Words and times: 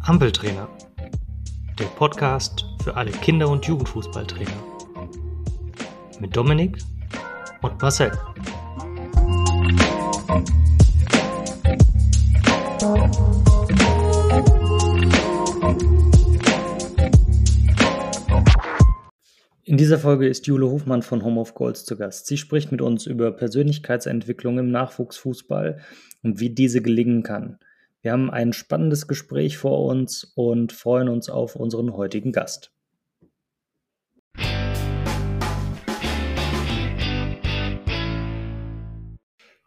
Ampeltrainer, 0.00 0.68
der 1.78 1.86
Podcast 1.96 2.66
für 2.82 2.96
alle 2.96 3.10
Kinder- 3.10 3.48
und 3.48 3.66
Jugendfußballtrainer. 3.66 4.50
Mit 6.20 6.36
Dominik 6.36 6.78
und 7.62 7.82
Marcel. 7.82 8.12
In 19.64 19.78
dieser 19.78 19.98
Folge 19.98 20.28
ist 20.28 20.46
Jule 20.46 20.70
Hofmann 20.70 21.02
von 21.02 21.24
Home 21.24 21.40
of 21.40 21.54
Goals 21.54 21.84
zu 21.84 21.96
Gast. 21.96 22.26
Sie 22.26 22.36
spricht 22.36 22.70
mit 22.70 22.80
uns 22.80 23.06
über 23.06 23.32
Persönlichkeitsentwicklung 23.32 24.58
im 24.58 24.70
Nachwuchsfußball 24.70 25.80
und 26.24 26.40
wie 26.40 26.50
diese 26.50 26.82
gelingen 26.82 27.22
kann. 27.22 27.58
Wir 28.00 28.12
haben 28.12 28.30
ein 28.30 28.52
spannendes 28.52 29.06
Gespräch 29.06 29.58
vor 29.58 29.84
uns 29.86 30.24
und 30.34 30.72
freuen 30.72 31.08
uns 31.08 31.28
auf 31.28 31.54
unseren 31.54 31.92
heutigen 31.92 32.32
Gast. 32.32 32.72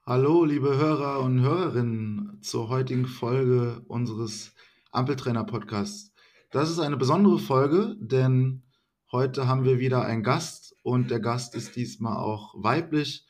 Hallo, 0.05 0.45
liebe 0.45 0.77
Hörer 0.77 1.19
und 1.19 1.41
Hörerinnen 1.41 2.39
zur 2.41 2.69
heutigen 2.69 3.05
Folge 3.05 3.81
unseres 3.87 4.53
Ampeltrainer-Podcasts. 4.91 6.13
Das 6.49 6.69
ist 6.69 6.79
eine 6.79 6.95
besondere 6.95 7.39
Folge, 7.39 7.97
denn 7.99 8.63
heute 9.11 9.47
haben 9.47 9.65
wir 9.65 9.79
wieder 9.79 10.05
einen 10.05 10.23
Gast 10.23 10.75
und 10.81 11.11
der 11.11 11.19
Gast 11.19 11.55
ist 11.55 11.75
diesmal 11.75 12.17
auch 12.17 12.53
weiblich 12.55 13.27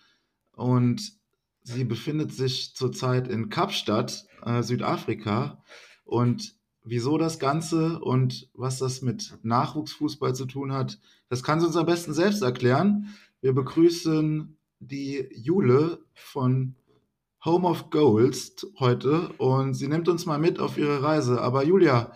und 0.52 1.17
sie 1.68 1.84
befindet 1.84 2.32
sich 2.32 2.76
zurzeit 2.76 3.28
in 3.28 3.50
Kapstadt, 3.50 4.26
äh, 4.44 4.64
Südafrika. 4.64 5.62
Und 6.06 6.56
wieso 6.84 7.18
das 7.18 7.40
Ganze 7.40 8.00
und 8.00 8.50
was 8.54 8.80
das 8.80 9.02
mit 9.02 9.38
Nachwuchsfußball 9.44 10.34
zu 10.34 10.46
tun 10.46 10.72
hat, 10.72 11.00
das 11.30 11.44
kann 11.44 11.60
sie 11.60 11.68
uns 11.68 11.76
am 11.76 11.86
besten 11.86 12.14
selbst 12.14 12.42
erklären. 12.42 13.14
Wir 13.42 13.54
begrüßen 13.54 14.58
die 14.80 15.28
Jule 15.34 16.00
von 16.14 16.76
Home 17.44 17.68
of 17.68 17.90
Goals 17.90 18.66
heute 18.80 19.30
und 19.38 19.74
sie 19.74 19.88
nimmt 19.88 20.08
uns 20.08 20.26
mal 20.26 20.40
mit 20.40 20.60
auf 20.60 20.78
ihre 20.78 21.04
Reise. 21.04 21.42
Aber 21.42 21.66
Julia, 21.66 22.14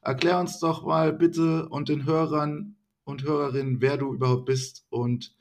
erklär 0.00 0.40
uns 0.40 0.58
doch 0.58 0.84
mal 0.84 1.12
bitte 1.12 1.68
und 1.68 1.90
den 1.90 2.06
Hörern 2.06 2.76
und 3.04 3.22
Hörerinnen, 3.24 3.82
wer 3.82 3.98
du 3.98 4.14
überhaupt 4.14 4.46
bist 4.46 4.86
und 4.88 5.34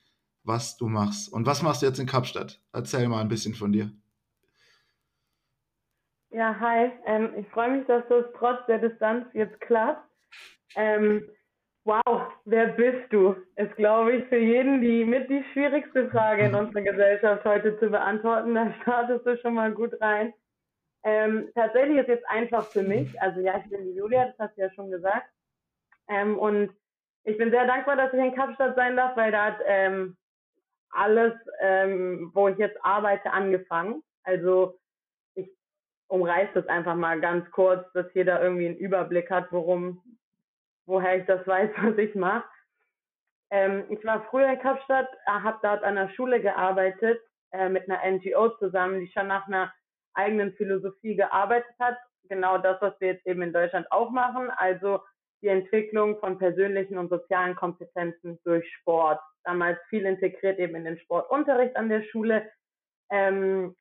was 0.44 0.78
du 0.78 0.88
machst. 0.88 1.32
Und 1.32 1.46
was 1.46 1.62
machst 1.62 1.82
du 1.82 1.86
jetzt 1.86 2.00
in 2.00 2.08
Kapstadt? 2.08 2.62
Erzähl 2.74 3.08
mal 3.08 3.22
ein 3.22 3.30
bisschen 3.30 3.54
von 3.54 3.72
dir. 3.72 3.92
Ja, 6.32 6.60
hi. 6.60 6.92
Ähm, 7.06 7.34
ich 7.38 7.48
freue 7.50 7.78
mich, 7.78 7.86
dass 7.88 8.04
das 8.10 8.26
trotz 8.38 8.66
der 8.68 8.80
Distanz 8.80 9.26
jetzt 9.34 9.60
klappt. 9.62 10.04
Ähm, 10.76 11.30
wow, 11.86 12.32
wer 12.46 12.68
bist 12.68 13.12
du? 13.12 13.36
Ist, 13.56 13.76
glaube 13.76 14.14
ich, 14.14 14.26
für 14.30 14.40
jeden 14.40 14.82
die 14.82 15.06
mit 15.06 15.30
die 15.30 15.44
schwierigste 15.54 16.10
Frage 16.10 16.46
in 16.46 16.56
unserer 16.56 16.82
Gesellschaft 16.82 17.46
heute 17.46 17.80
zu 17.80 17.90
beantworten. 17.90 18.56
Da 18.56 18.74
startest 18.82 19.26
du 19.26 19.38
schon 19.38 19.54
mal 19.54 19.72
gut 19.72 19.94
rein. 20.02 20.34
Ähm, 21.06 21.50
tatsächlich 21.54 21.98
ist 21.98 22.08
jetzt 22.08 22.28
einfach 22.30 22.66
für 22.66 22.82
mich, 22.82 23.22
also 23.22 23.42
ja, 23.42 23.58
ich 23.58 23.70
bin 23.70 23.84
die 23.84 23.96
Julia, 23.96 24.26
das 24.26 24.40
hast 24.40 24.58
du 24.58 24.62
ja 24.62 24.72
schon 24.72 24.90
gesagt. 24.90 25.28
Ähm, 26.08 26.40
und 26.40 26.74
ich 27.26 27.38
bin 27.38 27.52
sehr 27.52 27.68
dankbar, 27.68 27.96
dass 27.96 28.14
ich 28.14 28.20
in 28.20 28.36
Kapstadt 28.36 28.76
sein 28.76 28.96
darf, 28.96 29.16
weil 29.16 29.32
da 29.32 29.46
hat 29.46 29.60
ähm, 29.66 30.18
alles, 30.94 31.34
ähm, 31.62 32.32
wo 32.34 32.48
ich 32.48 32.58
jetzt 32.58 32.78
arbeite, 32.84 33.32
angefangen. 33.32 34.04
Also 34.24 34.80
ich 35.36 35.50
umreiße 36.08 36.54
das 36.54 36.68
einfach 36.68 36.96
mal 36.96 37.20
ganz 37.20 37.50
kurz, 37.52 37.92
dass 37.94 38.06
jeder 38.14 38.42
irgendwie 38.42 38.68
einen 38.68 38.78
Überblick 38.78 39.30
hat, 39.30 39.52
worum, 39.52 40.02
woher 40.86 41.18
ich 41.18 41.26
das 41.26 41.46
weiß, 41.48 41.70
was 41.82 41.98
ich 41.98 42.16
mache. 42.16 42.46
Ähm, 43.52 43.86
ich 43.90 44.04
war 44.04 44.26
früher 44.30 44.52
in 44.52 44.60
Kapstadt, 44.60 45.08
habe 45.28 45.60
dort 45.62 45.84
an 45.84 45.96
der 45.96 46.10
Schule 46.10 46.42
gearbeitet, 46.42 47.22
äh, 47.52 47.70
mit 47.70 47.88
einer 47.90 48.02
NGO 48.12 48.50
zusammen, 48.58 49.00
die 49.00 49.12
schon 49.12 49.28
nach 49.28 49.48
einer 49.48 49.72
eigenen 50.16 50.54
Philosophie 50.54 51.16
gearbeitet 51.16 51.76
hat. 51.80 51.98
Genau 52.30 52.58
das, 52.58 52.82
was 52.82 53.00
wir 53.00 53.10
jetzt 53.10 53.28
eben 53.28 53.42
in 53.42 53.54
Deutschland 53.54 53.92
auch 53.92 54.10
machen. 54.10 54.50
Also 54.52 55.02
die 55.44 55.50
Entwicklung 55.50 56.20
von 56.20 56.38
persönlichen 56.38 56.98
und 56.98 57.10
sozialen 57.10 57.56
Kompetenzen 57.56 58.40
durch 58.44 58.68
Sport. 58.80 59.20
Damals 59.44 59.80
viel 59.90 60.06
integriert 60.06 60.60
eben 60.60 60.76
in 60.76 60.86
den 60.86 61.00
Sportunterricht 61.00 61.76
an 61.76 61.90
der 61.90 62.04
Schule. 62.04 62.50
Ähm, 63.12 63.76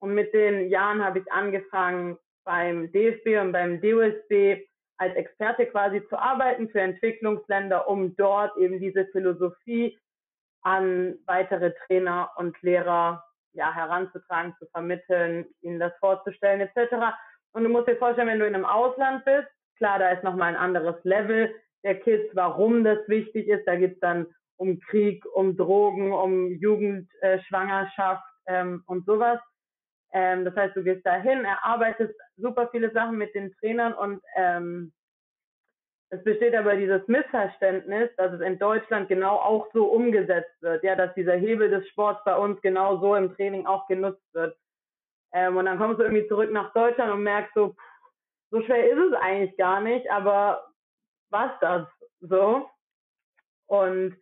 und 0.00 0.14
mit 0.14 0.32
den 0.34 0.68
Jahren 0.68 1.04
habe 1.04 1.20
ich 1.20 1.32
angefangen, 1.32 2.18
beim 2.44 2.92
DFB 2.92 3.40
und 3.40 3.52
beim 3.52 3.80
DOSB 3.80 4.66
als 4.98 5.14
Experte 5.16 5.66
quasi 5.66 6.06
zu 6.08 6.18
arbeiten 6.18 6.68
für 6.68 6.80
Entwicklungsländer, 6.80 7.88
um 7.88 8.14
dort 8.16 8.56
eben 8.58 8.78
diese 8.80 9.06
Philosophie 9.06 9.98
an 10.62 11.18
weitere 11.26 11.72
Trainer 11.86 12.30
und 12.36 12.60
Lehrer 12.62 13.24
ja, 13.54 13.72
heranzutragen, 13.72 14.54
zu 14.58 14.66
vermitteln, 14.66 15.46
ihnen 15.62 15.80
das 15.80 15.92
vorzustellen 16.00 16.60
etc. 16.60 17.16
Und 17.52 17.64
du 17.64 17.70
musst 17.70 17.88
dir 17.88 17.96
vorstellen, 17.96 18.28
wenn 18.28 18.40
du 18.40 18.46
in 18.46 18.54
einem 18.54 18.66
Ausland 18.66 19.24
bist, 19.24 19.48
Klar, 19.76 19.98
da 19.98 20.10
ist 20.10 20.22
nochmal 20.22 20.50
ein 20.54 20.60
anderes 20.60 20.96
Level 21.04 21.54
der 21.82 21.98
Kids, 22.00 22.34
warum 22.34 22.84
das 22.84 22.98
wichtig 23.08 23.48
ist. 23.48 23.66
Da 23.66 23.76
geht 23.76 23.94
es 23.94 24.00
dann 24.00 24.26
um 24.56 24.78
Krieg, 24.80 25.24
um 25.34 25.56
Drogen, 25.56 26.12
um 26.12 26.52
Jugendschwangerschaft 26.52 28.24
äh, 28.46 28.60
ähm, 28.60 28.82
und 28.86 29.04
sowas. 29.06 29.40
Ähm, 30.12 30.44
das 30.44 30.54
heißt, 30.54 30.76
du 30.76 30.84
gehst 30.84 31.04
dahin, 31.04 31.44
erarbeitest 31.44 32.14
super 32.36 32.68
viele 32.70 32.92
Sachen 32.92 33.18
mit 33.18 33.34
den 33.34 33.52
Trainern 33.54 33.94
und 33.94 34.22
ähm, 34.36 34.92
es 36.10 36.22
besteht 36.22 36.54
aber 36.54 36.76
dieses 36.76 37.06
Missverständnis, 37.08 38.08
dass 38.16 38.32
es 38.32 38.40
in 38.40 38.58
Deutschland 38.58 39.08
genau 39.08 39.36
auch 39.36 39.66
so 39.72 39.86
umgesetzt 39.86 40.54
wird, 40.60 40.84
ja, 40.84 40.94
dass 40.94 41.12
dieser 41.14 41.34
Hebel 41.34 41.68
des 41.68 41.88
Sports 41.88 42.20
bei 42.24 42.36
uns 42.36 42.60
genau 42.60 42.98
so 43.00 43.16
im 43.16 43.34
Training 43.34 43.66
auch 43.66 43.88
genutzt 43.88 44.22
wird. 44.32 44.56
Ähm, 45.32 45.56
und 45.56 45.64
dann 45.64 45.78
kommst 45.78 45.98
du 45.98 46.04
irgendwie 46.04 46.28
zurück 46.28 46.52
nach 46.52 46.72
Deutschland 46.72 47.12
und 47.12 47.24
merkst 47.24 47.52
so, 47.54 47.70
pff, 47.70 47.78
so 48.50 48.62
schwer 48.62 48.88
ist 48.88 48.98
es 48.98 49.12
eigentlich 49.14 49.56
gar 49.56 49.80
nicht, 49.80 50.08
aber 50.08 50.68
was 51.30 51.50
das 51.60 51.88
so? 52.20 52.70
Und 53.66 54.16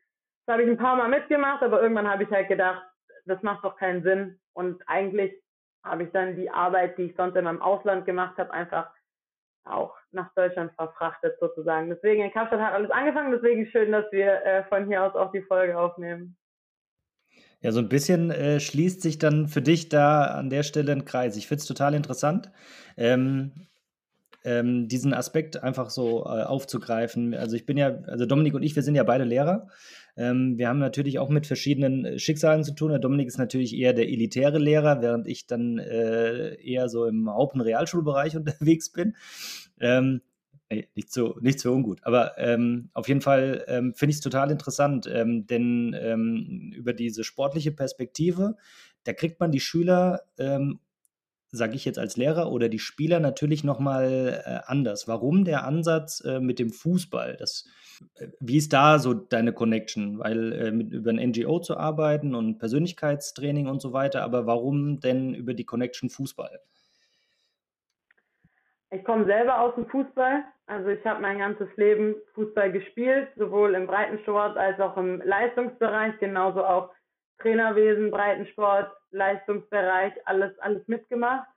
habe 0.52 0.62
ich 0.62 0.68
ein 0.68 0.76
paar 0.76 0.96
Mal 0.96 1.08
mitgemacht, 1.08 1.62
aber 1.62 1.82
irgendwann 1.82 2.08
habe 2.08 2.22
ich 2.24 2.30
halt 2.30 2.48
gedacht, 2.48 2.82
das 3.26 3.42
macht 3.42 3.64
doch 3.64 3.76
keinen 3.76 4.02
Sinn. 4.02 4.38
Und 4.52 4.82
eigentlich 4.86 5.32
habe 5.84 6.04
ich 6.04 6.10
dann 6.12 6.36
die 6.36 6.50
Arbeit, 6.50 6.98
die 6.98 7.04
ich 7.04 7.16
sonst 7.16 7.36
in 7.36 7.44
meinem 7.44 7.62
Ausland 7.62 8.06
gemacht 8.06 8.36
habe, 8.38 8.52
einfach 8.52 8.90
auch 9.64 9.94
nach 10.10 10.32
Deutschland 10.34 10.72
verfrachtet 10.74 11.36
sozusagen. 11.40 11.88
Deswegen 11.88 12.22
in 12.22 12.32
Kapstadt 12.32 12.60
hat 12.60 12.74
alles 12.74 12.90
angefangen, 12.90 13.32
deswegen 13.32 13.66
schön, 13.66 13.92
dass 13.92 14.10
wir 14.12 14.44
äh, 14.44 14.64
von 14.64 14.86
hier 14.86 15.02
aus 15.02 15.14
auch 15.14 15.32
die 15.32 15.42
Folge 15.42 15.78
aufnehmen. 15.78 16.36
Ja, 17.60 17.70
so 17.70 17.78
ein 17.78 17.88
bisschen 17.88 18.30
äh, 18.32 18.58
schließt 18.58 19.00
sich 19.00 19.18
dann 19.18 19.46
für 19.46 19.62
dich 19.62 19.88
da 19.88 20.24
an 20.24 20.50
der 20.50 20.64
Stelle 20.64 20.92
ein 20.92 21.04
Kreis. 21.04 21.36
Ich 21.36 21.46
finde 21.46 21.60
es 21.60 21.66
total 21.66 21.94
interessant. 21.94 22.50
Ähm, 22.96 23.52
ähm, 24.44 24.88
diesen 24.88 25.14
Aspekt 25.14 25.62
einfach 25.62 25.90
so 25.90 26.24
äh, 26.24 26.42
aufzugreifen. 26.42 27.34
Also 27.34 27.54
ich 27.54 27.64
bin 27.64 27.76
ja, 27.76 27.98
also 28.06 28.26
Dominik 28.26 28.54
und 28.54 28.64
ich, 28.64 28.74
wir 28.74 28.82
sind 28.82 28.96
ja 28.96 29.04
beide 29.04 29.22
Lehrer. 29.22 29.68
Ähm, 30.16 30.58
wir 30.58 30.68
haben 30.68 30.78
natürlich 30.78 31.18
auch 31.18 31.30
mit 31.30 31.46
verschiedenen 31.46 32.04
äh, 32.04 32.18
Schicksalen 32.18 32.64
zu 32.64 32.74
tun. 32.74 32.90
Der 32.90 32.98
Dominik 32.98 33.28
ist 33.28 33.38
natürlich 33.38 33.74
eher 33.76 33.92
der 33.92 34.08
elitäre 34.08 34.58
Lehrer, 34.58 35.00
während 35.00 35.26
ich 35.26 35.46
dann 35.46 35.78
äh, 35.78 36.54
eher 36.62 36.88
so 36.88 37.06
im 37.06 37.30
Haupt- 37.30 37.54
und 37.54 37.62
Realschulbereich 37.62 38.36
unterwegs 38.36 38.90
bin. 38.92 39.16
Ähm, 39.80 40.20
nicht 40.94 41.12
so, 41.12 41.36
nichts 41.40 41.62
für 41.62 41.70
ungut. 41.70 42.00
Aber 42.02 42.38
ähm, 42.38 42.90
auf 42.94 43.08
jeden 43.08 43.20
Fall 43.20 43.64
ähm, 43.68 43.94
finde 43.94 44.10
ich 44.10 44.16
es 44.16 44.22
total 44.22 44.50
interessant, 44.50 45.06
ähm, 45.10 45.46
denn 45.46 45.94
ähm, 45.98 46.72
über 46.74 46.92
diese 46.94 47.24
sportliche 47.24 47.72
Perspektive, 47.72 48.56
da 49.04 49.12
kriegt 49.12 49.40
man 49.40 49.50
die 49.50 49.60
Schüler 49.60 50.22
ähm, 50.38 50.80
sage 51.52 51.76
ich 51.76 51.84
jetzt 51.84 51.98
als 51.98 52.16
Lehrer 52.16 52.50
oder 52.50 52.70
die 52.70 52.78
Spieler 52.78 53.20
natürlich 53.20 53.62
nochmal 53.62 54.42
äh, 54.44 54.60
anders. 54.64 55.06
Warum 55.06 55.44
der 55.44 55.64
Ansatz 55.64 56.24
äh, 56.24 56.40
mit 56.40 56.58
dem 56.58 56.70
Fußball? 56.70 57.36
Das, 57.38 57.68
äh, 58.16 58.28
wie 58.40 58.56
ist 58.56 58.72
da 58.72 58.98
so 58.98 59.12
deine 59.12 59.52
Connection? 59.52 60.18
Weil 60.18 60.52
äh, 60.52 60.70
mit, 60.72 60.92
über 60.92 61.10
ein 61.10 61.30
NGO 61.30 61.60
zu 61.60 61.76
arbeiten 61.76 62.34
und 62.34 62.58
Persönlichkeitstraining 62.58 63.68
und 63.68 63.82
so 63.82 63.92
weiter, 63.92 64.22
aber 64.22 64.46
warum 64.46 65.00
denn 65.00 65.34
über 65.34 65.52
die 65.52 65.66
Connection 65.66 66.08
Fußball? 66.08 66.58
Ich 68.90 69.04
komme 69.04 69.26
selber 69.26 69.60
aus 69.60 69.74
dem 69.74 69.86
Fußball. 69.86 70.44
Also 70.66 70.88
ich 70.88 71.04
habe 71.04 71.20
mein 71.20 71.38
ganzes 71.38 71.68
Leben 71.76 72.14
Fußball 72.34 72.72
gespielt, 72.72 73.28
sowohl 73.36 73.74
im 73.74 73.86
Breitensport 73.86 74.56
als 74.56 74.80
auch 74.80 74.96
im 74.96 75.20
Leistungsbereich, 75.22 76.18
genauso 76.18 76.64
auch 76.64 76.90
Trainerwesen, 77.38 78.10
Breitensport, 78.10 78.92
Leistungsbereich, 79.10 80.12
alles, 80.26 80.58
alles 80.58 80.86
mitgemacht. 80.88 81.48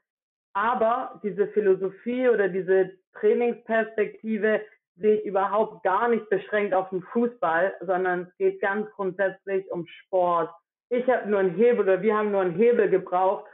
Aber 0.53 1.19
diese 1.23 1.47
Philosophie 1.49 2.29
oder 2.29 2.47
diese 2.47 2.91
Trainingsperspektive 3.19 4.61
sehe 4.97 5.15
ich 5.15 5.25
überhaupt 5.25 5.83
gar 5.83 6.07
nicht 6.07 6.29
beschränkt 6.29 6.73
auf 6.73 6.89
den 6.89 7.01
Fußball, 7.03 7.73
sondern 7.81 8.21
es 8.21 8.37
geht 8.37 8.61
ganz 8.61 8.89
grundsätzlich 8.91 9.69
um 9.71 9.85
Sport. 9.85 10.49
Ich 10.89 11.07
habe 11.09 11.29
nur 11.29 11.39
einen 11.39 11.55
Hebel 11.55 11.81
oder 11.81 12.01
wir 12.01 12.15
haben 12.15 12.31
nur 12.31 12.41
einen 12.41 12.55
Hebel 12.55 12.89
gebraucht, 12.89 13.45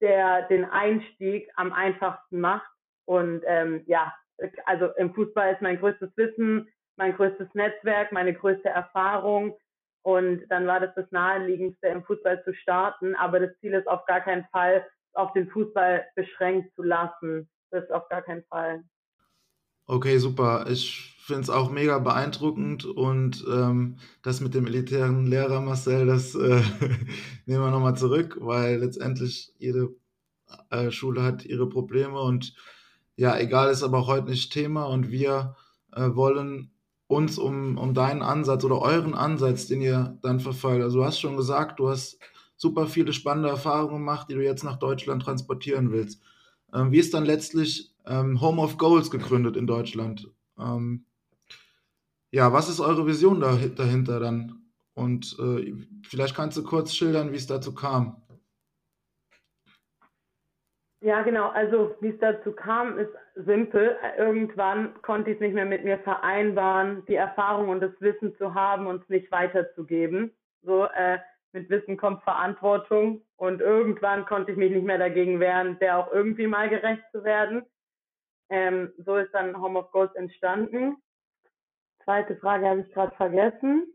der 0.00 0.42
den 0.42 0.64
Einstieg 0.64 1.50
am 1.56 1.72
einfachsten 1.72 2.40
macht. 2.40 2.68
Und 3.06 3.42
ähm, 3.46 3.82
ja, 3.86 4.14
also 4.66 4.90
im 4.96 5.12
Fußball 5.14 5.54
ist 5.54 5.62
mein 5.62 5.78
größtes 5.78 6.16
Wissen, 6.16 6.68
mein 6.96 7.16
größtes 7.16 7.48
Netzwerk, 7.54 8.12
meine 8.12 8.34
größte 8.34 8.68
Erfahrung. 8.68 9.56
Und 10.04 10.42
dann 10.50 10.66
war 10.66 10.80
das 10.80 10.94
das 10.94 11.10
Naheliegendste, 11.12 11.86
im 11.88 12.04
Fußball 12.04 12.44
zu 12.44 12.54
starten. 12.54 13.14
Aber 13.14 13.40
das 13.40 13.58
Ziel 13.60 13.72
ist 13.72 13.88
auf 13.88 14.04
gar 14.04 14.20
keinen 14.20 14.44
Fall, 14.52 14.86
auf 15.14 15.32
den 15.32 15.48
Fußball 15.48 16.04
beschränkt 16.14 16.74
zu 16.74 16.82
lassen. 16.82 17.48
Das 17.70 17.84
ist 17.84 17.90
auf 17.90 18.06
gar 18.10 18.20
keinen 18.20 18.44
Fall. 18.44 18.84
Okay, 19.86 20.18
super. 20.18 20.66
Ich 20.68 21.16
finde 21.24 21.40
es 21.42 21.50
auch 21.50 21.70
mega 21.70 21.98
beeindruckend 21.98 22.84
und 22.84 23.44
ähm, 23.50 23.96
das 24.22 24.42
mit 24.42 24.52
dem 24.52 24.66
elitären 24.66 25.26
Lehrer, 25.26 25.62
Marcel, 25.62 26.06
das 26.06 26.34
äh, 26.34 26.60
nehmen 27.46 27.62
wir 27.62 27.70
nochmal 27.70 27.96
zurück, 27.96 28.36
weil 28.40 28.80
letztendlich 28.80 29.54
jede 29.56 29.88
äh, 30.68 30.90
Schule 30.90 31.22
hat 31.22 31.46
ihre 31.46 31.66
Probleme 31.66 32.20
und 32.20 32.54
ja, 33.16 33.38
egal 33.38 33.70
ist 33.70 33.82
aber 33.82 34.00
auch 34.00 34.08
heute 34.08 34.28
nicht 34.28 34.52
Thema 34.52 34.84
und 34.84 35.10
wir 35.10 35.56
äh, 35.92 36.14
wollen 36.14 36.73
uns 37.06 37.38
um, 37.38 37.78
um 37.78 37.94
deinen 37.94 38.22
Ansatz 38.22 38.64
oder 38.64 38.80
euren 38.80 39.14
Ansatz, 39.14 39.66
den 39.66 39.80
ihr 39.80 40.18
dann 40.22 40.40
verfolgt. 40.40 40.82
Also 40.82 40.98
du 40.98 41.04
hast 41.04 41.20
schon 41.20 41.36
gesagt, 41.36 41.78
du 41.78 41.88
hast 41.88 42.18
super 42.56 42.86
viele 42.86 43.12
spannende 43.12 43.48
Erfahrungen 43.48 43.98
gemacht, 43.98 44.28
die 44.30 44.34
du 44.34 44.42
jetzt 44.42 44.64
nach 44.64 44.78
Deutschland 44.78 45.22
transportieren 45.22 45.92
willst. 45.92 46.22
Ähm, 46.72 46.92
wie 46.92 46.98
ist 46.98 47.14
dann 47.14 47.24
letztlich 47.24 47.94
ähm, 48.06 48.40
Home 48.40 48.60
of 48.60 48.78
Goals 48.78 49.10
gegründet 49.10 49.56
in 49.56 49.66
Deutschland. 49.66 50.30
Ähm, 50.58 51.06
ja, 52.30 52.52
was 52.52 52.68
ist 52.68 52.80
eure 52.80 53.06
Vision 53.06 53.40
da, 53.40 53.56
dahinter 53.56 54.20
dann? 54.20 54.60
Und 54.94 55.36
äh, 55.38 55.74
vielleicht 56.06 56.36
kannst 56.36 56.56
du 56.56 56.62
kurz 56.62 56.94
schildern, 56.94 57.32
wie 57.32 57.36
es 57.36 57.46
dazu 57.46 57.74
kam. 57.74 58.22
Ja, 61.00 61.22
genau. 61.22 61.50
Also 61.50 61.96
wie 62.00 62.08
es 62.08 62.18
dazu 62.20 62.52
kam, 62.52 62.98
ist 62.98 63.12
simpel. 63.34 63.96
Irgendwann 64.16 65.00
konnte 65.02 65.30
ich 65.30 65.36
es 65.36 65.40
nicht 65.40 65.54
mehr 65.54 65.64
mit 65.64 65.84
mir 65.84 65.98
vereinbaren, 65.98 67.04
die 67.06 67.14
Erfahrung 67.14 67.68
und 67.68 67.80
das 67.80 67.92
Wissen 68.00 68.36
zu 68.36 68.54
haben 68.54 68.86
und 68.86 69.02
es 69.02 69.08
nicht 69.08 69.30
weiterzugeben. 69.30 70.30
So 70.62 70.84
äh, 70.84 71.18
mit 71.52 71.70
Wissen 71.70 71.96
kommt 71.96 72.22
Verantwortung 72.22 73.22
und 73.36 73.60
irgendwann 73.60 74.26
konnte 74.26 74.52
ich 74.52 74.58
mich 74.58 74.72
nicht 74.72 74.84
mehr 74.84 74.98
dagegen 74.98 75.40
wehren, 75.40 75.78
der 75.80 75.98
auch 75.98 76.12
irgendwie 76.12 76.46
mal 76.46 76.68
gerecht 76.68 77.02
zu 77.12 77.24
werden. 77.24 77.62
Ähm, 78.50 78.92
so 79.04 79.16
ist 79.16 79.32
dann 79.32 79.60
Home 79.60 79.78
of 79.78 79.90
Ghosts 79.90 80.16
entstanden. 80.16 80.96
Zweite 82.04 82.36
Frage 82.36 82.68
habe 82.68 82.80
ich 82.80 82.92
gerade 82.92 83.14
vergessen. 83.16 83.86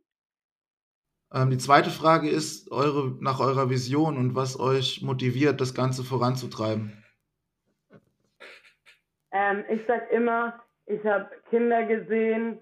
Ähm, 1.31 1.51
die 1.51 1.57
zweite 1.57 1.91
Frage 1.91 2.29
ist 2.29 2.71
eure, 2.71 3.15
nach 3.19 3.39
eurer 3.39 3.69
Vision 3.69 4.17
und 4.17 4.35
was 4.35 4.59
euch 4.59 5.01
motiviert, 5.01 5.61
das 5.61 5.75
Ganze 5.75 6.03
voranzutreiben. 6.03 7.03
Ähm, 9.31 9.63
ich 9.69 9.85
sage 9.85 10.05
immer, 10.11 10.63
ich 10.85 11.03
habe 11.05 11.29
Kinder 11.49 11.85
gesehen 11.85 12.59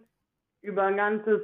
über 0.61 0.83
ein 0.83 0.97
ganzes, 0.97 1.41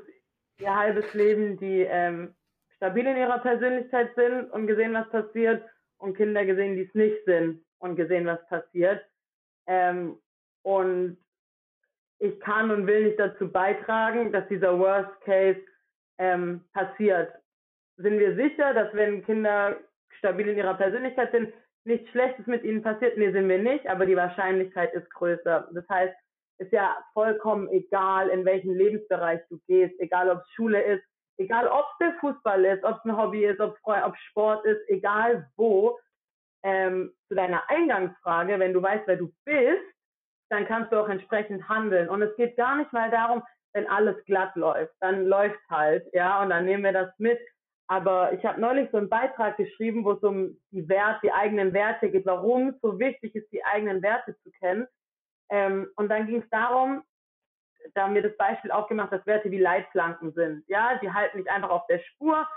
ihr 0.60 0.76
halbes 0.76 1.14
Leben, 1.14 1.58
die 1.58 1.82
ähm, 1.82 2.36
stabil 2.76 3.06
in 3.06 3.18
ihrer 3.18 3.40
Persönlichkeit 3.40 4.14
sind 4.16 4.52
und 4.52 4.68
gesehen, 4.68 4.94
was 4.94 5.10
passiert, 5.10 5.64
und 5.98 6.18
Kinder 6.18 6.46
gesehen, 6.46 6.76
die 6.76 6.84
es 6.84 6.94
nicht 6.94 7.24
sind 7.26 7.64
und 7.80 7.96
gesehen, 7.96 8.26
was 8.26 8.46
passiert. 8.48 9.06
Ähm, 9.68 10.20
und 10.64 11.18
ich 12.20 12.40
kann 12.42 12.72
und 12.72 12.88
will 12.88 13.06
nicht 13.06 13.20
dazu 13.20 13.50
beitragen, 13.50 14.32
dass 14.32 14.48
dieser 14.50 14.78
Worst 14.78 15.22
Case 15.22 15.60
ähm, 16.18 16.62
passiert. 16.74 17.34
Sind 17.98 18.20
wir 18.20 18.36
sicher, 18.36 18.74
dass 18.74 18.94
wenn 18.94 19.24
Kinder 19.26 19.78
stabil 20.18 20.50
in 20.50 20.58
ihrer 20.58 20.74
Persönlichkeit 20.74 21.32
sind, 21.32 21.54
nichts 21.86 22.10
Schlechtes 22.12 22.46
mit 22.48 22.64
ihnen 22.64 22.82
passiert? 22.82 23.18
Nee, 23.18 23.32
sind 23.32 23.50
wir 23.50 23.60
nicht, 23.60 23.88
aber 23.88 24.06
die 24.06 24.16
Wahrscheinlichkeit 24.16 24.94
ist 24.94 25.10
größer. 25.12 25.70
Das 25.74 25.88
heißt, 25.90 26.16
ist 26.60 26.72
ja 26.72 26.96
vollkommen 27.14 27.70
egal, 27.70 28.30
in 28.30 28.46
welchen 28.46 28.76
Lebensbereich 28.76 29.42
du 29.50 29.60
gehst, 29.68 30.00
egal 30.00 30.30
ob 30.30 30.40
es 30.40 30.50
Schule 30.52 30.82
ist, 30.82 31.04
egal 31.38 31.68
ob 31.68 31.86
es 31.92 31.98
der 32.00 32.14
Fußball 32.20 32.64
ist, 32.66 32.84
ob 32.84 32.98
es 32.98 33.06
ein 33.06 33.18
Hobby 33.18 33.46
ist, 33.46 33.60
ob 33.60 33.76
es 33.76 34.20
Sport 34.30 34.66
ist, 34.66 34.82
egal 34.90 35.50
wo. 35.58 36.00
Ähm, 36.66 37.14
zu 37.28 37.36
deiner 37.36 37.70
Eingangsfrage, 37.70 38.58
wenn 38.58 38.72
du 38.72 38.82
weißt, 38.82 39.06
wer 39.06 39.18
du 39.18 39.34
bist, 39.44 39.84
dann 40.50 40.66
kannst 40.66 40.94
du 40.94 40.98
auch 40.98 41.10
entsprechend 41.10 41.68
handeln. 41.68 42.08
Und 42.08 42.22
es 42.22 42.34
geht 42.38 42.56
gar 42.56 42.78
nicht 42.78 42.94
mal 42.94 43.12
darum, 43.12 43.44
wenn 43.74 43.90
alles 43.90 44.24
glatt 44.26 44.56
läuft, 44.56 44.94
dann 45.02 45.26
läuft 45.26 45.60
halt, 45.70 46.08
ja, 46.14 46.42
und 46.42 46.52
dann 46.52 46.66
nehmen 46.66 46.84
wir 46.84 46.94
das 46.94 47.12
mit. 47.18 47.40
Aber 47.88 48.34
ich 48.34 48.46
habe 48.46 48.62
neulich 48.62 48.90
so 48.92 48.98
einen 48.98 49.10
Beitrag 49.10 49.58
geschrieben, 49.58 50.06
wo 50.06 50.14
es 50.14 50.24
um 50.24 50.58
die 50.72 50.88
Wert, 50.88 51.22
die 51.22 51.32
eigenen 51.32 51.74
Werte 51.74 52.10
geht, 52.10 52.26
warum 52.26 52.70
es 52.70 52.82
so 52.82 52.98
wichtig 52.98 53.36
ist, 53.36 53.52
die 53.52 53.64
eigenen 53.64 54.02
Werte 54.02 54.36
zu 54.42 54.52
kennen. 54.52 54.88
Ähm, 55.50 55.90
und 55.98 56.10
dann 56.10 56.26
ging 56.28 56.42
es 56.42 56.50
darum, 56.50 57.04
da 57.94 58.04
haben 58.04 58.16
wir 58.16 58.22
das 58.22 58.36
Beispiel 58.38 58.72
aufgemacht, 58.72 59.12
dass 59.12 59.26
Werte 59.26 59.52
wie 59.52 59.60
Leitplanken 59.60 60.32
sind. 60.34 60.64
Ja, 60.68 60.98
die 61.00 61.12
halten 61.12 61.38
dich 61.38 61.52
einfach 61.52 61.70
auf 61.70 61.86
der 61.88 62.00
Spur. 62.00 62.48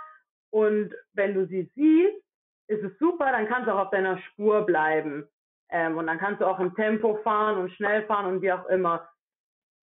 Und 0.50 0.94
wenn 1.14 1.34
du 1.34 1.46
sie 1.46 1.70
siehst, 1.75 2.23
ist 2.69 2.82
es 2.82 2.99
super, 2.99 3.32
dann 3.32 3.49
kannst 3.49 3.69
du 3.69 3.73
auch 3.75 3.87
auf 3.87 3.90
deiner 3.90 4.19
Spur 4.19 4.64
bleiben. 4.64 5.28
Ähm, 5.70 5.96
und 5.96 6.06
dann 6.06 6.19
kannst 6.19 6.40
du 6.40 6.46
auch 6.46 6.61
im 6.61 6.75
Tempo 6.75 7.17
fahren 7.23 7.58
und 7.58 7.73
schnell 7.73 8.06
fahren 8.06 8.26
und 8.26 8.43
wie 8.43 8.52
auch 8.52 8.67
immer. 8.67 9.08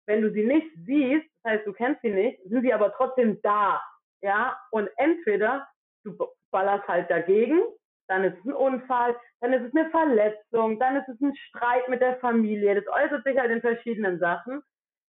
Wenn 0.06 0.22
du 0.22 0.32
sie 0.32 0.44
nicht 0.44 0.68
siehst, 0.84 1.26
das 1.42 1.54
heißt, 1.54 1.66
du 1.66 1.72
kennst 1.72 2.02
sie 2.02 2.10
nicht, 2.10 2.40
sind 2.44 2.62
sie 2.62 2.72
aber 2.72 2.92
trotzdem 2.92 3.40
da. 3.42 3.82
Ja, 4.22 4.56
und 4.70 4.88
entweder 4.96 5.66
du 6.04 6.16
ballerst 6.50 6.86
halt 6.88 7.10
dagegen, 7.10 7.60
dann 8.08 8.24
ist 8.24 8.38
es 8.38 8.44
ein 8.44 8.52
Unfall, 8.54 9.16
dann 9.40 9.52
ist 9.52 9.64
es 9.64 9.74
eine 9.74 9.90
Verletzung, 9.90 10.78
dann 10.78 10.96
ist 10.96 11.08
es 11.08 11.20
ein 11.20 11.34
Streit 11.34 11.88
mit 11.88 12.00
der 12.00 12.16
Familie. 12.18 12.74
Das 12.74 12.86
äußert 12.86 13.24
sich 13.24 13.38
halt 13.38 13.50
in 13.50 13.60
verschiedenen 13.60 14.18
Sachen. 14.18 14.62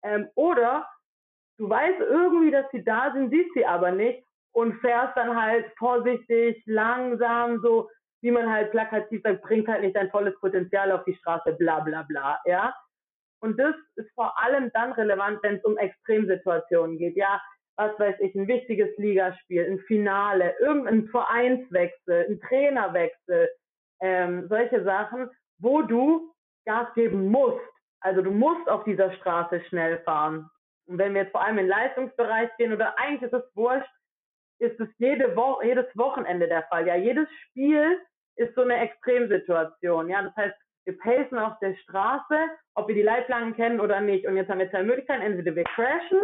Ähm, 0.04 0.30
oder 0.36 0.88
du 1.58 1.70
weißt 1.70 2.00
irgendwie, 2.00 2.52
dass 2.52 2.70
sie 2.72 2.84
da 2.84 3.12
sind, 3.14 3.30
siehst 3.30 3.54
sie 3.54 3.66
aber 3.66 3.92
nicht 3.92 4.26
und 4.54 4.80
fährst 4.80 5.16
dann 5.18 5.40
halt 5.40 5.66
vorsichtig, 5.78 6.64
langsam, 6.66 7.60
so 7.62 7.90
wie 8.22 8.32
man 8.32 8.50
halt 8.50 8.72
plakativ 8.72 9.22
sagt, 9.22 9.42
bringt 9.44 9.68
halt 9.68 9.82
nicht 9.82 9.96
dein 9.96 10.10
volles 10.10 10.34
Potenzial 10.40 10.92
auf 10.92 11.04
die 11.04 11.16
Straße, 11.16 11.54
bla 11.54 11.82
bla 11.82 12.04
bla, 12.04 12.40
ja. 12.46 12.74
Und 13.42 13.60
das 13.60 13.76
ist 13.96 14.10
vor 14.16 14.40
allem 14.40 14.72
dann 14.74 14.94
relevant, 14.94 15.44
wenn 15.44 15.58
es 15.58 15.64
um 15.64 15.78
Extremsituationen 15.78 16.98
geht, 16.98 17.16
ja. 17.18 17.42
Was 17.78 17.98
weiß 18.00 18.16
ich, 18.20 18.34
ein 18.36 18.48
wichtiges 18.48 18.96
Ligaspiel, 18.98 19.66
ein 19.66 19.80
Finale, 19.80 20.56
irgendein 20.60 21.08
Vereinswechsel, 21.08 22.26
ein 22.30 22.40
Trainerwechsel, 22.42 23.50
ähm, 24.02 24.48
solche 24.48 24.84
Sachen, 24.84 25.30
wo 25.60 25.82
du 25.82 26.34
Gas 26.66 26.94
geben 26.96 27.28
musst. 27.30 27.60
Also 28.02 28.22
du 28.22 28.32
musst 28.32 28.70
auf 28.70 28.84
dieser 28.84 29.12
Straße 29.14 29.62
schnell 29.66 30.00
fahren. 30.00 30.50
Und 30.88 30.98
wenn 31.00 31.14
wir 31.14 31.24
jetzt 31.24 31.32
vor 31.32 31.44
allem 31.44 31.58
in 31.58 31.66
den 31.66 31.70
Leistungsbereich 31.70 32.50
gehen, 32.58 32.74
oder 32.74 32.98
eigentlich 33.00 33.24
ist 33.24 33.34
es 33.34 33.56
wurscht, 33.56 33.90
ist 34.60 34.80
es 34.80 34.88
jede 34.98 35.36
Wo 35.36 35.62
jedes 35.62 35.88
Wochenende 35.96 36.48
der 36.48 36.64
Fall. 36.64 36.88
Ja, 36.88 36.96
jedes 36.96 37.28
Spiel 37.44 38.00
ist 38.38 38.54
so 38.56 38.62
eine 38.62 38.78
Extremsituation. 38.78 40.10
Ja, 40.10 40.22
das 40.22 40.36
heißt, 40.36 40.56
wir 40.86 40.98
pacen 41.00 41.40
auf 41.40 41.58
der 41.60 41.76
Straße, 41.76 42.38
ob 42.76 42.88
wir 42.88 42.96
die 42.96 43.02
Leitplanken 43.02 43.56
kennen 43.56 43.80
oder 43.80 44.02
nicht. 44.02 44.28
Und 44.28 44.38
jetzt 44.38 44.50
haben 44.50 44.60
wir 44.60 44.70
zwei 44.70 44.84
Möglichkeiten. 44.84 45.24
Entweder 45.24 45.56
wir 45.56 45.64
crashen, 45.64 46.22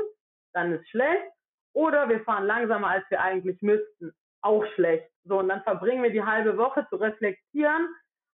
dann 0.53 0.73
ist 0.73 0.87
schlecht, 0.89 1.31
oder 1.73 2.09
wir 2.09 2.21
fahren 2.21 2.45
langsamer, 2.45 2.87
als 2.87 3.05
wir 3.09 3.21
eigentlich 3.21 3.61
müssten. 3.61 4.13
Auch 4.41 4.65
schlecht. 4.73 5.09
So, 5.23 5.39
und 5.39 5.49
dann 5.49 5.61
verbringen 5.63 6.03
wir 6.03 6.11
die 6.11 6.23
halbe 6.23 6.57
Woche 6.57 6.85
zu 6.89 6.95
reflektieren 6.95 7.87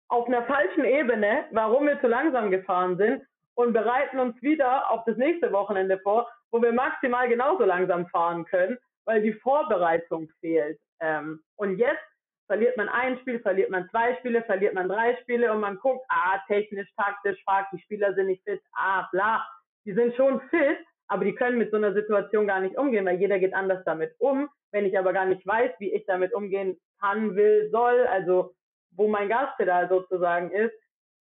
auf 0.08 0.26
einer 0.28 0.44
falschen 0.44 0.84
Ebene, 0.84 1.46
warum 1.50 1.86
wir 1.86 2.00
zu 2.00 2.06
langsam 2.06 2.50
gefahren 2.50 2.96
sind 2.96 3.22
und 3.54 3.72
bereiten 3.72 4.20
uns 4.20 4.40
wieder 4.42 4.88
auf 4.90 5.04
das 5.04 5.16
nächste 5.16 5.52
Wochenende 5.52 5.98
vor, 6.00 6.30
wo 6.52 6.62
wir 6.62 6.72
maximal 6.72 7.28
genauso 7.28 7.64
langsam 7.64 8.06
fahren 8.08 8.44
können, 8.44 8.78
weil 9.04 9.22
die 9.22 9.32
Vorbereitung 9.32 10.28
fehlt. 10.40 10.78
Ähm, 11.00 11.42
und 11.56 11.78
jetzt 11.78 12.04
verliert 12.46 12.76
man 12.76 12.88
ein 12.88 13.18
Spiel, 13.18 13.40
verliert 13.40 13.70
man 13.70 13.88
zwei 13.90 14.14
Spiele, 14.16 14.42
verliert 14.44 14.74
man 14.74 14.88
drei 14.88 15.16
Spiele 15.22 15.52
und 15.52 15.60
man 15.60 15.76
guckt, 15.78 16.04
ah, 16.08 16.38
technisch, 16.46 16.88
taktisch, 16.96 17.42
fuck, 17.44 17.66
die 17.72 17.80
Spieler 17.80 18.14
sind 18.14 18.26
nicht 18.26 18.44
fit, 18.44 18.62
ah, 18.76 19.08
bla. 19.10 19.44
Die 19.84 19.92
sind 19.92 20.14
schon 20.14 20.40
fit, 20.50 20.78
aber 21.08 21.24
die 21.24 21.34
können 21.34 21.58
mit 21.58 21.70
so 21.70 21.76
einer 21.76 21.94
Situation 21.94 22.46
gar 22.46 22.60
nicht 22.60 22.76
umgehen, 22.76 23.06
weil 23.06 23.20
jeder 23.20 23.38
geht 23.38 23.54
anders 23.54 23.82
damit 23.84 24.14
um. 24.18 24.48
Wenn 24.72 24.84
ich 24.84 24.98
aber 24.98 25.12
gar 25.12 25.24
nicht 25.24 25.46
weiß, 25.46 25.72
wie 25.78 25.92
ich 25.92 26.04
damit 26.06 26.34
umgehen 26.34 26.78
kann, 27.00 27.36
will, 27.36 27.70
soll, 27.70 28.06
also 28.06 28.54
wo 28.90 29.08
mein 29.08 29.28
Gaspedal 29.28 29.88
sozusagen 29.88 30.50
ist, 30.50 30.74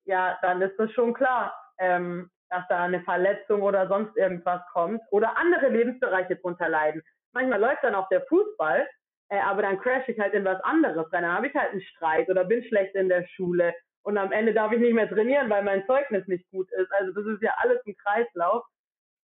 ja, 0.06 0.38
dann 0.42 0.62
ist 0.62 0.78
das 0.78 0.92
schon 0.92 1.14
klar, 1.14 1.54
ähm, 1.80 2.30
dass 2.50 2.64
da 2.70 2.84
eine 2.84 3.02
Verletzung 3.02 3.62
oder 3.62 3.88
sonst 3.88 4.16
irgendwas 4.18 4.62
kommt 4.72 5.02
oder 5.12 5.38
andere 5.38 5.70
Lebensbereiche 5.70 6.36
drunter 6.38 6.70
leiden. 6.70 7.02
Manchmal 7.34 7.60
läuft 7.60 7.84
dann 7.84 7.96
auch 7.96 8.08
der 8.10 8.22
Fußball 8.28 8.88
äh, 9.30 9.40
aber 9.40 9.64
dann 9.64 9.80
crash 9.80 10.08
ich 10.08 10.20
halt 10.20 10.34
in 10.34 10.46
was 10.46 10.62
anderes 10.64 11.08
Dann 11.12 11.26
habe 11.26 11.48
ich 11.48 11.56
halt 11.56 11.72
einen 11.72 11.82
Streit 11.82 12.30
oder 12.30 12.46
bin 12.46 12.64
schlecht 12.64 12.96
in 12.96 13.10
der 13.10 13.26
Schule 13.28 13.74
und 14.04 14.18
am 14.18 14.32
Ende 14.32 14.54
darf 14.54 14.72
ich 14.72 14.80
nicht 14.80 14.94
mehr 14.94 15.10
trainieren, 15.10 15.50
weil 15.50 15.64
mein 15.64 15.86
Zeugnis 15.88 16.28
nicht 16.28 16.48
gut 16.52 16.72
ist. 16.74 16.92
Also 16.92 17.12
das 17.14 17.26
ist 17.26 17.42
ja 17.42 17.54
alles 17.58 17.80
ein 17.86 17.96
Kreislauf. 17.98 18.64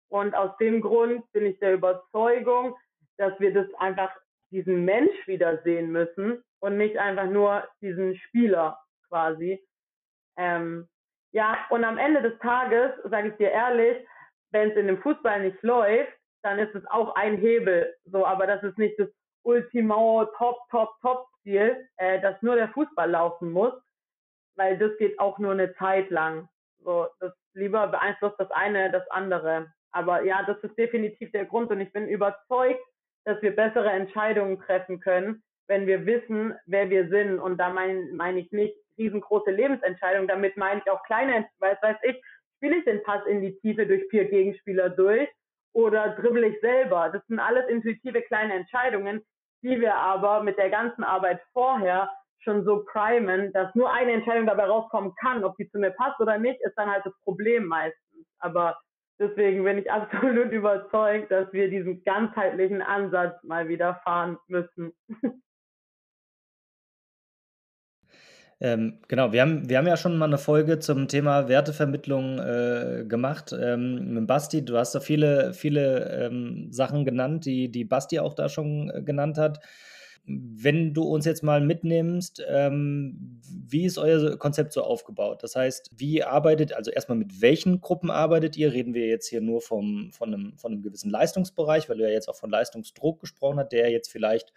Und 0.10 0.36
aus 0.36 0.56
dem 0.58 0.82
Grund 0.82 1.32
bin 1.32 1.46
ich 1.46 1.60
der 1.60 1.74
Überzeugung, 1.74 2.76
dass 3.18 3.40
wir 3.40 3.54
das 3.54 3.68
einfach 3.76 4.12
diesen 4.52 4.86
Mensch 4.86 5.28
wiedersehen 5.28 5.92
müssen 5.92 6.44
und 6.60 6.78
nicht 6.78 6.98
einfach 6.98 7.28
nur 7.28 7.68
diesen 7.82 8.16
Spieler. 8.16 8.78
quasi. 9.08 9.64
Ähm, 10.38 10.88
ja, 11.32 11.66
und 11.70 11.84
am 11.84 11.98
Ende 11.98 12.22
des 12.22 12.38
Tages, 12.40 12.92
sage 13.06 13.30
ich 13.30 13.36
dir 13.38 13.52
ehrlich, 13.52 14.08
wenn 14.52 14.72
es 14.72 14.78
in 14.78 14.88
dem 14.88 15.02
Fußball 15.02 15.42
nicht 15.42 15.62
läuft, 15.64 16.14
dann 16.44 16.60
ist 16.60 16.74
es 16.76 16.86
auch 16.88 17.16
ein 17.16 17.38
Hebel. 17.38 17.96
So, 18.06 18.26
aber 18.26 18.48
das 18.48 18.64
ist 18.64 18.78
nicht 18.78 18.98
das 19.00 19.10
Ultimo 19.44 20.26
Top, 20.38 20.58
Top, 20.70 20.92
Top 21.02 21.28
Ziel, 21.44 21.88
äh, 21.98 22.20
dass 22.22 22.42
nur 22.42 22.56
der 22.56 22.70
Fußball 22.70 23.10
laufen 23.10 23.52
muss, 23.52 23.74
weil 24.56 24.78
das 24.78 24.96
geht 24.98 25.20
auch 25.20 25.38
nur 25.40 25.52
eine 25.52 25.74
Zeit 25.76 26.10
lang. 26.10 26.48
So, 26.80 27.08
das 27.20 27.34
lieber 27.54 27.88
beeinflusst 27.88 28.40
das 28.40 28.52
eine 28.52 28.92
das 28.92 29.10
andere. 29.12 29.72
Aber 29.92 30.24
ja, 30.24 30.44
das 30.44 30.58
ist 30.64 30.78
definitiv 30.78 31.32
der 31.32 31.46
Grund 31.46 31.72
und 31.72 31.80
ich 31.82 31.92
bin 31.92 32.08
überzeugt, 32.08 32.82
dass 33.26 33.42
wir 33.42 33.56
bessere 33.56 33.90
Entscheidungen 33.90 34.60
treffen 34.60 35.00
können, 35.00 35.44
wenn 35.68 35.88
wir 35.88 36.06
wissen, 36.06 36.54
wer 36.66 36.90
wir 36.90 37.10
sind. 37.10 37.40
Und 37.40 37.58
da 37.58 37.70
meine 37.70 38.08
mein 38.14 38.38
ich 38.38 38.52
nicht 38.52 38.76
riesengroße 38.98 39.52
Lebensentscheidungen, 39.52 40.28
damit 40.28 40.58
meine 40.58 40.82
ich 40.82 40.92
auch 40.92 41.04
kleine, 41.04 41.48
weiß, 41.60 41.78
weiß 41.82 41.98
ich, 42.04 42.22
spiele 42.58 42.78
ich 42.78 42.86
den 42.86 43.04
Pass 43.04 43.26
in 43.26 43.42
die 43.42 43.58
Tiefe 43.60 43.86
durch 43.86 44.04
vier 44.10 44.26
Gegenspieler 44.26 44.90
durch 44.90 45.30
oder 45.74 46.10
dribbel 46.10 46.44
ich 46.44 46.60
selber. 46.60 47.10
Das 47.12 47.26
sind 47.28 47.40
alles 47.40 47.68
intuitive 47.70 48.22
kleine 48.24 48.54
Entscheidungen, 48.54 49.22
die 49.64 49.80
wir 49.80 49.96
aber 49.96 50.44
mit 50.44 50.58
der 50.58 50.70
ganzen 50.70 51.04
Arbeit 51.04 51.42
vorher 51.54 52.10
schon 52.40 52.64
so 52.64 52.86
primen, 52.86 53.52
dass 53.54 53.74
nur 53.76 53.92
eine 53.92 54.14
Entscheidung 54.14 54.46
dabei 54.46 54.66
rauskommen 54.66 55.14
kann. 55.16 55.44
Ob 55.44 55.56
die 55.58 55.70
zu 55.70 55.78
mir 55.78 55.92
passt 55.92 56.20
oder 56.20 56.38
nicht, 56.38 56.60
ist 56.62 56.78
dann 56.78 56.90
halt 56.90 57.06
das 57.06 57.14
Problem 57.24 57.66
meistens. 57.66 58.26
Aber 58.40 58.78
deswegen 59.20 59.64
bin 59.64 59.78
ich 59.78 59.92
absolut 59.92 60.52
überzeugt, 60.52 61.32
dass 61.32 61.52
wir 61.54 61.70
diesen 61.70 62.04
ganzheitlichen 62.04 62.82
Ansatz 62.82 63.44
mal 63.44 63.68
wieder 63.68 63.96
fahren 64.04 64.38
müssen. 64.48 64.94
Ähm, 68.62 69.00
genau, 69.08 69.32
wir 69.32 69.42
haben, 69.42 69.70
wir 69.70 69.78
haben 69.78 69.88
ja 69.88 69.96
schon 69.96 70.18
mal 70.18 70.26
eine 70.26 70.38
Folge 70.38 70.80
zum 70.80 71.08
Thema 71.08 71.48
Wertevermittlung 71.48 72.40
äh, 72.40 73.06
gemacht 73.08 73.56
ähm, 73.58 74.14
mit 74.14 74.28
Basti. 74.28 74.66
Du 74.66 74.78
hast 74.78 74.94
da 74.94 75.00
viele, 75.00 75.54
viele 75.54 76.26
ähm, 76.26 76.68
Sachen 76.70 77.06
genannt, 77.06 77.46
die, 77.46 77.72
die 77.72 77.86
Basti 77.86 78.20
auch 78.20 78.34
da 78.34 78.50
schon 78.50 78.92
äh, 78.94 79.02
genannt 79.02 79.38
hat. 79.38 79.62
Wenn 80.32 80.94
du 80.94 81.04
uns 81.04 81.26
jetzt 81.26 81.42
mal 81.42 81.60
mitnimmst, 81.60 82.44
ähm, 82.48 83.42
wie 83.68 83.86
ist 83.86 83.98
euer 83.98 84.38
Konzept 84.38 84.74
so 84.74 84.84
aufgebaut? 84.84 85.42
Das 85.42 85.56
heißt, 85.56 85.90
wie 85.98 86.24
arbeitet, 86.24 86.74
also 86.74 86.92
erstmal 86.92 87.18
mit 87.18 87.42
welchen 87.42 87.82
Gruppen 87.82 88.12
arbeitet 88.12 88.56
ihr? 88.56 88.72
Reden 88.72 88.94
wir 88.94 89.08
jetzt 89.08 89.28
hier 89.28 89.42
nur 89.42 89.62
vom, 89.62 90.12
von, 90.12 90.32
einem, 90.32 90.58
von 90.58 90.72
einem 90.72 90.84
gewissen 90.84 91.10
Leistungsbereich, 91.10 91.90
weil 91.90 91.98
du 91.98 92.04
ja 92.04 92.12
jetzt 92.12 92.30
auch 92.30 92.36
von 92.36 92.52
Leistungsdruck 92.52 93.20
gesprochen 93.20 93.60
hast, 93.60 93.72
der 93.72 93.90
jetzt 93.90 94.12
vielleicht, 94.12 94.54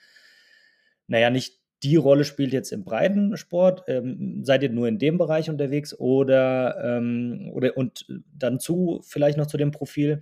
naja, 1.07 1.31
nicht 1.31 1.59
die 1.83 1.97
Rolle 1.97 2.25
spielt 2.25 2.52
jetzt 2.52 2.71
im 2.71 2.85
Breitensport? 2.85 3.85
Ähm, 3.88 4.45
seid 4.45 4.62
ihr 4.62 4.71
nur 4.71 4.88
in 4.88 4.99
dem 4.99 5.17
Bereich 5.17 5.49
unterwegs 5.49 5.99
oder, 5.99 6.76
ähm, 6.85 7.50
oder 7.55 7.76
und 7.79 8.07
dann 8.35 8.61
zu, 8.61 9.00
vielleicht 9.05 9.38
noch 9.38 9.47
zu 9.47 9.57
dem 9.57 9.71
Profil? 9.71 10.21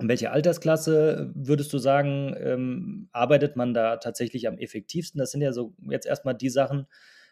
In 0.00 0.08
welcher 0.08 0.32
Altersklasse 0.32 1.32
würdest 1.34 1.72
du 1.72 1.78
sagen, 1.78 2.34
ähm, 2.38 3.08
arbeitet 3.12 3.56
man 3.56 3.74
da 3.74 3.96
tatsächlich 3.96 4.46
am 4.46 4.58
effektivsten? 4.58 5.18
Das 5.18 5.32
sind 5.32 5.40
ja 5.40 5.52
so 5.52 5.74
jetzt 5.90 6.06
erstmal 6.06 6.34
die 6.34 6.50
Sachen, 6.50 6.86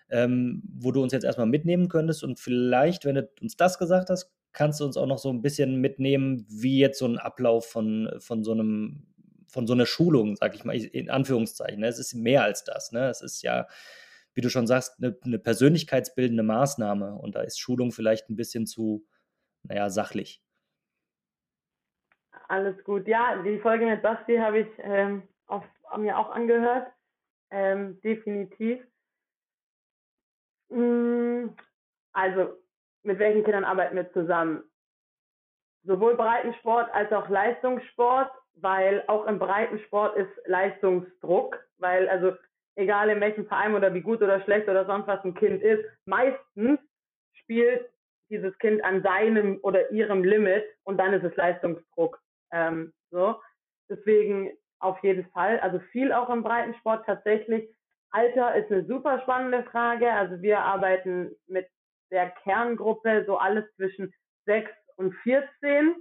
ähm, 0.09 0.63
wo 0.75 0.91
du 0.91 1.03
uns 1.03 1.13
jetzt 1.13 1.25
erstmal 1.25 1.47
mitnehmen 1.47 1.89
könntest. 1.89 2.25
Und 2.25 2.41
vielleicht, 2.41 3.05
wenn 3.05 3.15
du 3.15 3.29
uns 3.41 3.57
das 3.57 3.79
gesagt 3.79 4.11
hast, 4.11 4.33
kannst 4.53 4.81
du 4.81 4.85
uns 4.85 4.97
auch 4.97 5.07
noch 5.07 5.19
so 5.19 5.31
ein 5.31 5.43
bisschen 5.43 5.81
mitnehmen, 5.81 6.45
wie 6.49 6.79
jetzt 6.79 6.99
so 6.99 7.07
ein 7.07 7.19
Ablauf 7.19 7.67
von, 7.67 8.11
von 8.19 8.43
so 8.43 8.53
einem 8.53 9.07
von 9.49 9.67
so 9.67 9.73
einer 9.73 9.87
Schulung, 9.87 10.37
sag 10.37 10.55
ich 10.55 10.65
mal, 10.65 10.77
in 10.77 11.09
Anführungszeichen. 11.09 11.81
Ne? 11.81 11.87
Es 11.87 11.99
ist 11.99 12.15
mehr 12.15 12.43
als 12.43 12.65
das. 12.65 12.93
Ne? 12.93 13.09
Es 13.09 13.23
ist 13.23 13.43
ja, 13.43 13.67
wie 14.35 14.41
du 14.41 14.51
schon 14.51 14.67
sagst, 14.67 14.99
eine, 14.99 15.17
eine 15.23 15.39
persönlichkeitsbildende 15.39 16.43
Maßnahme 16.43 17.15
und 17.15 17.37
da 17.37 17.41
ist 17.41 17.59
Schulung 17.59 17.91
vielleicht 17.91 18.29
ein 18.29 18.37
bisschen 18.37 18.67
zu, 18.67 19.07
naja, 19.63 19.89
sachlich. 19.89 20.43
Alles 22.49 22.83
gut. 22.85 23.07
Ja, 23.09 23.43
die 23.43 23.59
Folge 23.59 23.87
mit 23.87 24.03
Basti 24.03 24.37
habe 24.37 24.61
ich 24.61 24.69
ähm, 24.79 25.23
auf, 25.47 25.65
mir 25.97 26.19
auch 26.19 26.31
angehört. 26.31 26.89
Ähm, 27.51 28.01
definitiv. 28.03 28.85
Mm, 30.69 31.49
also, 32.13 32.57
mit 33.03 33.19
welchen 33.19 33.45
Kindern 33.45 33.65
arbeiten 33.65 33.97
wir 33.97 34.13
zusammen? 34.13 34.63
Sowohl 35.85 36.17
Breitensport 36.17 36.93
als 36.93 37.13
auch 37.13 37.29
Leistungssport 37.29 38.33
weil 38.57 39.05
auch 39.07 39.27
im 39.27 39.39
Breitensport 39.39 40.17
ist 40.17 40.31
Leistungsdruck, 40.47 41.59
weil 41.79 42.09
also 42.09 42.33
egal 42.75 43.11
in 43.11 43.21
welchem 43.21 43.47
Verein 43.47 43.75
oder 43.75 43.93
wie 43.95 44.01
gut 44.01 44.23
oder 44.23 44.41
schlecht 44.43 44.69
oder 44.69 44.87
sonst 44.87 45.07
was 45.07 45.23
ein 45.25 45.35
Kind 45.35 45.63
ist, 45.63 45.85
meistens 46.07 46.81
spielt 47.35 47.89
dieses 48.29 48.59
Kind 48.59 48.83
an 48.83 49.03
seinem 49.03 49.59
oder 49.63 49.91
ihrem 49.91 50.25
Limit 50.25 50.65
und 50.85 50.99
dann 50.99 51.13
ist 51.13 51.25
es 51.25 51.37
Leistungsdruck. 51.37 52.21
Ähm, 52.53 52.93
so. 53.11 53.41
Deswegen 53.89 54.51
auf 54.81 55.03
jeden 55.03 55.29
Fall, 55.31 55.61
also 55.61 55.79
viel 55.93 56.13
auch 56.13 56.29
im 56.31 56.43
Breitensport 56.43 57.07
tatsächlich. 57.07 57.69
Alter 58.11 58.55
ist 58.55 58.71
eine 58.71 58.85
super 58.87 59.21
spannende 59.23 59.65
Frage. 59.65 60.11
Also 60.11 60.41
wir 60.43 60.61
arbeiten 60.61 61.35
mit 61.47 61.67
der 62.11 62.31
Kerngruppe 62.43 63.25
so 63.27 63.37
alles 63.37 63.65
zwischen 63.77 64.13
6 64.47 64.71
und 64.97 65.15
14. 65.23 65.95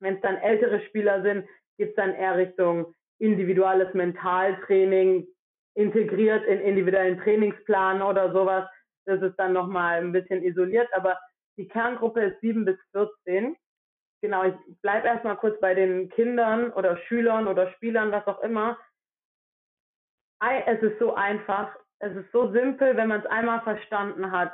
Wenn 0.00 0.16
es 0.16 0.20
dann 0.20 0.36
ältere 0.36 0.80
Spieler 0.86 1.22
sind, 1.22 1.46
geht 1.78 1.90
es 1.90 1.94
dann 1.94 2.14
eher 2.14 2.36
Richtung 2.36 2.94
individuelles 3.18 3.92
Mentaltraining, 3.94 5.26
integriert 5.74 6.44
in 6.44 6.60
individuellen 6.60 7.18
Trainingsplan 7.20 8.02
oder 8.02 8.32
sowas. 8.32 8.68
Das 9.06 9.22
ist 9.22 9.36
dann 9.36 9.52
nochmal 9.52 9.98
ein 9.98 10.12
bisschen 10.12 10.42
isoliert, 10.42 10.88
aber 10.94 11.18
die 11.56 11.68
Kerngruppe 11.68 12.22
ist 12.22 12.40
7 12.40 12.64
bis 12.64 12.76
14. 12.92 13.55
Genau, 14.22 14.44
ich 14.44 14.54
bleibe 14.80 15.06
erstmal 15.06 15.36
kurz 15.36 15.60
bei 15.60 15.74
den 15.74 16.08
Kindern 16.10 16.72
oder 16.72 16.96
Schülern 16.96 17.46
oder 17.46 17.70
Spielern, 17.72 18.12
was 18.12 18.26
auch 18.26 18.40
immer. 18.42 18.78
Es 20.66 20.82
ist 20.82 20.98
so 20.98 21.14
einfach, 21.14 21.76
es 21.98 22.14
ist 22.16 22.30
so 22.32 22.50
simpel, 22.52 22.96
wenn 22.96 23.08
man 23.08 23.20
es 23.20 23.26
einmal 23.26 23.60
verstanden 23.62 24.30
hat. 24.30 24.52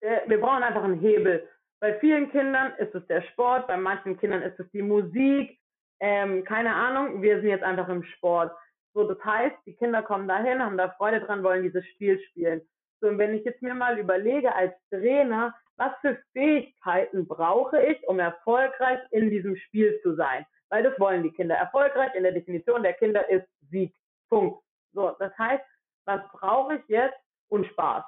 Wir 0.00 0.40
brauchen 0.40 0.62
einfach 0.62 0.84
einen 0.84 1.00
Hebel. 1.00 1.48
Bei 1.80 1.98
vielen 1.98 2.30
Kindern 2.30 2.72
ist 2.78 2.94
es 2.94 3.06
der 3.06 3.22
Sport, 3.22 3.66
bei 3.66 3.76
manchen 3.76 4.18
Kindern 4.18 4.42
ist 4.42 4.58
es 4.58 4.70
die 4.70 4.82
Musik, 4.82 5.58
ähm, 6.00 6.44
keine 6.44 6.74
Ahnung, 6.74 7.22
wir 7.22 7.40
sind 7.40 7.48
jetzt 7.48 7.64
einfach 7.64 7.88
im 7.88 8.02
Sport. 8.02 8.52
So, 8.94 9.04
das 9.04 9.22
heißt, 9.24 9.56
die 9.66 9.76
Kinder 9.76 10.02
kommen 10.02 10.28
dahin, 10.28 10.62
haben 10.62 10.78
da 10.78 10.90
Freude 10.90 11.20
dran, 11.20 11.42
wollen 11.42 11.62
dieses 11.62 11.86
Spiel 11.88 12.20
spielen. 12.30 12.62
So, 13.00 13.08
und 13.08 13.18
wenn 13.18 13.34
ich 13.34 13.44
jetzt 13.44 13.62
mir 13.62 13.74
mal 13.74 13.98
überlege 13.98 14.54
als 14.54 14.74
Trainer, 14.88 15.54
was 15.76 15.92
für 16.00 16.18
Fähigkeiten 16.32 17.26
brauche 17.26 17.82
ich, 17.82 18.06
um 18.08 18.18
erfolgreich 18.18 19.00
in 19.10 19.30
diesem 19.30 19.56
Spiel 19.56 19.98
zu 20.02 20.14
sein? 20.14 20.46
Weil 20.70 20.82
das 20.82 20.98
wollen 20.98 21.22
die 21.22 21.32
Kinder. 21.32 21.54
Erfolgreich 21.54 22.14
in 22.14 22.22
der 22.22 22.32
Definition 22.32 22.82
der 22.82 22.94
Kinder 22.94 23.28
ist 23.28 23.46
Sieg. 23.70 23.94
Punkt. 24.28 24.62
So, 24.92 25.14
das 25.18 25.36
heißt, 25.38 25.64
was 26.06 26.20
brauche 26.32 26.76
ich 26.76 26.88
jetzt? 26.88 27.16
Und 27.48 27.66
Spaß. 27.66 28.04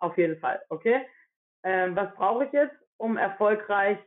Auf 0.00 0.18
jeden 0.18 0.38
Fall, 0.40 0.60
okay? 0.68 1.06
Ähm, 1.64 1.96
was 1.96 2.12
brauche 2.14 2.44
ich 2.44 2.52
jetzt, 2.52 2.74
um 2.98 3.16
erfolgreich 3.16 3.98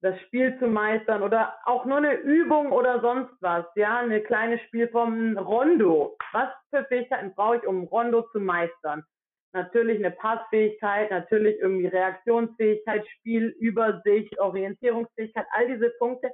das 0.00 0.20
Spiel 0.22 0.56
zu 0.58 0.68
meistern 0.68 1.22
oder 1.22 1.58
auch 1.64 1.84
nur 1.84 1.96
eine 1.96 2.14
Übung 2.14 2.70
oder 2.70 3.00
sonst 3.00 3.32
was, 3.40 3.64
ja, 3.74 3.98
eine 3.98 4.20
kleine 4.22 4.58
Spielform, 4.66 5.32
ein 5.32 5.38
Rondo. 5.38 6.16
Was 6.32 6.50
für 6.70 6.84
Fähigkeiten 6.84 7.34
brauche 7.34 7.56
ich, 7.56 7.66
um 7.66 7.84
Rondo 7.84 8.22
zu 8.30 8.38
meistern? 8.38 9.04
Natürlich 9.52 9.98
eine 9.98 10.10
Passfähigkeit, 10.10 11.10
natürlich 11.10 11.58
irgendwie 11.58 11.86
Reaktionsfähigkeit, 11.86 13.06
Spielübersicht, 13.18 14.38
Orientierungsfähigkeit, 14.38 15.46
all 15.52 15.66
diese 15.68 15.90
Punkte, 15.98 16.30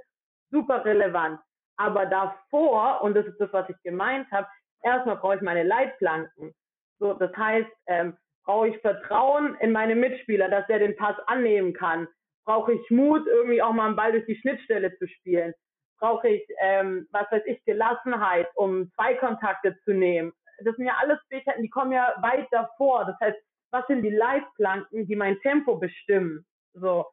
super 0.50 0.84
relevant. 0.84 1.40
Aber 1.76 2.06
davor, 2.06 3.02
und 3.02 3.14
das 3.14 3.26
ist 3.26 3.40
das, 3.40 3.52
was 3.52 3.68
ich 3.68 3.76
gemeint 3.82 4.30
habe, 4.30 4.48
erstmal 4.82 5.16
brauche 5.16 5.36
ich 5.36 5.42
meine 5.42 5.62
Leitplanken. 5.62 6.52
So, 6.98 7.14
das 7.14 7.34
heißt, 7.36 7.70
ähm, 7.86 8.16
brauche 8.44 8.68
ich 8.68 8.78
Vertrauen 8.78 9.56
in 9.60 9.72
meine 9.72 9.94
Mitspieler, 9.94 10.48
dass 10.48 10.68
er 10.68 10.78
den 10.80 10.96
Pass 10.96 11.16
annehmen 11.26 11.72
kann 11.72 12.08
Brauche 12.44 12.74
ich 12.74 12.90
Mut, 12.90 13.26
irgendwie 13.26 13.62
auch 13.62 13.72
mal 13.72 13.86
einen 13.86 13.96
Ball 13.96 14.12
durch 14.12 14.26
die 14.26 14.36
Schnittstelle 14.36 14.96
zu 14.98 15.08
spielen? 15.08 15.54
Brauche 15.98 16.28
ich, 16.28 16.46
ähm, 16.60 17.08
was 17.10 17.30
weiß 17.30 17.42
ich, 17.46 17.64
Gelassenheit, 17.64 18.48
um 18.54 18.90
zwei 18.92 19.14
Kontakte 19.14 19.78
zu 19.84 19.92
nehmen? 19.92 20.32
Das 20.62 20.76
sind 20.76 20.86
ja 20.86 20.96
alles 21.00 21.18
Fähigkeiten, 21.28 21.62
die 21.62 21.70
kommen 21.70 21.92
ja 21.92 22.14
weit 22.20 22.46
davor. 22.50 23.04
Das 23.06 23.18
heißt, 23.20 23.38
was 23.70 23.86
sind 23.88 24.02
die 24.02 24.10
Leitplanken, 24.10 25.06
die 25.06 25.16
mein 25.16 25.38
Tempo 25.40 25.76
bestimmen? 25.76 26.46
So. 26.74 27.06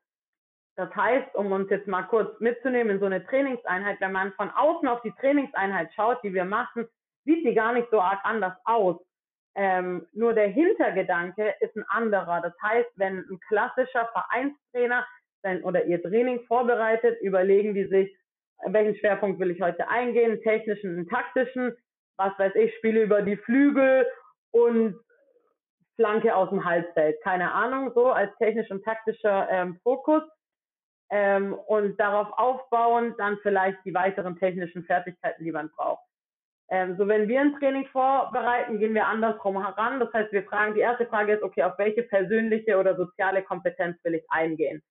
Das 0.75 0.95
heißt, 0.95 1.35
um 1.35 1.51
uns 1.51 1.69
jetzt 1.69 1.87
mal 1.87 2.03
kurz 2.03 2.39
mitzunehmen 2.39 2.93
in 2.93 2.99
so 2.99 3.05
eine 3.05 3.25
Trainingseinheit, 3.25 3.99
wenn 3.99 4.11
man 4.11 4.31
von 4.33 4.49
außen 4.49 4.87
auf 4.87 5.01
die 5.01 5.13
Trainingseinheit 5.19 5.93
schaut, 5.93 6.23
die 6.23 6.33
wir 6.33 6.45
machen, 6.45 6.87
sieht 7.25 7.45
die 7.45 7.53
gar 7.53 7.73
nicht 7.73 7.89
so 7.91 7.99
arg 7.99 8.19
anders 8.23 8.53
aus. 8.65 8.97
Ähm, 9.55 10.07
nur 10.13 10.33
der 10.33 10.47
Hintergedanke 10.47 11.55
ist 11.59 11.75
ein 11.75 11.85
anderer. 11.89 12.41
Das 12.41 12.53
heißt, 12.61 12.89
wenn 12.95 13.17
ein 13.19 13.39
klassischer 13.47 14.09
Vereinstrainer 14.13 15.05
sein 15.43 15.63
oder 15.63 15.85
ihr 15.85 16.01
Training 16.01 16.41
vorbereitet, 16.47 17.19
überlegen 17.21 17.73
die 17.73 17.85
sich, 17.85 18.15
welchen 18.65 18.95
Schwerpunkt 18.97 19.39
will 19.39 19.51
ich 19.51 19.61
heute 19.61 19.87
eingehen, 19.89 20.41
technischen 20.41 20.97
und 20.97 21.09
taktischen, 21.09 21.75
was 22.21 22.37
weiß 22.37 22.55
ich, 22.55 22.75
spiele 22.77 23.03
über 23.03 23.21
die 23.21 23.37
Flügel 23.37 24.05
und 24.51 24.99
Flanke 25.95 26.35
aus 26.35 26.49
dem 26.49 26.63
Halbfeld. 26.63 27.21
Keine 27.23 27.51
Ahnung, 27.51 27.91
so 27.93 28.11
als 28.11 28.35
technisch 28.37 28.69
und 28.71 28.83
taktischer 28.83 29.47
ähm, 29.49 29.79
Fokus. 29.83 30.23
Ähm, 31.09 31.53
und 31.67 31.99
darauf 31.99 32.31
aufbauen, 32.37 33.13
dann 33.17 33.37
vielleicht 33.41 33.77
die 33.83 33.93
weiteren 33.93 34.37
technischen 34.37 34.85
Fertigkeiten, 34.85 35.43
die 35.43 35.51
man 35.51 35.69
braucht. 35.69 36.05
Ähm, 36.69 36.95
so, 36.97 37.05
wenn 37.05 37.27
wir 37.27 37.41
ein 37.41 37.59
Training 37.59 37.85
vorbereiten, 37.87 38.79
gehen 38.79 38.93
wir 38.93 39.05
andersrum 39.05 39.61
heran. 39.61 39.99
Das 39.99 40.11
heißt, 40.13 40.31
wir 40.31 40.43
fragen, 40.43 40.73
die 40.73 40.79
erste 40.79 41.05
Frage 41.07 41.33
ist, 41.33 41.43
okay, 41.43 41.63
auf 41.63 41.77
welche 41.77 42.03
persönliche 42.03 42.77
oder 42.77 42.95
soziale 42.95 43.43
Kompetenz 43.43 44.01
will 44.05 44.15
ich 44.15 44.23
eingehen? 44.29 44.81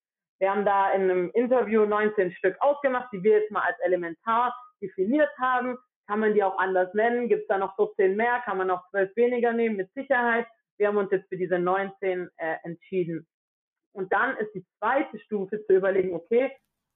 Wir 0.41 0.51
haben 0.51 0.67
da 0.67 0.91
in 0.93 1.03
einem 1.03 1.31
Interview 1.33 1.87
19 1.87 2.33
Stück 2.33 2.57
ausgemacht, 2.61 3.09
die 3.13 3.23
wir 3.23 3.41
jetzt 3.41 3.51
mal 3.51 3.63
als 3.63 3.79
elementar 3.81 4.55
definiert 4.83 5.31
haben. 5.39 5.79
Kann 6.11 6.19
man 6.19 6.35
die 6.35 6.43
auch 6.43 6.59
anders 6.59 6.93
nennen? 6.93 7.29
Gibt 7.29 7.43
es 7.43 7.47
da 7.47 7.57
noch 7.57 7.77
14 7.77 8.17
mehr? 8.17 8.41
Kann 8.45 8.59
man 8.59 8.67
noch 8.67 8.83
12 8.91 9.15
weniger 9.15 9.53
nehmen? 9.53 9.77
Mit 9.77 9.95
Sicherheit. 9.95 10.45
Wir 10.77 10.89
haben 10.89 10.97
uns 10.97 11.13
jetzt 11.13 11.29
für 11.29 11.37
diese 11.37 11.57
19 11.57 12.29
äh, 12.37 12.57
entschieden. 12.65 13.29
Und 13.93 14.13
dann 14.13 14.37
ist 14.39 14.53
die 14.53 14.67
zweite 14.81 15.21
Stufe 15.21 15.65
zu 15.67 15.73
überlegen, 15.73 16.13
okay, 16.13 16.51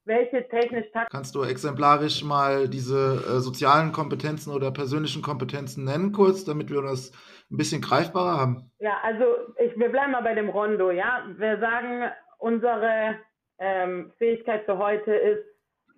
welche 0.04 0.48
technisch 0.48 0.86
Kannst 1.12 1.32
du 1.36 1.44
exemplarisch 1.44 2.24
mal 2.24 2.68
diese 2.68 3.22
äh, 3.24 3.38
sozialen 3.38 3.92
Kompetenzen 3.92 4.52
oder 4.52 4.72
persönlichen 4.72 5.22
Kompetenzen 5.22 5.84
nennen, 5.84 6.10
kurz, 6.10 6.44
damit 6.44 6.68
wir 6.72 6.82
das 6.82 7.12
ein 7.52 7.56
bisschen 7.56 7.82
greifbarer 7.82 8.36
haben? 8.36 8.72
Ja, 8.80 8.98
also 9.04 9.24
ich, 9.64 9.78
wir 9.78 9.90
bleiben 9.90 10.10
mal 10.10 10.24
bei 10.24 10.34
dem 10.34 10.48
Rondo, 10.48 10.90
ja. 10.90 11.24
Wir 11.36 11.60
sagen, 11.60 12.10
unsere 12.38 13.20
ähm, 13.60 14.10
Fähigkeit 14.18 14.64
für 14.64 14.78
heute 14.78 15.14
ist, 15.14 15.44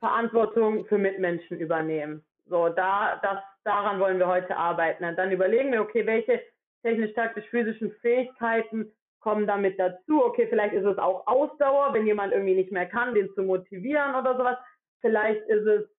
Verantwortung 0.01 0.85
für 0.85 0.99
Mitmenschen 0.99 1.59
übernehmen. 1.59 2.23
So, 2.49 2.69
da, 2.69 3.19
das, 3.23 3.39
daran 3.65 4.01
wollen 4.01 4.19
wir 4.19 4.29
heute 4.29 4.57
arbeiten. 4.57 5.05
Und 5.05 5.17
dann 5.17 5.33
überlegen 5.33 5.73
wir, 5.73 5.83
okay, 5.83 6.07
welche 6.07 6.43
technisch-taktisch-physischen 6.83 7.93
Fähigkeiten 8.01 8.93
kommen 9.21 9.47
damit 9.47 9.79
dazu. 9.79 10.25
Okay, 10.25 10.47
vielleicht 10.49 10.75
ist 10.75 10.85
es 10.85 10.99
auch 10.99 11.27
Ausdauer, 11.27 11.93
wenn 11.93 12.07
jemand 12.07 12.33
irgendwie 12.33 12.55
nicht 12.55 12.71
mehr 12.71 12.87
kann, 12.87 13.15
den 13.15 13.29
zu 13.35 13.43
motivieren 13.43 14.15
oder 14.15 14.37
sowas. 14.37 14.57
Vielleicht 15.01 15.43
ist 15.49 15.67
es 15.67 15.91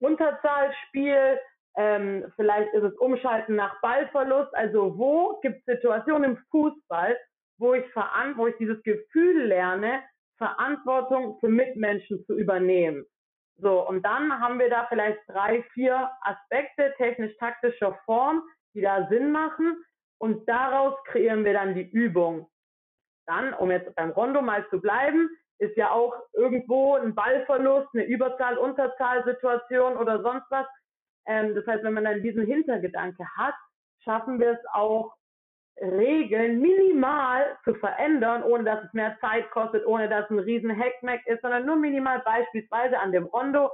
Unterzahlspiel, 0.00 1.40
ähm, 1.76 2.32
vielleicht 2.36 2.72
ist 2.74 2.84
es 2.84 2.94
Umschalten 2.98 3.56
nach 3.56 3.80
Ballverlust. 3.80 4.54
Also 4.54 4.96
wo 4.96 5.40
gibt 5.42 5.58
es 5.66 5.74
Situationen 5.74 6.32
im 6.32 6.36
Fußball, 6.52 7.16
wo 7.58 7.74
ich, 7.74 7.84
wo 8.36 8.46
ich 8.46 8.56
dieses 8.58 8.80
Gefühl 8.84 9.46
lerne, 9.46 10.02
Verantwortung 10.36 11.38
für 11.40 11.48
Mitmenschen 11.48 12.24
zu 12.26 12.38
übernehmen. 12.38 13.04
So, 13.60 13.86
und 13.86 14.02
dann 14.04 14.38
haben 14.40 14.58
wir 14.58 14.70
da 14.70 14.86
vielleicht 14.88 15.18
drei, 15.28 15.62
vier 15.74 16.10
Aspekte 16.22 16.94
technisch-taktischer 16.96 17.98
Form, 18.04 18.42
die 18.74 18.82
da 18.82 19.08
Sinn 19.08 19.32
machen. 19.32 19.84
Und 20.18 20.48
daraus 20.48 20.94
kreieren 21.04 21.44
wir 21.44 21.52
dann 21.54 21.74
die 21.74 21.88
Übung. 21.90 22.48
Dann, 23.26 23.52
um 23.54 23.70
jetzt 23.70 23.94
beim 23.96 24.10
Rondo 24.10 24.42
mal 24.42 24.66
zu 24.70 24.80
bleiben, 24.80 25.28
ist 25.58 25.76
ja 25.76 25.90
auch 25.90 26.14
irgendwo 26.32 26.94
ein 26.94 27.14
Ballverlust, 27.14 27.88
eine 27.94 28.04
Überzahl-Unterzahl-Situation 28.04 29.96
oder 29.96 30.22
sonst 30.22 30.46
was. 30.50 30.66
Ähm, 31.26 31.54
das 31.54 31.66
heißt, 31.66 31.82
wenn 31.82 31.94
man 31.94 32.04
dann 32.04 32.22
diesen 32.22 32.46
Hintergedanke 32.46 33.24
hat, 33.36 33.54
schaffen 34.04 34.38
wir 34.38 34.52
es 34.52 34.64
auch, 34.72 35.14
Regeln 35.80 36.60
minimal 36.60 37.56
zu 37.64 37.74
verändern, 37.74 38.42
ohne 38.42 38.64
dass 38.64 38.84
es 38.84 38.92
mehr 38.92 39.16
Zeit 39.20 39.50
kostet, 39.50 39.86
ohne 39.86 40.08
dass 40.08 40.24
es 40.24 40.30
ein 40.30 40.38
riesen 40.40 40.76
Hackmack 40.76 41.26
ist, 41.26 41.42
sondern 41.42 41.66
nur 41.66 41.76
minimal 41.76 42.20
beispielsweise 42.20 42.98
an 42.98 43.12
dem 43.12 43.24
Rondo. 43.24 43.70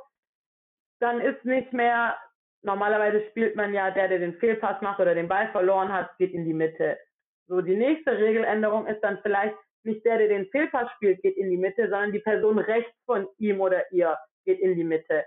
Dann 1.00 1.20
ist 1.20 1.44
nicht 1.44 1.72
mehr, 1.72 2.16
normalerweise 2.62 3.24
spielt 3.30 3.56
man 3.56 3.72
ja, 3.72 3.90
der, 3.90 4.08
der 4.08 4.18
den 4.18 4.38
Fehlpass 4.38 4.80
macht 4.82 5.00
oder 5.00 5.14
den 5.14 5.28
Ball 5.28 5.48
verloren 5.48 5.92
hat, 5.92 6.16
geht 6.18 6.32
in 6.32 6.44
die 6.44 6.54
Mitte. 6.54 6.98
So, 7.46 7.60
die 7.60 7.76
nächste 7.76 8.16
Regeländerung 8.16 8.86
ist 8.86 9.00
dann 9.00 9.18
vielleicht 9.22 9.56
nicht 9.84 10.04
der, 10.04 10.18
der 10.18 10.28
den 10.28 10.46
Fehlpass 10.46 10.90
spielt, 10.92 11.20
geht 11.22 11.36
in 11.36 11.50
die 11.50 11.58
Mitte, 11.58 11.82
sondern 11.88 12.12
die 12.12 12.20
Person 12.20 12.58
rechts 12.58 12.94
von 13.04 13.28
ihm 13.38 13.60
oder 13.60 13.90
ihr 13.92 14.16
geht 14.44 14.60
in 14.60 14.74
die 14.76 14.84
Mitte. 14.84 15.24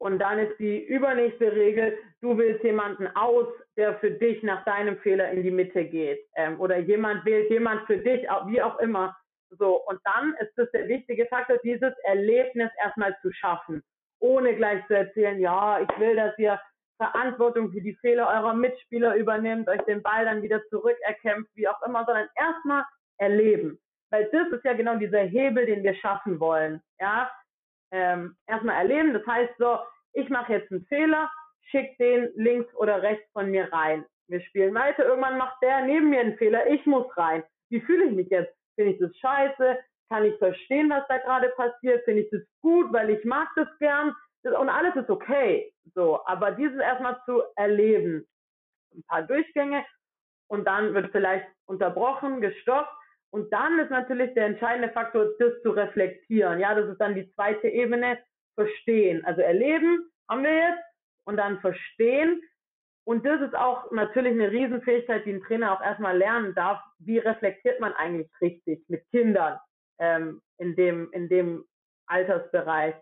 Und 0.00 0.20
dann 0.20 0.38
ist 0.38 0.58
die 0.58 0.84
übernächste 0.84 1.52
Regel, 1.52 1.98
du 2.20 2.38
wählst 2.38 2.62
jemanden 2.62 3.08
aus, 3.16 3.46
der 3.76 3.94
für 3.98 4.12
dich 4.12 4.42
nach 4.42 4.64
deinem 4.64 4.96
Fehler 4.98 5.30
in 5.30 5.42
die 5.42 5.50
Mitte 5.50 5.84
geht. 5.84 6.20
Ähm, 6.36 6.60
oder 6.60 6.78
jemand 6.78 7.24
wählt 7.24 7.50
jemand 7.50 7.84
für 7.86 7.98
dich, 7.98 8.22
wie 8.46 8.62
auch 8.62 8.78
immer. 8.78 9.16
So, 9.50 9.82
und 9.86 9.98
dann 10.04 10.34
ist 10.40 10.56
es 10.58 10.70
der 10.72 10.88
wichtige 10.88 11.26
Faktor, 11.26 11.58
dieses 11.64 11.92
Erlebnis 12.04 12.70
erstmal 12.82 13.16
zu 13.22 13.32
schaffen, 13.32 13.82
ohne 14.20 14.54
gleich 14.54 14.86
zu 14.86 14.94
erzählen, 14.94 15.40
ja, 15.40 15.80
ich 15.80 15.98
will, 15.98 16.14
dass 16.16 16.38
ihr 16.38 16.60
Verantwortung 16.98 17.70
für 17.72 17.80
die 17.80 17.94
Fehler 17.96 18.28
eurer 18.28 18.54
Mitspieler 18.54 19.14
übernimmt, 19.14 19.68
euch 19.68 19.80
den 19.82 20.02
Ball 20.02 20.24
dann 20.24 20.42
wieder 20.42 20.60
zurückerkämpft, 20.68 21.50
wie 21.54 21.68
auch 21.68 21.80
immer, 21.82 22.04
sondern 22.04 22.28
erstmal 22.36 22.84
erleben. 23.18 23.78
Weil 24.10 24.28
das 24.32 24.48
ist 24.52 24.64
ja 24.64 24.74
genau 24.74 24.96
dieser 24.96 25.20
Hebel, 25.20 25.66
den 25.66 25.82
wir 25.82 25.94
schaffen 25.94 26.40
wollen. 26.40 26.82
Ja, 27.00 27.30
ähm, 27.90 28.36
erstmal 28.46 28.76
erleben. 28.76 29.12
Das 29.12 29.26
heißt 29.26 29.54
so, 29.58 29.78
ich 30.12 30.28
mache 30.28 30.54
jetzt 30.54 30.70
einen 30.70 30.86
Fehler, 30.86 31.30
schick 31.62 31.96
den 31.98 32.30
links 32.34 32.72
oder 32.74 33.02
rechts 33.02 33.30
von 33.32 33.50
mir 33.50 33.72
rein. 33.72 34.04
Wir 34.28 34.40
spielen 34.42 34.74
weiter. 34.74 35.06
Irgendwann 35.06 35.38
macht 35.38 35.60
der 35.62 35.82
neben 35.82 36.10
mir 36.10 36.20
einen 36.20 36.36
Fehler. 36.36 36.66
Ich 36.68 36.84
muss 36.86 37.06
rein. 37.16 37.42
Wie 37.70 37.80
fühle 37.80 38.06
ich 38.06 38.12
mich 38.12 38.28
jetzt? 38.28 38.54
Finde 38.74 38.92
ich 38.92 38.98
das 38.98 39.16
scheiße? 39.18 39.78
Kann 40.10 40.24
ich 40.24 40.36
verstehen, 40.38 40.90
was 40.90 41.06
da 41.08 41.18
gerade 41.18 41.48
passiert? 41.50 42.04
Finde 42.04 42.22
ich 42.22 42.30
das 42.30 42.42
gut, 42.62 42.92
weil 42.92 43.10
ich 43.10 43.24
mag 43.24 43.48
das 43.56 43.68
gern? 43.78 44.14
und 44.44 44.68
alles 44.68 44.94
ist 44.96 45.10
okay. 45.10 45.72
So, 45.94 46.24
aber 46.26 46.52
dieses 46.52 46.78
erstmal 46.80 47.20
zu 47.24 47.42
erleben, 47.56 48.26
ein 48.94 49.02
paar 49.04 49.22
Durchgänge 49.22 49.84
und 50.48 50.64
dann 50.64 50.94
wird 50.94 51.12
vielleicht 51.12 51.46
unterbrochen, 51.66 52.40
gestoppt 52.40 52.90
und 53.30 53.52
dann 53.52 53.78
ist 53.78 53.90
natürlich 53.90 54.32
der 54.34 54.46
entscheidende 54.46 54.90
Faktor, 54.90 55.26
das 55.38 55.60
zu 55.62 55.70
reflektieren. 55.70 56.60
Ja, 56.60 56.74
das 56.74 56.88
ist 56.88 56.98
dann 56.98 57.14
die 57.14 57.30
zweite 57.34 57.68
Ebene, 57.68 58.18
verstehen. 58.58 59.24
Also 59.24 59.40
erleben 59.40 60.10
haben 60.28 60.42
wir 60.42 60.54
jetzt 60.54 60.82
und 61.24 61.36
dann 61.36 61.60
verstehen. 61.60 62.42
Und 63.04 63.24
das 63.24 63.40
ist 63.40 63.54
auch 63.54 63.90
natürlich 63.92 64.32
eine 64.32 64.50
Riesenfähigkeit, 64.50 65.24
die 65.24 65.32
ein 65.32 65.42
Trainer 65.42 65.72
auch 65.72 65.80
erstmal 65.80 66.18
lernen 66.18 66.54
darf. 66.54 66.80
Wie 66.98 67.18
reflektiert 67.18 67.80
man 67.80 67.92
eigentlich 67.94 68.28
richtig 68.40 68.84
mit 68.88 69.08
Kindern 69.10 69.58
ähm, 69.98 70.42
in, 70.58 70.74
dem, 70.74 71.10
in 71.12 71.28
dem 71.28 71.64
Altersbereich? 72.06 72.94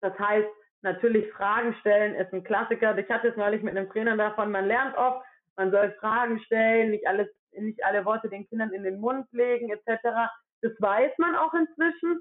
Das 0.00 0.18
heißt, 0.18 0.48
natürlich 0.82 1.32
Fragen 1.32 1.74
stellen 1.80 2.14
ist 2.16 2.32
ein 2.32 2.44
Klassiker. 2.44 2.98
Ich 2.98 3.08
hatte 3.08 3.28
es 3.28 3.36
neulich 3.36 3.62
mit 3.62 3.76
einem 3.76 3.88
Trainer 3.90 4.16
davon, 4.16 4.50
man 4.50 4.66
lernt 4.66 4.96
oft, 4.98 5.24
man 5.56 5.70
soll 5.70 5.92
Fragen 6.00 6.40
stellen, 6.40 6.90
nicht 6.90 7.06
alles 7.06 7.28
nicht 7.52 7.84
alle 7.84 8.04
Worte 8.04 8.28
den 8.28 8.46
Kindern 8.48 8.72
in 8.72 8.82
den 8.82 9.00
Mund 9.00 9.26
legen 9.32 9.70
etc. 9.70 10.30
Das 10.62 10.72
weiß 10.78 11.12
man 11.18 11.36
auch 11.36 11.54
inzwischen. 11.54 12.20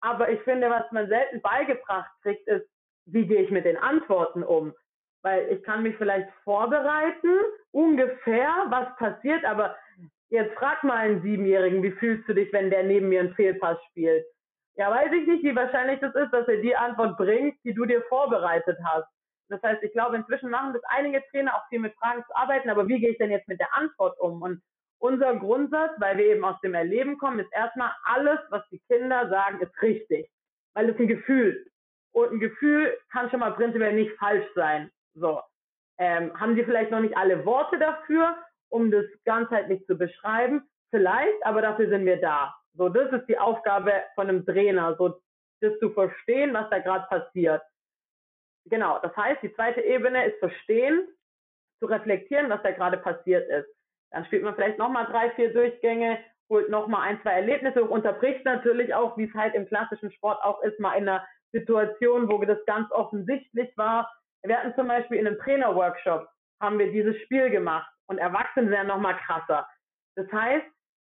Aber 0.00 0.30
ich 0.30 0.40
finde, 0.42 0.68
was 0.68 0.90
man 0.90 1.08
selten 1.08 1.40
beigebracht 1.40 2.10
kriegt, 2.22 2.46
ist, 2.48 2.68
wie 3.06 3.26
gehe 3.26 3.42
ich 3.42 3.50
mit 3.50 3.64
den 3.64 3.76
Antworten 3.76 4.42
um? 4.42 4.74
Weil 5.22 5.48
ich 5.52 5.62
kann 5.62 5.82
mich 5.82 5.96
vielleicht 5.96 6.28
vorbereiten, 6.44 7.40
ungefähr, 7.70 8.66
was 8.68 8.96
passiert, 8.96 9.44
aber 9.44 9.76
jetzt 10.30 10.54
frag 10.56 10.82
mal 10.82 10.96
einen 10.96 11.22
Siebenjährigen, 11.22 11.82
wie 11.82 11.92
fühlst 11.92 12.28
du 12.28 12.34
dich, 12.34 12.52
wenn 12.52 12.70
der 12.70 12.82
neben 12.82 13.08
mir 13.08 13.20
einen 13.20 13.34
Fehlpass 13.34 13.78
spielt? 13.90 14.24
Ja, 14.74 14.90
weiß 14.90 15.12
ich 15.12 15.26
nicht, 15.26 15.44
wie 15.44 15.54
wahrscheinlich 15.54 16.00
das 16.00 16.14
ist, 16.14 16.32
dass 16.32 16.48
er 16.48 16.56
die 16.56 16.74
Antwort 16.74 17.16
bringt, 17.18 17.56
die 17.62 17.74
du 17.74 17.84
dir 17.84 18.02
vorbereitet 18.08 18.78
hast. 18.84 19.08
Das 19.52 19.62
heißt, 19.62 19.82
ich 19.82 19.92
glaube, 19.92 20.16
inzwischen 20.16 20.50
machen 20.50 20.72
das 20.72 20.82
einige 20.88 21.22
Trainer 21.30 21.54
auch 21.54 21.68
viel 21.68 21.78
mit 21.78 21.94
Fragen 21.96 22.24
zu 22.26 22.34
arbeiten, 22.34 22.70
aber 22.70 22.88
wie 22.88 22.98
gehe 22.98 23.10
ich 23.10 23.18
denn 23.18 23.30
jetzt 23.30 23.48
mit 23.48 23.60
der 23.60 23.74
Antwort 23.74 24.18
um? 24.18 24.40
Und 24.40 24.62
unser 24.98 25.36
Grundsatz, 25.36 25.92
weil 25.98 26.16
wir 26.16 26.26
eben 26.26 26.44
aus 26.44 26.58
dem 26.62 26.74
Erleben 26.74 27.18
kommen, 27.18 27.40
ist 27.40 27.52
erstmal 27.52 27.92
alles, 28.04 28.38
was 28.50 28.62
die 28.70 28.80
Kinder 28.88 29.28
sagen, 29.28 29.60
ist 29.60 29.82
richtig. 29.82 30.30
Weil 30.74 30.88
es 30.88 30.98
ein 30.98 31.06
Gefühl. 31.06 31.66
Und 32.12 32.32
ein 32.32 32.40
Gefühl 32.40 32.96
kann 33.10 33.28
schon 33.28 33.40
mal 33.40 33.52
prinzipiell 33.52 33.94
nicht 33.94 34.16
falsch 34.18 34.46
sein. 34.54 34.90
So. 35.14 35.42
Ähm, 35.98 36.32
haben 36.40 36.54
sie 36.56 36.64
vielleicht 36.64 36.90
noch 36.90 37.00
nicht 37.00 37.16
alle 37.16 37.44
Worte 37.44 37.78
dafür, 37.78 38.36
um 38.70 38.90
das 38.90 39.04
ganzheitlich 39.26 39.84
zu 39.86 39.98
beschreiben? 39.98 40.62
Vielleicht, 40.90 41.44
aber 41.44 41.60
dafür 41.60 41.90
sind 41.90 42.06
wir 42.06 42.20
da. 42.20 42.54
So, 42.74 42.88
das 42.88 43.12
ist 43.12 43.26
die 43.28 43.38
Aufgabe 43.38 43.92
von 44.14 44.28
einem 44.28 44.46
Trainer, 44.46 44.96
so 44.96 45.20
das 45.60 45.78
zu 45.78 45.90
verstehen, 45.90 46.54
was 46.54 46.70
da 46.70 46.78
gerade 46.78 47.06
passiert. 47.08 47.62
Genau, 48.66 48.98
das 49.00 49.16
heißt, 49.16 49.42
die 49.42 49.52
zweite 49.54 49.80
Ebene 49.80 50.26
ist 50.26 50.38
verstehen, 50.38 51.08
zu 51.80 51.86
reflektieren, 51.86 52.48
was 52.48 52.62
da 52.62 52.70
gerade 52.70 52.96
passiert 52.96 53.48
ist. 53.48 53.68
Dann 54.12 54.24
spielt 54.26 54.44
man 54.44 54.54
vielleicht 54.54 54.78
nochmal 54.78 55.06
drei, 55.06 55.30
vier 55.32 55.52
Durchgänge, 55.52 56.18
holt 56.48 56.68
nochmal 56.68 57.08
ein, 57.08 57.20
zwei 57.22 57.32
Erlebnisse 57.32 57.82
und 57.82 57.88
unterbricht 57.88 58.44
natürlich 58.44 58.94
auch, 58.94 59.16
wie 59.16 59.24
es 59.24 59.34
halt 59.34 59.54
im 59.54 59.66
klassischen 59.66 60.12
Sport 60.12 60.42
auch 60.44 60.62
ist, 60.62 60.78
mal 60.78 60.94
in 60.94 61.08
einer 61.08 61.26
Situation, 61.52 62.30
wo 62.30 62.38
das 62.44 62.64
ganz 62.66 62.90
offensichtlich 62.92 63.76
war. 63.76 64.10
Wir 64.44 64.58
hatten 64.58 64.74
zum 64.74 64.88
Beispiel 64.88 65.18
in 65.18 65.26
einem 65.26 65.38
Trainerworkshop, 65.38 66.28
haben 66.60 66.78
wir 66.78 66.92
dieses 66.92 67.20
Spiel 67.22 67.50
gemacht 67.50 67.90
und 68.06 68.18
Erwachsene 68.18 68.74
ja 68.74 68.84
nochmal 68.84 69.16
krasser. 69.18 69.66
Das 70.16 70.30
heißt, 70.30 70.66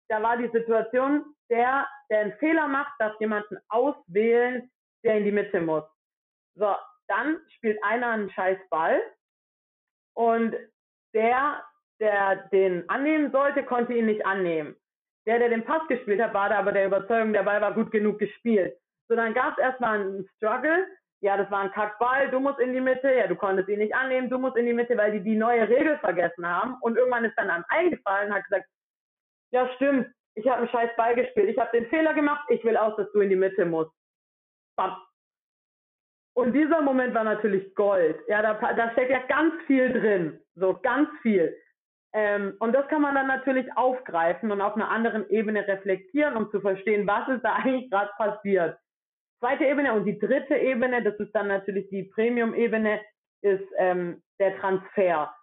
da 0.09 0.21
war 0.21 0.37
die 0.37 0.49
Situation, 0.49 1.25
der, 1.49 1.87
der 2.09 2.19
einen 2.19 2.33
Fehler 2.39 2.67
macht, 2.67 2.93
darf 2.99 3.19
jemanden 3.19 3.57
auswählen, 3.69 4.69
der 5.03 5.17
in 5.17 5.25
die 5.25 5.31
Mitte 5.31 5.61
muss. 5.61 5.83
So, 6.55 6.73
dann 7.07 7.39
spielt 7.55 7.81
einer 7.83 8.09
einen 8.09 8.29
scheiß 8.31 8.59
Ball 8.69 9.01
und 10.13 10.55
der 11.13 11.63
der 11.99 12.47
den 12.51 12.87
annehmen 12.89 13.31
sollte, 13.31 13.63
konnte 13.63 13.93
ihn 13.93 14.05
nicht 14.05 14.25
annehmen. 14.25 14.75
Der, 15.25 15.39
der 15.39 15.49
den 15.49 15.65
Pass 15.65 15.85
gespielt 15.87 16.21
hat, 16.21 16.33
war 16.33 16.49
da 16.49 16.59
aber 16.59 16.71
der 16.71 16.85
Überzeugung, 16.85 17.33
der 17.33 17.43
Ball 17.43 17.59
war 17.59 17.73
gut 17.73 17.91
genug 17.91 18.19
gespielt. 18.19 18.77
So, 19.09 19.15
dann 19.15 19.33
gab 19.33 19.53
es 19.53 19.63
erstmal 19.63 19.99
einen 19.99 20.27
Struggle. 20.35 20.87
Ja, 21.21 21.35
das 21.35 21.49
war 21.49 21.61
ein 21.61 21.71
Kackball, 21.71 22.29
du 22.29 22.39
musst 22.39 22.59
in 22.59 22.73
die 22.73 22.81
Mitte. 22.81 23.11
Ja, 23.11 23.27
du 23.27 23.35
konntest 23.35 23.67
ihn 23.69 23.79
nicht 23.79 23.95
annehmen, 23.95 24.29
du 24.29 24.37
musst 24.37 24.55
in 24.55 24.67
die 24.67 24.73
Mitte, 24.73 24.95
weil 24.95 25.11
die 25.11 25.23
die 25.23 25.35
neue 25.35 25.67
Regel 25.67 25.97
vergessen 25.97 26.47
haben. 26.47 26.77
Und 26.81 26.97
irgendwann 26.97 27.25
ist 27.25 27.35
dann 27.37 27.49
einem 27.49 27.65
eingefallen, 27.69 28.33
hat 28.33 28.43
gesagt, 28.43 28.67
ja 29.51 29.67
stimmt, 29.75 30.07
ich 30.35 30.47
habe 30.47 30.59
einen 30.59 30.69
scheiß 30.69 30.95
Ball 30.95 31.15
gespielt, 31.15 31.49
ich 31.49 31.57
habe 31.57 31.75
den 31.75 31.89
Fehler 31.89 32.13
gemacht, 32.13 32.45
ich 32.49 32.63
will 32.63 32.77
aus, 32.77 32.95
dass 32.97 33.11
du 33.11 33.21
in 33.21 33.29
die 33.29 33.35
Mitte 33.35 33.65
musst. 33.65 33.91
Bam. 34.77 34.95
Und 36.37 36.53
dieser 36.53 36.83
Moment 36.83 37.15
war 37.15 37.23
natürlich 37.23 37.73
Gold. 37.73 38.15
Ja, 38.27 38.43
da, 38.43 38.53
da 38.73 38.91
steckt 38.91 39.09
ja 39.09 39.23
ganz 39.27 39.55
viel 39.65 39.91
drin. 39.91 40.39
So, 40.53 40.77
ganz 40.83 41.09
viel. 41.23 41.57
Ähm, 42.13 42.53
und 42.59 42.73
das 42.73 42.87
kann 42.89 43.01
man 43.01 43.15
dann 43.15 43.25
natürlich 43.25 43.65
aufgreifen 43.75 44.51
und 44.51 44.61
auf 44.61 44.75
einer 44.75 44.91
anderen 44.91 45.27
Ebene 45.31 45.67
reflektieren, 45.67 46.37
um 46.37 46.51
zu 46.51 46.61
verstehen, 46.61 47.07
was 47.07 47.27
ist 47.27 47.43
da 47.43 47.55
eigentlich 47.55 47.89
gerade 47.89 48.11
passiert. 48.17 48.77
Zweite 49.39 49.65
Ebene 49.65 49.93
und 49.93 50.05
die 50.05 50.19
dritte 50.19 50.55
Ebene, 50.55 51.01
das 51.01 51.15
ist 51.15 51.31
dann 51.33 51.47
natürlich 51.47 51.89
die 51.89 52.03
Premium-Ebene, 52.03 53.01
ist 53.41 53.65
ähm, 53.79 54.21
der 54.39 54.55
Transfer. 54.59 55.35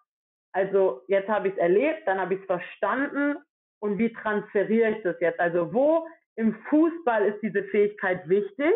Also 0.53 1.03
jetzt 1.09 1.29
habe 1.29 1.49
ich 1.49 1.55
es 1.55 1.59
erlebt, 1.59 2.07
dann 2.07 2.21
habe 2.21 2.35
ich 2.35 2.41
es 2.41 2.47
verstanden 2.47 3.35
und 3.81 3.99
wie 3.99 4.13
transferiere 4.13 4.91
ich 4.91 5.03
das 5.03 5.19
jetzt? 5.19 5.41
Also 5.41 5.75
wo 5.75 6.07
im 6.37 6.55
Fußball 6.71 7.27
ist 7.27 7.43
diese 7.43 7.65
Fähigkeit 7.65 8.29
wichtig? 8.29 8.73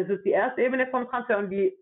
Das 0.00 0.18
ist 0.18 0.24
die 0.24 0.30
erste 0.30 0.62
Ebene 0.62 0.86
vom 0.88 1.08
Transfer 1.08 1.38
und 1.38 1.50
die 1.50 1.76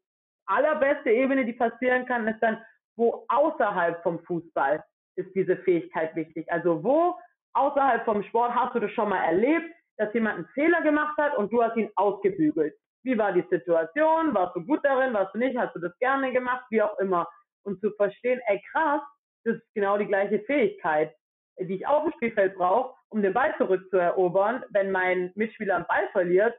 allerbeste 0.46 1.10
Ebene, 1.10 1.44
die 1.44 1.52
passieren 1.52 2.06
kann, 2.06 2.26
ist 2.26 2.40
dann, 2.40 2.62
wo 2.96 3.24
außerhalb 3.28 4.02
vom 4.02 4.18
Fußball 4.24 4.82
ist 5.16 5.34
diese 5.34 5.56
Fähigkeit 5.58 6.14
wichtig. 6.16 6.50
Also 6.50 6.82
wo 6.82 7.16
außerhalb 7.54 8.04
vom 8.04 8.22
Sport 8.24 8.54
hast 8.54 8.74
du 8.74 8.80
das 8.80 8.90
schon 8.92 9.08
mal 9.08 9.24
erlebt, 9.24 9.70
dass 9.96 10.12
jemand 10.14 10.36
einen 10.36 10.48
Fehler 10.54 10.80
gemacht 10.82 11.16
hat 11.18 11.36
und 11.36 11.52
du 11.52 11.62
hast 11.62 11.76
ihn 11.76 11.90
ausgebügelt. 11.96 12.74
Wie 13.04 13.18
war 13.18 13.32
die 13.32 13.44
Situation? 13.50 14.34
Warst 14.34 14.56
du 14.56 14.64
gut 14.64 14.80
darin? 14.82 15.14
Warst 15.14 15.34
du 15.34 15.38
nicht? 15.38 15.56
Hast 15.56 15.74
du 15.74 15.80
das 15.80 15.96
gerne 15.98 16.32
gemacht? 16.32 16.64
Wie 16.70 16.82
auch 16.82 16.98
immer. 16.98 17.28
Und 17.64 17.80
zu 17.80 17.90
verstehen, 17.92 18.40
ey 18.46 18.62
krass, 18.72 19.02
das 19.44 19.56
ist 19.56 19.74
genau 19.74 19.98
die 19.98 20.06
gleiche 20.06 20.40
Fähigkeit, 20.40 21.14
die 21.58 21.76
ich 21.76 21.86
auf 21.86 22.04
dem 22.04 22.12
Spielfeld 22.12 22.56
brauche, 22.56 22.94
um 23.08 23.22
den 23.22 23.32
Ball 23.32 23.54
zurückzuerobern, 23.56 24.64
wenn 24.70 24.90
mein 24.90 25.32
Mitspieler 25.34 25.76
einen 25.76 25.86
Ball 25.86 26.08
verliert. 26.12 26.54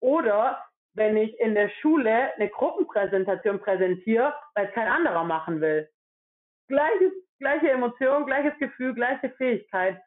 Oder 0.00 0.62
wenn 0.94 1.16
ich 1.16 1.38
in 1.40 1.54
der 1.54 1.70
Schule 1.80 2.34
eine 2.34 2.48
Gruppenpräsentation 2.48 3.60
präsentiere, 3.60 4.34
weil 4.54 4.66
es 4.66 4.72
kein 4.72 4.88
anderer 4.88 5.24
machen 5.24 5.60
will. 5.60 5.88
Gleiches, 6.68 7.12
gleiche 7.38 7.70
Emotion, 7.70 8.26
gleiches 8.26 8.58
Gefühl, 8.58 8.94
gleiche 8.94 9.30
Fähigkeit. 9.30 10.00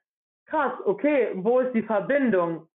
Krass, 0.47 0.73
okay, 0.85 1.29
wo 1.35 1.59
ist 1.59 1.73
die 1.73 1.83
Verbindung? 1.83 2.67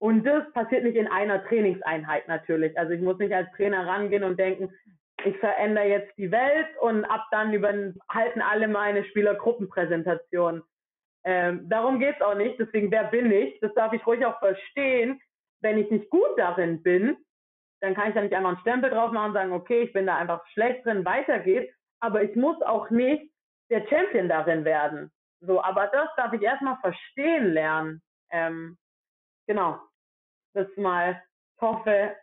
Und 0.00 0.24
das 0.24 0.50
passiert 0.52 0.84
nicht 0.84 0.96
in 0.96 1.08
einer 1.08 1.44
Trainingseinheit 1.44 2.28
natürlich. 2.28 2.78
Also 2.78 2.92
ich 2.92 3.00
muss 3.00 3.18
nicht 3.18 3.32
als 3.32 3.50
Trainer 3.56 3.86
rangehen 3.86 4.22
und 4.22 4.38
denken, 4.38 4.72
ich 5.24 5.36
verändere 5.38 5.88
jetzt 5.88 6.16
die 6.16 6.30
Welt 6.30 6.68
und 6.80 7.04
ab 7.04 7.26
dann 7.32 7.50
halten 8.08 8.40
alle 8.40 8.68
meine 8.68 9.04
Spieler 9.06 9.34
Gruppenpräsentationen. 9.34 10.62
Ähm, 11.24 11.68
darum 11.68 11.98
geht's 11.98 12.22
auch 12.22 12.36
nicht. 12.36 12.58
Deswegen, 12.60 12.90
wer 12.92 13.04
bin 13.04 13.32
ich? 13.32 13.58
Das 13.60 13.74
darf 13.74 13.92
ich 13.92 14.06
ruhig 14.06 14.24
auch 14.24 14.38
verstehen. 14.38 15.20
Wenn 15.60 15.78
ich 15.78 15.90
nicht 15.90 16.08
gut 16.10 16.30
darin 16.36 16.82
bin, 16.82 17.16
dann 17.80 17.94
kann 17.94 18.08
ich 18.08 18.14
da 18.14 18.20
nicht 18.20 18.34
einfach 18.34 18.50
einen 18.50 18.60
Stempel 18.60 18.90
drauf 18.90 19.12
machen 19.12 19.28
und 19.28 19.34
sagen, 19.34 19.52
okay, 19.52 19.82
ich 19.82 19.92
bin 19.92 20.06
da 20.06 20.16
einfach 20.16 20.44
schlecht 20.48 20.84
drin, 20.84 21.04
weiter 21.04 21.38
geht's. 21.40 21.72
Aber 22.00 22.22
ich 22.22 22.34
muss 22.36 22.60
auch 22.62 22.90
nicht 22.90 23.30
der 23.70 23.86
Champion 23.88 24.28
darin 24.28 24.64
werden. 24.64 25.10
So, 25.40 25.62
aber 25.62 25.86
das 25.88 26.08
darf 26.16 26.32
ich 26.32 26.42
erstmal 26.42 26.78
verstehen 26.80 27.52
lernen. 27.52 28.02
Ähm, 28.30 28.76
genau. 29.46 29.80
Das 30.54 30.66
mal, 30.76 31.22
ich 31.56 31.62
hoffe, 31.62 32.16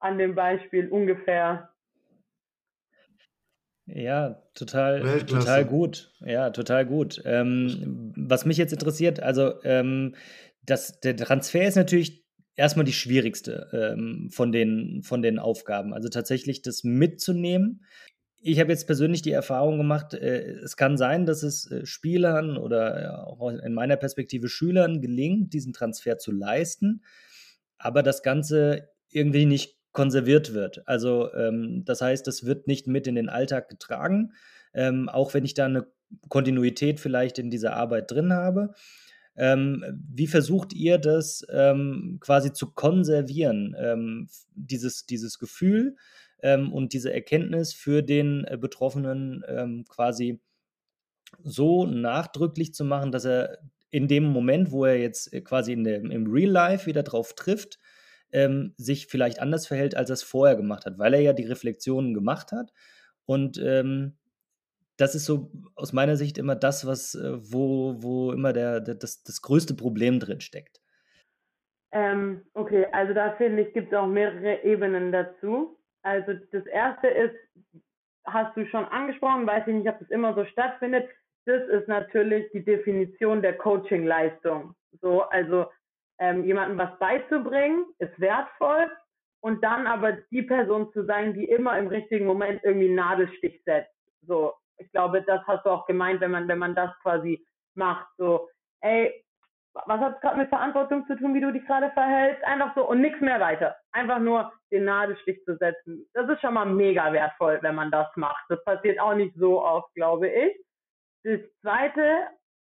an 0.00 0.18
dem 0.18 0.34
Beispiel 0.34 0.88
ungefähr. 0.88 1.70
Ja, 3.86 4.42
total, 4.54 5.24
total 5.26 5.64
gut. 5.66 6.14
Ja, 6.20 6.50
total 6.50 6.86
gut. 6.86 7.20
Ähm, 7.26 8.12
was 8.16 8.46
mich 8.46 8.56
jetzt 8.56 8.72
interessiert, 8.72 9.20
also 9.20 9.62
ähm, 9.62 10.14
das, 10.62 11.00
der 11.00 11.16
Transfer 11.16 11.66
ist 11.66 11.76
natürlich 11.76 12.23
erstmal 12.56 12.84
die 12.84 12.92
schwierigste 12.92 13.68
ähm, 13.72 14.30
von, 14.30 14.52
den, 14.52 15.02
von 15.02 15.22
den 15.22 15.38
Aufgaben. 15.38 15.92
Also 15.92 16.08
tatsächlich 16.08 16.62
das 16.62 16.84
mitzunehmen. 16.84 17.84
Ich 18.40 18.60
habe 18.60 18.72
jetzt 18.72 18.86
persönlich 18.86 19.22
die 19.22 19.32
Erfahrung 19.32 19.78
gemacht, 19.78 20.14
äh, 20.14 20.52
es 20.62 20.76
kann 20.76 20.96
sein, 20.96 21.26
dass 21.26 21.42
es 21.42 21.70
äh, 21.70 21.86
Spielern 21.86 22.56
oder 22.56 23.02
äh, 23.02 23.08
auch 23.08 23.48
in 23.48 23.74
meiner 23.74 23.96
Perspektive 23.96 24.48
Schülern 24.48 25.00
gelingt, 25.00 25.52
diesen 25.52 25.72
Transfer 25.72 26.18
zu 26.18 26.30
leisten, 26.30 27.02
aber 27.78 28.02
das 28.02 28.22
Ganze 28.22 28.88
irgendwie 29.10 29.46
nicht 29.46 29.78
konserviert 29.92 30.52
wird. 30.52 30.86
Also 30.86 31.32
ähm, 31.34 31.84
das 31.84 32.02
heißt, 32.02 32.28
es 32.28 32.44
wird 32.44 32.66
nicht 32.66 32.86
mit 32.86 33.06
in 33.06 33.14
den 33.14 33.28
Alltag 33.28 33.68
getragen, 33.68 34.32
ähm, 34.74 35.08
auch 35.08 35.34
wenn 35.34 35.44
ich 35.44 35.54
da 35.54 35.64
eine 35.66 35.86
Kontinuität 36.28 37.00
vielleicht 37.00 37.38
in 37.38 37.50
dieser 37.50 37.74
Arbeit 37.74 38.10
drin 38.10 38.32
habe. 38.32 38.74
Ähm, 39.36 39.84
wie 40.08 40.26
versucht 40.26 40.72
ihr 40.72 40.98
das 40.98 41.44
ähm, 41.50 42.18
quasi 42.20 42.52
zu 42.52 42.72
konservieren, 42.72 43.74
ähm, 43.78 44.28
dieses, 44.54 45.06
dieses 45.06 45.38
Gefühl 45.38 45.96
ähm, 46.40 46.72
und 46.72 46.92
diese 46.92 47.12
Erkenntnis 47.12 47.74
für 47.74 48.02
den 48.02 48.44
äh, 48.44 48.56
Betroffenen 48.56 49.42
ähm, 49.48 49.84
quasi 49.88 50.40
so 51.42 51.86
nachdrücklich 51.86 52.74
zu 52.74 52.84
machen, 52.84 53.10
dass 53.10 53.24
er 53.24 53.58
in 53.90 54.08
dem 54.08 54.24
Moment, 54.24 54.70
wo 54.70 54.84
er 54.84 54.98
jetzt 54.98 55.32
äh, 55.32 55.40
quasi 55.40 55.72
in 55.72 55.84
der, 55.84 55.96
im 55.96 56.26
Real 56.26 56.50
Life 56.50 56.86
wieder 56.86 57.02
drauf 57.02 57.34
trifft, 57.34 57.78
ähm, 58.32 58.74
sich 58.76 59.06
vielleicht 59.06 59.40
anders 59.40 59.66
verhält, 59.66 59.96
als 59.96 60.10
er 60.10 60.14
es 60.14 60.22
vorher 60.22 60.56
gemacht 60.56 60.86
hat, 60.86 60.98
weil 60.98 61.14
er 61.14 61.20
ja 61.20 61.32
die 61.32 61.46
Reflexionen 61.46 62.14
gemacht 62.14 62.52
hat? 62.52 62.72
Und 63.24 63.58
ähm, 63.62 64.16
das 64.96 65.14
ist 65.14 65.24
so 65.24 65.50
aus 65.74 65.92
meiner 65.92 66.16
Sicht 66.16 66.38
immer 66.38 66.54
das, 66.54 66.86
was, 66.86 67.14
äh, 67.14 67.36
wo, 67.52 68.02
wo 68.02 68.32
immer 68.32 68.52
der, 68.52 68.80
der 68.80 68.94
das, 68.94 69.22
das 69.22 69.42
größte 69.42 69.74
Problem 69.74 70.20
drin 70.20 70.40
steckt. 70.40 70.80
Ähm, 71.92 72.42
okay, 72.54 72.86
also 72.92 73.14
da 73.14 73.32
finde 73.36 73.62
ich, 73.62 73.72
gibt 73.72 73.92
es 73.92 73.98
auch 73.98 74.06
mehrere 74.06 74.62
Ebenen 74.64 75.12
dazu. 75.12 75.78
Also 76.02 76.34
das 76.52 76.66
erste 76.66 77.06
ist, 77.08 77.36
hast 78.26 78.56
du 78.56 78.66
schon 78.66 78.84
angesprochen, 78.86 79.46
weiß 79.46 79.66
ich 79.68 79.74
nicht, 79.74 79.88
ob 79.88 79.98
das 79.98 80.10
immer 80.10 80.34
so 80.34 80.44
stattfindet. 80.46 81.08
Das 81.46 81.62
ist 81.68 81.88
natürlich 81.88 82.50
die 82.52 82.64
Definition 82.64 83.42
der 83.42 83.56
Coaching-Leistung. 83.56 84.74
So, 85.00 85.22
also 85.22 85.66
ähm, 86.18 86.44
jemandem 86.44 86.78
was 86.78 86.98
beizubringen, 86.98 87.86
ist 87.98 88.18
wertvoll 88.18 88.90
und 89.40 89.62
dann 89.62 89.86
aber 89.86 90.12
die 90.30 90.42
Person 90.42 90.92
zu 90.92 91.04
sein, 91.04 91.34
die 91.34 91.44
immer 91.44 91.78
im 91.78 91.88
richtigen 91.88 92.26
Moment 92.26 92.62
irgendwie 92.64 92.86
einen 92.86 92.96
Nadelstich 92.96 93.62
setzt. 93.64 93.92
So, 94.26 94.54
ich 94.78 94.90
glaube, 94.92 95.22
das 95.22 95.40
hast 95.46 95.64
du 95.64 95.70
auch 95.70 95.86
gemeint, 95.86 96.20
wenn 96.20 96.30
man, 96.30 96.48
wenn 96.48 96.58
man 96.58 96.74
das 96.74 96.90
quasi 97.02 97.44
macht. 97.74 98.06
So, 98.16 98.48
ey, 98.80 99.24
was 99.86 100.00
hat 100.00 100.14
es 100.14 100.20
gerade 100.20 100.38
mit 100.38 100.48
Verantwortung 100.48 101.06
zu 101.06 101.16
tun, 101.16 101.34
wie 101.34 101.40
du 101.40 101.52
dich 101.52 101.66
gerade 101.66 101.90
verhältst? 101.90 102.44
Einfach 102.44 102.74
so 102.74 102.88
und 102.88 103.00
nichts 103.00 103.20
mehr 103.20 103.40
weiter. 103.40 103.76
Einfach 103.92 104.20
nur 104.20 104.52
den 104.70 104.84
Nadelstich 104.84 105.44
zu 105.44 105.56
setzen. 105.56 106.08
Das 106.14 106.28
ist 106.28 106.40
schon 106.40 106.54
mal 106.54 106.64
mega 106.64 107.12
wertvoll, 107.12 107.58
wenn 107.62 107.74
man 107.74 107.90
das 107.90 108.06
macht. 108.16 108.44
Das 108.48 108.62
passiert 108.64 109.00
auch 109.00 109.14
nicht 109.14 109.34
so 109.36 109.62
oft, 109.62 109.92
glaube 109.94 110.28
ich. 110.28 110.56
Das 111.24 111.40
zweite, 111.60 112.28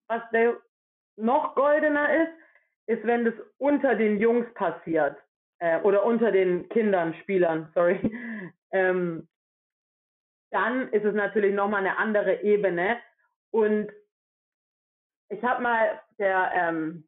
was 0.09 0.23
der 0.33 0.57
noch 1.17 1.55
goldener 1.55 2.23
ist, 2.23 2.33
ist, 2.87 3.07
wenn 3.07 3.25
das 3.25 3.35
unter 3.59 3.95
den 3.95 4.19
Jungs 4.19 4.53
passiert. 4.55 5.17
Äh, 5.61 5.81
oder 5.83 6.05
unter 6.05 6.33
den 6.33 6.69
Kindern, 6.69 7.15
Spielern, 7.23 7.71
sorry. 7.75 7.99
Ähm, 8.71 9.27
dann 10.51 10.89
ist 10.93 11.05
es 11.05 11.15
natürlich 11.15 11.55
nochmal 11.55 11.81
eine 11.81 11.99
andere 11.99 12.43
Ebene. 12.43 12.99
Und 13.51 13.91
ich 15.29 15.43
habe 15.43 15.63
mal 15.63 16.01
der 16.19 16.53
ähm, 16.55 17.05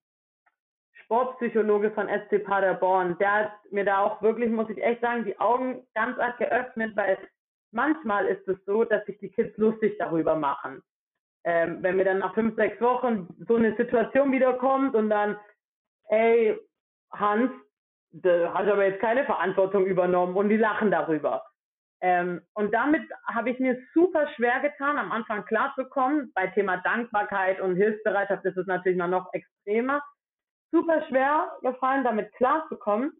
Sportpsychologe 1.04 1.90
von 1.92 2.08
SC 2.08 2.44
Paderborn, 2.44 3.16
der 3.18 3.32
hat 3.32 3.52
mir 3.70 3.84
da 3.84 4.00
auch 4.00 4.22
wirklich, 4.22 4.50
muss 4.50 4.70
ich 4.70 4.82
echt 4.82 5.00
sagen, 5.00 5.24
die 5.24 5.38
Augen 5.40 5.86
ganz 5.94 6.18
arg 6.18 6.38
geöffnet, 6.38 6.94
weil 6.96 7.18
manchmal 7.72 8.26
ist 8.26 8.46
es 8.46 8.56
so, 8.64 8.84
dass 8.84 9.04
sich 9.06 9.18
die 9.18 9.30
Kids 9.30 9.56
lustig 9.56 9.96
darüber 9.98 10.36
machen. 10.36 10.82
Ähm, 11.44 11.78
wenn 11.82 11.96
mir 11.96 12.04
dann 12.04 12.18
nach 12.18 12.34
fünf, 12.34 12.54
sechs 12.56 12.80
Wochen 12.80 13.26
so 13.48 13.56
eine 13.56 13.74
Situation 13.76 14.30
wiederkommt 14.30 14.94
und 14.94 15.08
dann, 15.08 15.38
ey, 16.08 16.58
Hans, 17.12 17.50
da 18.12 18.52
hast 18.52 18.68
aber 18.68 18.84
jetzt 18.86 19.00
keine 19.00 19.24
Verantwortung 19.24 19.86
übernommen 19.86 20.36
und 20.36 20.48
die 20.48 20.56
lachen 20.56 20.90
darüber. 20.90 21.44
Ähm, 22.02 22.40
und 22.54 22.72
damit 22.72 23.02
habe 23.26 23.50
ich 23.50 23.58
mir 23.58 23.78
super 23.92 24.26
schwer 24.34 24.60
getan, 24.60 24.98
am 24.98 25.12
Anfang 25.12 25.44
klarzukommen. 25.44 26.32
Bei 26.34 26.46
Thema 26.48 26.78
Dankbarkeit 26.78 27.60
und 27.60 27.76
Hilfsbereitschaft 27.76 28.44
ist 28.44 28.56
es 28.56 28.66
natürlich 28.66 28.98
noch 28.98 29.32
extremer. 29.32 30.02
Super 30.72 31.04
schwer 31.08 31.50
gefallen, 31.62 32.04
damit 32.04 32.32
klarzukommen. 32.34 33.12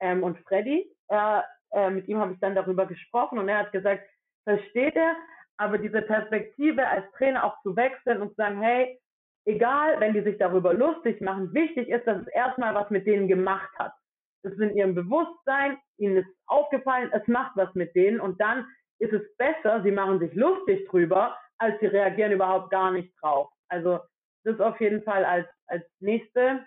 Ähm, 0.00 0.22
und 0.22 0.38
Freddy, 0.40 0.90
äh, 1.08 1.40
äh, 1.72 1.90
mit 1.90 2.08
ihm 2.08 2.18
habe 2.18 2.32
ich 2.34 2.40
dann 2.40 2.54
darüber 2.54 2.86
gesprochen 2.86 3.38
und 3.38 3.48
er 3.48 3.58
hat 3.58 3.72
gesagt, 3.72 4.02
versteht 4.44 4.96
er, 4.96 5.14
aber 5.56 5.78
diese 5.78 6.02
Perspektive 6.02 6.86
als 6.86 7.10
Trainer 7.12 7.44
auch 7.44 7.60
zu 7.62 7.76
wechseln 7.76 8.22
und 8.22 8.30
zu 8.30 8.36
sagen, 8.36 8.60
hey, 8.60 8.98
egal, 9.44 10.00
wenn 10.00 10.14
die 10.14 10.22
sich 10.22 10.38
darüber 10.38 10.74
lustig 10.74 11.20
machen, 11.20 11.52
wichtig 11.54 11.88
ist, 11.88 12.06
dass 12.06 12.22
es 12.22 12.28
erstmal 12.28 12.74
was 12.74 12.90
mit 12.90 13.06
denen 13.06 13.28
gemacht 13.28 13.70
hat. 13.78 13.92
Ist 14.42 14.58
in 14.58 14.74
ihrem 14.76 14.94
Bewusstsein, 14.94 15.78
ihnen 15.98 16.18
ist 16.18 16.28
aufgefallen, 16.46 17.10
es 17.12 17.26
macht 17.28 17.56
was 17.56 17.74
mit 17.74 17.94
denen 17.94 18.20
und 18.20 18.40
dann 18.40 18.66
ist 18.98 19.12
es 19.12 19.22
besser, 19.36 19.82
sie 19.82 19.90
machen 19.90 20.18
sich 20.18 20.32
lustig 20.34 20.88
drüber, 20.88 21.36
als 21.58 21.78
sie 21.80 21.86
reagieren 21.86 22.32
überhaupt 22.32 22.70
gar 22.70 22.90
nicht 22.90 23.12
drauf. 23.20 23.50
Also 23.68 24.00
das 24.44 24.54
ist 24.54 24.60
auf 24.60 24.80
jeden 24.80 25.02
Fall 25.02 25.24
als, 25.24 25.46
als 25.66 25.84
nächste 26.00 26.66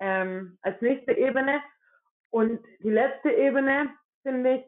ähm, 0.00 0.58
als 0.62 0.80
nächste 0.80 1.12
Ebene. 1.12 1.62
Und 2.30 2.60
die 2.80 2.90
letzte 2.90 3.30
Ebene 3.30 3.90
finde 4.22 4.56
ich, 4.56 4.64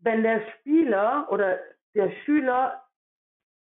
wenn 0.00 0.22
der 0.22 0.42
Spieler 0.52 1.26
oder 1.30 1.58
der 1.94 2.10
Schüler 2.24 2.82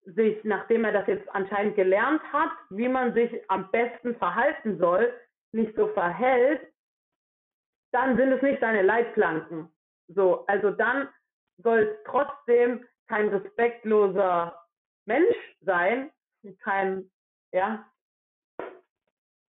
sich, 0.05 0.43
nachdem 0.45 0.85
er 0.85 0.93
das 0.93 1.07
jetzt 1.07 1.29
anscheinend 1.31 1.77
gelernt 1.77 2.23
hat, 2.33 2.51
wie 2.71 2.89
man 2.89 3.15
sich 3.15 3.31
am 3.51 3.71
besten 3.71 4.17
verhalten 4.17 4.79
soll, 4.79 5.13
nicht 5.53 5.75
so 5.77 5.89
verhält, 5.89 6.61
dann 7.93 8.17
sind 8.17 8.33
es 8.33 8.43
nicht 8.43 8.61
seine 8.61 8.83
Leitplanken. 8.83 9.71
So, 10.09 10.47
also 10.47 10.71
dann 10.71 11.09
soll 11.59 11.81
es 11.81 12.05
trotzdem 12.05 12.87
kein 13.09 13.29
respektloser 13.29 14.57
Mensch 15.07 15.37
sein, 15.61 16.11
kein, 16.63 17.11
ja, 17.53 17.85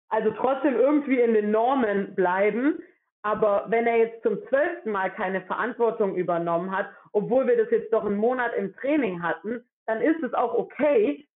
also 0.08 0.30
trotzdem 0.30 0.74
irgendwie 0.74 1.20
in 1.20 1.34
den 1.34 1.50
Normen 1.50 2.14
bleiben. 2.14 2.82
Aber 3.22 3.66
wenn 3.68 3.86
er 3.86 3.98
jetzt 3.98 4.22
zum 4.22 4.38
zwölften 4.48 4.92
Mal 4.92 5.12
keine 5.12 5.42
Verantwortung 5.42 6.14
übernommen 6.14 6.74
hat, 6.74 6.88
obwohl 7.12 7.46
wir 7.46 7.56
das 7.56 7.70
jetzt 7.70 7.92
doch 7.92 8.04
einen 8.04 8.16
Monat 8.16 8.54
im 8.54 8.74
Training 8.76 9.22
hatten, 9.22 9.68
dann 9.86 10.00
ist 10.00 10.22
es 10.22 10.32
auch 10.34 10.54
okay. 10.54 11.26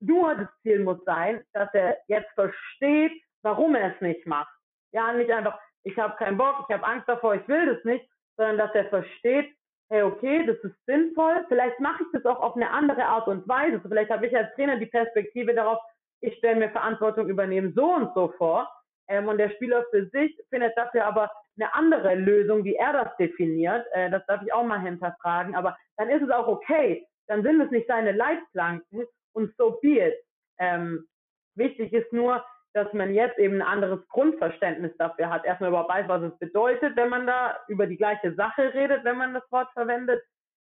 Nur 0.00 0.34
das 0.34 0.48
Ziel 0.62 0.80
muss 0.80 1.02
sein, 1.04 1.44
dass 1.52 1.68
er 1.74 1.98
jetzt 2.06 2.30
versteht, 2.34 3.12
warum 3.42 3.74
er 3.74 3.94
es 3.94 4.00
nicht 4.00 4.26
macht. 4.26 4.52
Ja, 4.92 5.12
nicht 5.12 5.30
einfach, 5.30 5.58
ich 5.84 5.96
habe 5.98 6.16
keinen 6.16 6.38
Bock, 6.38 6.64
ich 6.68 6.74
habe 6.74 6.86
Angst 6.86 7.08
davor, 7.08 7.34
ich 7.34 7.46
will 7.48 7.74
das 7.74 7.84
nicht, 7.84 8.08
sondern 8.36 8.58
dass 8.58 8.74
er 8.74 8.86
versteht, 8.86 9.52
hey, 9.90 10.02
okay, 10.02 10.46
das 10.46 10.56
ist 10.58 10.86
sinnvoll, 10.86 11.44
vielleicht 11.48 11.78
mache 11.80 12.02
ich 12.02 12.08
das 12.12 12.24
auch 12.24 12.40
auf 12.40 12.56
eine 12.56 12.70
andere 12.70 13.04
Art 13.04 13.28
und 13.28 13.46
Weise. 13.48 13.76
Also 13.76 13.88
vielleicht 13.88 14.10
habe 14.10 14.26
ich 14.26 14.36
als 14.36 14.54
Trainer 14.54 14.76
die 14.76 14.86
Perspektive 14.86 15.54
darauf, 15.54 15.78
ich 16.20 16.36
stelle 16.38 16.56
mir 16.56 16.70
Verantwortung 16.70 17.28
übernehmen 17.28 17.72
so 17.74 17.92
und 17.92 18.14
so 18.14 18.32
vor. 18.38 18.70
Ähm, 19.08 19.28
und 19.28 19.38
der 19.38 19.50
Spieler 19.50 19.84
für 19.90 20.06
sich 20.10 20.34
findet 20.48 20.72
dafür 20.76 21.04
aber 21.04 21.30
eine 21.56 21.74
andere 21.74 22.14
Lösung, 22.14 22.64
wie 22.64 22.76
er 22.76 22.92
das 22.92 23.16
definiert. 23.18 23.84
Äh, 23.92 24.10
das 24.10 24.24
darf 24.26 24.42
ich 24.42 24.52
auch 24.52 24.64
mal 24.64 24.80
hinterfragen. 24.80 25.54
Aber 25.54 25.76
dann 25.96 26.08
ist 26.08 26.22
es 26.22 26.30
auch 26.30 26.46
okay. 26.46 27.06
Dann 27.26 27.42
sind 27.42 27.60
es 27.60 27.70
nicht 27.70 27.86
seine 27.88 28.12
Leitplanken 28.12 29.04
und 29.34 29.54
so 29.58 29.78
be 29.82 29.98
it. 29.98 30.14
Ähm, 30.58 31.06
wichtig 31.54 31.92
ist 31.92 32.12
nur, 32.12 32.44
dass 32.74 32.92
man 32.92 33.14
jetzt 33.14 33.38
eben 33.38 33.56
ein 33.56 33.68
anderes 33.68 34.06
Grundverständnis 34.08 34.96
dafür 34.98 35.30
hat. 35.30 35.44
Erstmal 35.44 35.70
überhaupt 35.70 35.90
weiß, 35.90 36.08
was 36.08 36.22
es 36.22 36.38
bedeutet, 36.38 36.96
wenn 36.96 37.08
man 37.08 37.26
da 37.26 37.58
über 37.68 37.86
die 37.86 37.96
gleiche 37.96 38.34
Sache 38.34 38.72
redet, 38.74 39.04
wenn 39.04 39.18
man 39.18 39.34
das 39.34 39.50
Wort 39.50 39.70
verwendet. 39.72 40.22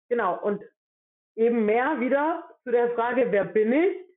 Genau. 0.10 0.40
Und 0.42 0.64
eben 1.36 1.66
mehr 1.66 2.00
wieder 2.00 2.44
zu 2.64 2.72
der 2.72 2.90
Frage, 2.92 3.32
wer 3.32 3.46
bin 3.46 3.72
ich? 3.74 4.10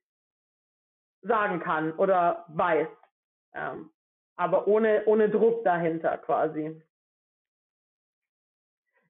sagen 1.22 1.61
kann 1.61 1.92
oder 1.94 2.44
weiß. 2.48 2.88
Ähm, 3.55 3.90
aber 4.37 4.66
ohne, 4.66 5.05
ohne 5.07 5.31
Druck 5.31 5.64
dahinter 5.64 6.18
quasi. 6.18 6.83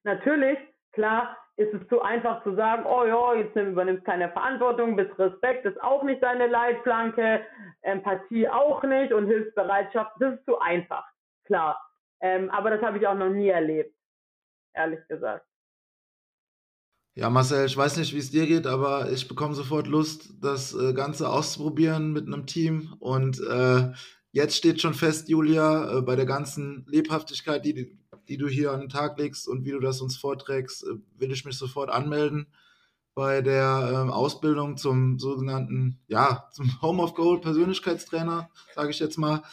Natürlich, 0.03 0.59
klar, 0.91 1.37
ist 1.55 1.73
es 1.73 1.87
zu 1.87 2.01
einfach 2.01 2.43
zu 2.43 2.55
sagen, 2.55 2.83
oh 2.85 3.05
ja, 3.05 3.35
jetzt 3.35 3.55
übernimmst 3.55 4.05
keine 4.05 4.29
Verantwortung, 4.31 4.95
bis 4.95 5.07
Respekt 5.19 5.65
ist 5.65 5.81
auch 5.83 6.03
nicht 6.03 6.23
deine 6.23 6.47
Leitplanke, 6.47 7.41
Empathie 7.81 8.49
auch 8.49 8.81
nicht 8.83 9.13
und 9.13 9.27
Hilfsbereitschaft, 9.27 10.11
das 10.19 10.35
ist 10.35 10.45
zu 10.45 10.59
einfach, 10.59 11.05
klar. 11.45 11.79
Ähm, 12.21 12.49
aber 12.49 12.71
das 12.71 12.81
habe 12.81 12.97
ich 12.97 13.05
auch 13.05 13.15
noch 13.15 13.29
nie 13.29 13.49
erlebt, 13.49 13.95
ehrlich 14.73 15.05
gesagt. 15.07 15.45
Ja, 17.15 17.29
Marcel, 17.29 17.67
ich 17.67 17.77
weiß 17.77 17.97
nicht, 17.97 18.11
wie 18.15 18.17
es 18.17 18.31
dir 18.31 18.47
geht, 18.47 18.65
aber 18.65 19.11
ich 19.11 19.27
bekomme 19.27 19.53
sofort 19.53 19.85
Lust, 19.85 20.33
das 20.41 20.73
äh, 20.73 20.93
Ganze 20.93 21.29
auszuprobieren 21.29 22.11
mit 22.11 22.25
einem 22.25 22.47
Team. 22.47 22.95
Und 22.99 23.39
äh, 23.39 23.91
jetzt 24.31 24.55
steht 24.57 24.81
schon 24.81 24.95
fest, 24.95 25.29
Julia, 25.29 25.99
äh, 25.99 26.01
bei 26.01 26.15
der 26.15 26.25
ganzen 26.25 26.87
Lebhaftigkeit, 26.89 27.63
die, 27.65 27.75
die 27.75 28.02
du 28.27 28.47
hier 28.47 28.71
an 28.71 28.81
den 28.81 28.89
Tag 28.89 29.17
legst 29.17 29.47
und 29.47 29.65
wie 29.65 29.71
du 29.71 29.79
das 29.79 30.01
uns 30.01 30.17
vorträgst, 30.17 30.83
äh, 30.83 30.95
will 31.17 31.31
ich 31.31 31.45
mich 31.45 31.57
sofort 31.57 31.89
anmelden 31.89 32.47
bei 33.15 33.41
der 33.41 33.91
ähm, 33.93 34.09
Ausbildung 34.09 34.77
zum 34.77 35.19
sogenannten, 35.19 35.99
ja, 36.07 36.49
zum 36.51 36.69
Home 36.81 37.03
of 37.03 37.13
Gold 37.13 37.41
Persönlichkeitstrainer, 37.41 38.49
sage 38.75 38.89
ich 38.91 38.99
jetzt 38.99 39.17
mal. 39.17 39.43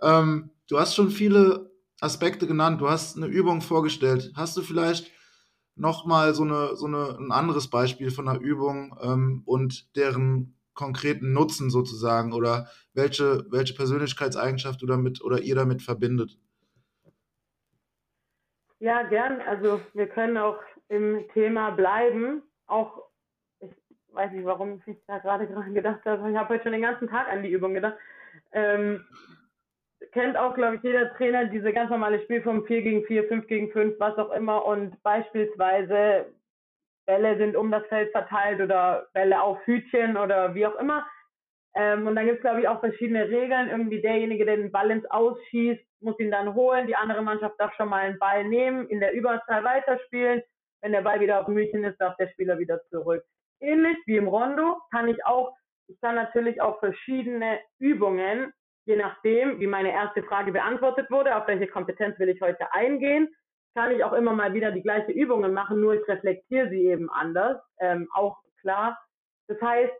Ähm, 0.00 0.50
du 0.68 0.78
hast 0.78 0.94
schon 0.94 1.10
viele 1.10 1.70
Aspekte 2.00 2.46
genannt, 2.46 2.80
du 2.80 2.88
hast 2.88 3.16
eine 3.16 3.26
Übung 3.26 3.60
vorgestellt. 3.60 4.32
Hast 4.34 4.56
du 4.56 4.62
vielleicht 4.62 5.10
nochmal 5.74 6.34
so, 6.34 6.44
eine, 6.44 6.76
so 6.76 6.86
eine, 6.86 7.16
ein 7.18 7.32
anderes 7.32 7.68
Beispiel 7.68 8.10
von 8.10 8.28
einer 8.28 8.40
Übung 8.40 8.96
ähm, 9.02 9.42
und 9.44 9.94
deren 9.96 10.54
konkreten 10.74 11.32
Nutzen 11.32 11.70
sozusagen 11.70 12.32
oder 12.32 12.68
welche, 12.94 13.44
welche 13.50 13.74
Persönlichkeitseigenschaft 13.74 14.80
du 14.80 14.86
damit 14.86 15.22
oder 15.22 15.42
ihr 15.42 15.54
damit 15.54 15.82
verbindet? 15.82 16.38
Ja, 18.80 19.02
gern. 19.02 19.42
Also 19.42 19.80
wir 19.92 20.08
können 20.08 20.38
auch 20.38 20.58
im 20.88 21.28
Thema 21.34 21.70
bleiben. 21.70 22.42
Auch, 22.66 23.04
ich 23.60 23.70
weiß 24.12 24.32
nicht, 24.32 24.46
warum 24.46 24.82
ich 24.86 24.96
da 25.06 25.18
gerade 25.18 25.46
dran 25.46 25.74
gedacht 25.74 26.04
habe. 26.06 26.30
Ich 26.30 26.36
habe 26.36 26.54
heute 26.54 26.62
schon 26.64 26.72
den 26.72 26.82
ganzen 26.82 27.08
Tag 27.08 27.28
an 27.28 27.42
die 27.42 27.50
Übung 27.50 27.74
gedacht. 27.74 27.96
Ähm, 28.52 29.04
kennt 30.12 30.38
auch, 30.38 30.54
glaube 30.54 30.76
ich, 30.76 30.82
jeder 30.82 31.14
Trainer 31.14 31.44
diese 31.44 31.74
ganz 31.74 31.90
normale 31.90 32.22
Spielform 32.22 32.64
4 32.64 32.82
gegen 32.82 33.04
4, 33.04 33.28
5 33.28 33.46
gegen 33.48 33.70
5, 33.70 34.00
was 34.00 34.16
auch 34.16 34.30
immer. 34.32 34.64
Und 34.64 35.02
beispielsweise 35.02 36.32
Bälle 37.06 37.36
sind 37.36 37.56
um 37.56 37.70
das 37.70 37.86
Feld 37.88 38.10
verteilt 38.12 38.62
oder 38.62 39.08
Bälle 39.12 39.42
auf 39.42 39.58
Hütchen 39.66 40.16
oder 40.16 40.54
wie 40.54 40.66
auch 40.66 40.76
immer. 40.76 41.06
Ähm, 41.74 42.06
und 42.06 42.16
dann 42.16 42.24
gibt 42.24 42.38
es, 42.38 42.42
glaube 42.42 42.60
ich, 42.62 42.68
auch 42.68 42.80
verschiedene 42.80 43.28
Regeln. 43.28 43.68
Irgendwie 43.68 44.00
derjenige, 44.00 44.46
der 44.46 44.56
den 44.56 44.72
Ball 44.72 44.90
ins 44.90 45.04
Ausschießt, 45.10 45.84
muss 46.00 46.18
ihn 46.18 46.30
dann 46.30 46.54
holen. 46.54 46.86
Die 46.86 46.96
andere 46.96 47.22
Mannschaft 47.22 47.58
darf 47.58 47.74
schon 47.74 47.88
mal 47.88 48.02
einen 48.02 48.18
Ball 48.18 48.44
nehmen, 48.44 48.88
in 48.88 49.00
der 49.00 49.12
Überzahl 49.12 49.64
weiterspielen. 49.64 50.42
Wenn 50.82 50.92
der 50.92 51.02
Ball 51.02 51.20
wieder 51.20 51.40
auf 51.40 51.46
dem 51.46 51.58
ist, 51.58 52.00
darf 52.00 52.16
der 52.16 52.28
Spieler 52.28 52.58
wieder 52.58 52.80
zurück. 52.88 53.22
Ähnlich 53.60 53.98
wie 54.06 54.16
im 54.16 54.28
Rondo 54.28 54.78
kann 54.90 55.08
ich 55.08 55.24
auch, 55.26 55.54
ich 55.88 56.00
kann 56.00 56.14
natürlich 56.14 56.60
auch 56.62 56.78
verschiedene 56.78 57.58
Übungen 57.78 58.52
je 58.90 58.96
nachdem, 58.96 59.60
wie 59.60 59.66
meine 59.66 59.92
erste 59.92 60.22
Frage 60.24 60.52
beantwortet 60.52 61.10
wurde, 61.10 61.36
auf 61.36 61.46
welche 61.46 61.68
Kompetenz 61.68 62.18
will 62.18 62.28
ich 62.28 62.40
heute 62.40 62.72
eingehen, 62.72 63.28
kann 63.74 63.92
ich 63.92 64.02
auch 64.02 64.12
immer 64.12 64.32
mal 64.32 64.52
wieder 64.52 64.72
die 64.72 64.82
gleiche 64.82 65.12
Übungen 65.12 65.52
machen, 65.52 65.80
nur 65.80 65.94
ich 65.94 66.08
reflektiere 66.08 66.68
sie 66.70 66.86
eben 66.86 67.08
anders, 67.10 67.62
ähm, 67.78 68.08
auch 68.12 68.36
klar. 68.60 68.98
Das 69.46 69.60
heißt, 69.60 69.92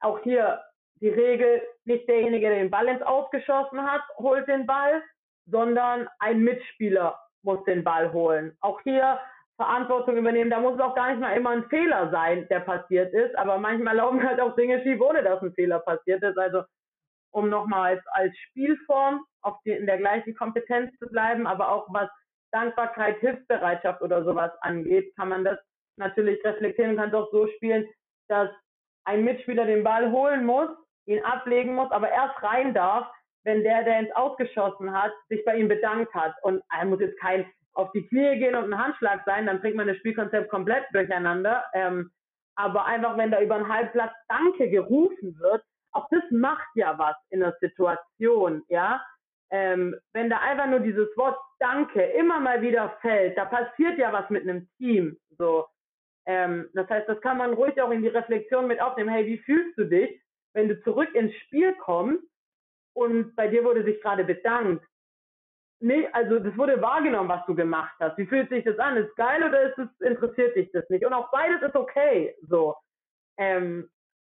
auch 0.00 0.20
hier 0.20 0.62
die 1.00 1.10
Regel, 1.10 1.62
nicht 1.84 2.08
derjenige, 2.08 2.48
der 2.48 2.58
den 2.58 2.70
Ball 2.70 2.88
ins 2.88 3.02
Ausgeschossen 3.02 3.82
hat, 3.82 4.00
holt 4.16 4.48
den 4.48 4.66
Ball, 4.66 5.02
sondern 5.50 6.08
ein 6.18 6.40
Mitspieler 6.40 7.18
muss 7.42 7.62
den 7.64 7.84
Ball 7.84 8.12
holen. 8.12 8.56
Auch 8.60 8.80
hier 8.82 9.18
Verantwortung 9.58 10.16
übernehmen. 10.16 10.50
Da 10.50 10.60
muss 10.60 10.74
es 10.74 10.80
auch 10.80 10.94
gar 10.94 11.10
nicht 11.10 11.20
mal 11.20 11.36
immer 11.36 11.50
ein 11.50 11.68
Fehler 11.68 12.10
sein, 12.10 12.46
der 12.48 12.60
passiert 12.60 13.12
ist, 13.12 13.36
aber 13.36 13.58
manchmal 13.58 13.96
laufen 13.96 14.26
halt 14.26 14.40
auch 14.40 14.54
Dinge 14.54 14.80
schief, 14.82 15.00
ohne 15.00 15.22
dass 15.22 15.42
ein 15.42 15.52
Fehler 15.54 15.80
passiert 15.80 16.22
ist. 16.22 16.38
Also 16.38 16.62
um 17.32 17.48
nochmal 17.50 17.96
als, 17.96 18.06
als 18.12 18.36
Spielform 18.38 19.24
auf 19.42 19.56
die, 19.64 19.72
in 19.72 19.86
der 19.86 19.98
gleichen 19.98 20.34
Kompetenz 20.34 20.96
zu 20.98 21.08
bleiben, 21.08 21.46
aber 21.46 21.70
auch 21.70 21.86
was 21.90 22.08
Dankbarkeit, 22.52 23.18
Hilfsbereitschaft 23.18 24.00
oder 24.00 24.24
sowas 24.24 24.52
angeht, 24.60 25.14
kann 25.16 25.28
man 25.28 25.44
das 25.44 25.58
natürlich 25.96 26.42
reflektieren 26.44 26.92
und 26.92 26.96
kann 26.96 27.08
es 27.08 27.14
auch 27.14 27.30
so 27.32 27.46
spielen, 27.56 27.86
dass 28.28 28.48
ein 29.04 29.24
Mitspieler 29.24 29.66
den 29.66 29.84
Ball 29.84 30.10
holen 30.10 30.46
muss, 30.46 30.70
ihn 31.06 31.22
ablegen 31.24 31.74
muss, 31.74 31.90
aber 31.90 32.10
erst 32.10 32.42
rein 32.42 32.72
darf, 32.74 33.10
wenn 33.48 33.64
der, 33.64 33.82
der 33.82 34.00
ins 34.00 34.14
Ausgeschossen 34.14 34.92
hat, 34.92 35.12
sich 35.30 35.42
bei 35.46 35.56
ihm 35.56 35.68
bedankt 35.68 36.12
hat. 36.14 36.34
Und 36.42 36.62
er 36.70 36.84
muss 36.84 37.00
jetzt 37.00 37.18
kein 37.18 37.50
auf 37.72 37.90
die 37.92 38.06
Knie 38.06 38.38
gehen 38.38 38.54
und 38.54 38.72
ein 38.72 38.78
Handschlag 38.78 39.22
sein, 39.24 39.46
dann 39.46 39.60
bringt 39.60 39.76
man 39.76 39.86
das 39.86 39.96
Spielkonzept 39.98 40.50
komplett 40.50 40.84
durcheinander. 40.92 41.64
Ähm, 41.72 42.10
aber 42.56 42.84
einfach, 42.84 43.16
wenn 43.16 43.30
da 43.30 43.40
über 43.40 43.54
einen 43.54 43.72
Halbplatz 43.72 44.12
Danke 44.28 44.68
gerufen 44.68 45.38
wird, 45.38 45.62
auch 45.92 46.06
das 46.10 46.22
macht 46.30 46.68
ja 46.74 46.98
was 46.98 47.16
in 47.30 47.40
der 47.40 47.56
Situation, 47.60 48.62
ja. 48.68 49.02
Ähm, 49.50 49.96
wenn 50.12 50.28
da 50.28 50.40
einfach 50.40 50.66
nur 50.66 50.80
dieses 50.80 51.08
Wort 51.16 51.38
Danke 51.58 52.02
immer 52.02 52.40
mal 52.40 52.60
wieder 52.60 52.98
fällt, 53.00 53.38
da 53.38 53.46
passiert 53.46 53.96
ja 53.96 54.12
was 54.12 54.28
mit 54.28 54.42
einem 54.42 54.68
Team. 54.76 55.16
So, 55.38 55.66
ähm, 56.26 56.68
das 56.74 56.88
heißt, 56.90 57.08
das 57.08 57.20
kann 57.22 57.38
man 57.38 57.54
ruhig 57.54 57.80
auch 57.80 57.90
in 57.90 58.02
die 58.02 58.08
Reflexion 58.08 58.66
mit 58.66 58.80
aufnehmen. 58.80 59.08
Hey, 59.08 59.24
wie 59.24 59.38
fühlst 59.38 59.78
du 59.78 59.84
dich, 59.84 60.20
wenn 60.52 60.68
du 60.68 60.78
zurück 60.82 61.14
ins 61.14 61.34
Spiel 61.36 61.74
kommst 61.76 62.24
und 62.98 63.34
bei 63.36 63.48
dir 63.48 63.64
wurde 63.64 63.84
sich 63.84 64.00
gerade 64.00 64.24
bedankt? 64.24 64.84
nee, 65.80 66.08
also 66.12 66.38
das 66.38 66.56
wurde 66.56 66.80
wahrgenommen, 66.80 67.28
was 67.28 67.44
du 67.46 67.54
gemacht 67.54 67.94
hast. 68.00 68.16
Wie 68.18 68.26
fühlt 68.26 68.48
sich 68.48 68.64
das 68.64 68.78
an? 68.78 68.96
Ist 68.96 69.14
geil 69.16 69.42
oder 69.42 69.70
ist 69.70 69.78
es, 69.78 70.06
interessiert 70.06 70.56
dich 70.56 70.70
das 70.72 70.88
nicht? 70.90 71.04
Und 71.04 71.12
auch 71.12 71.30
beides 71.30 71.62
ist 71.62 71.76
okay, 71.76 72.34
so. 72.42 72.76
Ähm, 73.38 73.88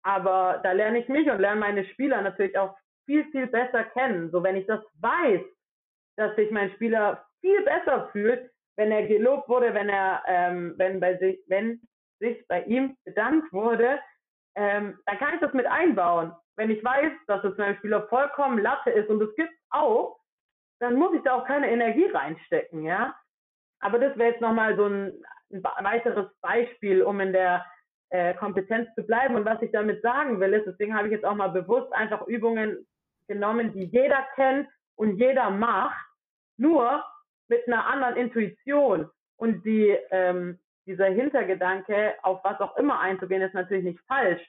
aber 0.03 0.59
da 0.63 0.71
lerne 0.71 0.99
ich 0.99 1.07
mich 1.09 1.29
und 1.29 1.39
lerne 1.39 1.59
meine 1.59 1.85
Spieler 1.85 2.21
natürlich 2.21 2.57
auch 2.57 2.75
viel, 3.05 3.25
viel 3.31 3.47
besser 3.47 3.83
kennen. 3.85 4.31
So, 4.31 4.43
wenn 4.43 4.55
ich 4.55 4.65
das 4.67 4.81
weiß, 5.01 5.41
dass 6.17 6.35
sich 6.35 6.51
mein 6.51 6.71
Spieler 6.73 7.25
viel 7.41 7.61
besser 7.63 8.09
fühlt, 8.11 8.49
wenn 8.77 8.91
er 8.91 9.07
gelobt 9.07 9.49
wurde, 9.49 9.73
wenn 9.73 9.89
er, 9.89 10.23
ähm, 10.27 10.73
wenn 10.77 10.99
bei 10.99 11.17
sich, 11.17 11.39
wenn 11.47 11.81
sich 12.19 12.45
bei 12.47 12.63
ihm 12.63 12.97
bedankt 13.05 13.51
wurde, 13.51 13.99
ähm, 14.55 14.99
dann 15.05 15.17
kann 15.17 15.33
ich 15.33 15.39
das 15.39 15.53
mit 15.53 15.65
einbauen. 15.65 16.33
Wenn 16.55 16.71
ich 16.71 16.83
weiß, 16.83 17.12
dass 17.27 17.43
es 17.43 17.57
meinem 17.57 17.77
Spieler 17.77 18.07
vollkommen 18.07 18.59
Latte 18.59 18.89
ist 18.89 19.09
und 19.09 19.21
es 19.21 19.33
gibt 19.35 19.53
auch, 19.69 20.19
dann 20.79 20.95
muss 20.95 21.13
ich 21.13 21.21
da 21.23 21.35
auch 21.35 21.45
keine 21.45 21.69
Energie 21.69 22.05
reinstecken, 22.05 22.83
ja. 22.83 23.15
Aber 23.79 23.99
das 23.99 24.17
wäre 24.17 24.31
jetzt 24.31 24.41
nochmal 24.41 24.75
so 24.75 24.85
ein, 24.85 25.23
ein 25.51 25.63
weiteres 25.63 26.29
Beispiel, 26.41 27.01
um 27.01 27.19
in 27.19 27.33
der 27.33 27.65
äh, 28.09 28.33
Kompetenz 28.35 28.93
zu 28.95 29.03
bleiben. 29.03 29.35
Und 29.35 29.45
was 29.45 29.62
ich 29.62 29.71
damit 29.71 30.01
sagen 30.01 30.39
will, 30.39 30.53
ist, 30.53 30.65
deswegen 30.65 30.95
habe 30.95 31.07
ich 31.07 31.13
jetzt 31.13 31.25
auch 31.25 31.35
mal 31.35 31.49
bewusst 31.49 31.91
einfach 31.93 32.27
Übungen 32.27 32.85
genommen, 33.27 33.73
die 33.73 33.85
jeder 33.85 34.25
kennt 34.35 34.67
und 34.95 35.17
jeder 35.17 35.49
macht, 35.49 36.05
nur 36.57 37.03
mit 37.47 37.65
einer 37.67 37.85
anderen 37.85 38.17
Intuition. 38.17 39.09
Und 39.38 39.63
die, 39.63 39.97
ähm, 40.12 40.59
dieser 40.85 41.07
Hintergedanke, 41.07 42.13
auf 42.23 42.43
was 42.43 42.59
auch 42.59 42.75
immer 42.77 42.99
einzugehen, 42.99 43.41
ist 43.41 43.53
natürlich 43.53 43.83
nicht 43.83 43.99
falsch, 44.07 44.41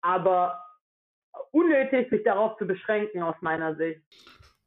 aber 0.00 0.62
unnötig, 1.50 2.10
sich 2.10 2.24
darauf 2.24 2.56
zu 2.58 2.66
beschränken, 2.66 3.22
aus 3.22 3.36
meiner 3.40 3.74
Sicht. 3.76 4.00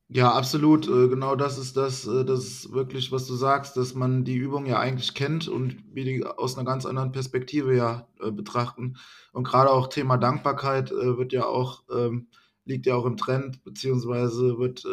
Ja, 0.07 0.31
absolut. 0.33 0.87
Äh, 0.87 1.07
genau 1.07 1.35
das 1.35 1.57
ist 1.57 1.75
das, 1.75 2.05
äh, 2.05 2.23
das 2.23 2.71
wirklich, 2.71 3.11
was 3.11 3.25
du 3.25 3.33
sagst, 3.33 3.75
dass 3.75 3.95
man 3.95 4.23
die 4.23 4.35
Übung 4.35 4.67
ja 4.67 4.79
eigentlich 4.79 5.15
kennt 5.15 5.47
und 5.47 5.83
wir 5.95 6.05
die 6.05 6.23
aus 6.23 6.57
einer 6.57 6.65
ganz 6.65 6.85
anderen 6.85 7.11
Perspektive 7.11 7.75
ja 7.75 8.07
äh, 8.21 8.29
betrachten. 8.31 8.97
Und 9.33 9.45
gerade 9.45 9.71
auch 9.71 9.87
Thema 9.87 10.17
Dankbarkeit 10.17 10.91
wird 10.91 11.33
ja 11.33 11.45
auch, 11.45 11.83
ähm, 11.91 12.27
liegt 12.65 12.85
ja 12.85 12.95
auch 12.95 13.05
im 13.05 13.17
Trend, 13.17 13.63
beziehungsweise 13.63 14.57
wird, 14.57 14.85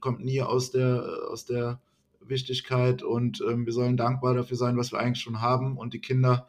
kommt 0.00 0.24
nie 0.24 0.42
aus 0.42 0.70
der, 0.70 1.04
aus 1.30 1.44
der 1.44 1.80
Wichtigkeit 2.20 3.02
und 3.02 3.42
ähm, 3.48 3.66
wir 3.66 3.72
sollen 3.72 3.96
dankbar 3.96 4.34
dafür 4.34 4.56
sein, 4.56 4.76
was 4.76 4.92
wir 4.92 4.98
eigentlich 4.98 5.22
schon 5.22 5.40
haben. 5.40 5.76
Und 5.76 5.94
die 5.94 6.00
Kinder 6.00 6.46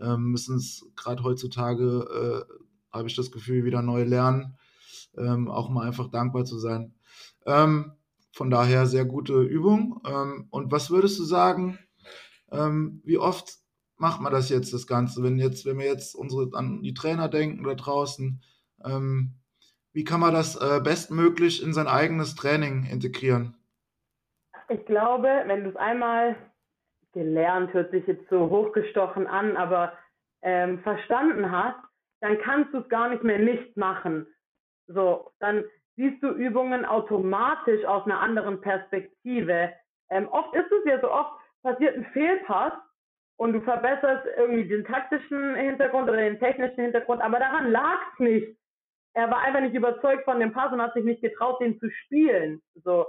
ähm, 0.00 0.30
müssen 0.30 0.56
es 0.56 0.86
gerade 0.96 1.22
heutzutage, 1.22 2.46
äh, 2.50 2.54
habe 2.92 3.08
ich 3.08 3.16
das 3.16 3.30
Gefühl, 3.30 3.64
wieder 3.64 3.82
neu 3.82 4.02
lernen, 4.02 4.56
ähm, 5.16 5.48
auch 5.48 5.68
mal 5.68 5.86
einfach 5.86 6.08
dankbar 6.10 6.44
zu 6.44 6.58
sein. 6.58 6.94
Ähm, 7.46 7.92
von 8.32 8.50
daher 8.50 8.86
sehr 8.86 9.04
gute 9.04 9.42
Übung. 9.42 10.00
Ähm, 10.06 10.46
und 10.50 10.72
was 10.72 10.90
würdest 10.90 11.18
du 11.18 11.24
sagen, 11.24 11.78
ähm, 12.50 13.02
wie 13.04 13.18
oft 13.18 13.58
macht 13.96 14.20
man 14.20 14.32
das 14.32 14.48
jetzt, 14.48 14.72
das 14.72 14.86
Ganze? 14.86 15.22
Wenn 15.22 15.38
jetzt, 15.38 15.66
wenn 15.66 15.78
wir 15.78 15.86
jetzt 15.86 16.14
unsere, 16.14 16.48
an 16.54 16.82
die 16.82 16.94
Trainer 16.94 17.28
denken 17.28 17.64
da 17.64 17.74
draußen, 17.74 18.42
wie 19.92 20.04
kann 20.04 20.20
man 20.20 20.32
das 20.32 20.56
äh, 20.56 20.80
bestmöglich 20.82 21.62
in 21.62 21.74
sein 21.74 21.86
eigenes 21.86 22.34
Training 22.34 22.84
integrieren? 22.84 23.56
Ich 24.70 24.86
glaube, 24.86 25.42
wenn 25.46 25.64
du 25.64 25.70
es 25.70 25.76
einmal 25.76 26.36
gelernt, 27.12 27.74
hört 27.74 27.90
sich 27.90 28.06
jetzt 28.06 28.28
so 28.30 28.48
hochgestochen 28.50 29.26
an, 29.26 29.56
aber 29.56 29.92
ähm, 30.42 30.78
verstanden 30.84 31.50
hast, 31.50 31.80
dann 32.20 32.38
kannst 32.38 32.72
du 32.72 32.78
es 32.78 32.88
gar 32.88 33.08
nicht 33.08 33.24
mehr 33.24 33.40
nicht 33.40 33.76
machen. 33.76 34.28
So, 34.86 35.32
dann 35.40 35.64
siehst 35.96 36.22
du 36.22 36.28
Übungen 36.28 36.84
automatisch 36.84 37.84
aus 37.84 38.04
einer 38.04 38.20
anderen 38.20 38.60
Perspektive. 38.60 39.72
Ähm, 40.08 40.28
oft 40.28 40.54
ist 40.54 40.70
es 40.70 40.84
ja 40.84 41.00
so, 41.00 41.10
oft 41.10 41.32
passiert 41.64 41.96
ein 41.96 42.06
Fehlpass 42.12 42.72
und 43.38 43.54
du 43.54 43.60
verbesserst 43.62 44.24
irgendwie 44.36 44.68
den 44.68 44.84
taktischen 44.84 45.56
Hintergrund 45.56 46.08
oder 46.08 46.18
den 46.18 46.38
technischen 46.38 46.80
Hintergrund, 46.84 47.22
aber 47.22 47.40
daran 47.40 47.72
lag 47.72 47.98
es 48.12 48.18
nicht. 48.20 48.56
Er 49.14 49.28
war 49.30 49.40
einfach 49.40 49.62
nicht 49.62 49.74
überzeugt 49.74 50.24
von 50.24 50.38
dem 50.38 50.52
Pass 50.52 50.72
und 50.72 50.80
hat 50.80 50.94
sich 50.94 51.04
nicht 51.04 51.22
getraut, 51.22 51.60
den 51.60 51.80
zu 51.80 51.90
spielen. 51.90 52.62
So. 52.84 53.06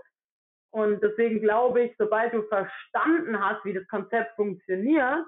Und 0.73 1.01
deswegen 1.03 1.41
glaube 1.41 1.83
ich, 1.83 1.95
sobald 1.97 2.33
du 2.33 2.43
verstanden 2.43 3.39
hast, 3.39 3.63
wie 3.65 3.73
das 3.73 3.87
Konzept 3.87 4.35
funktioniert, 4.35 5.25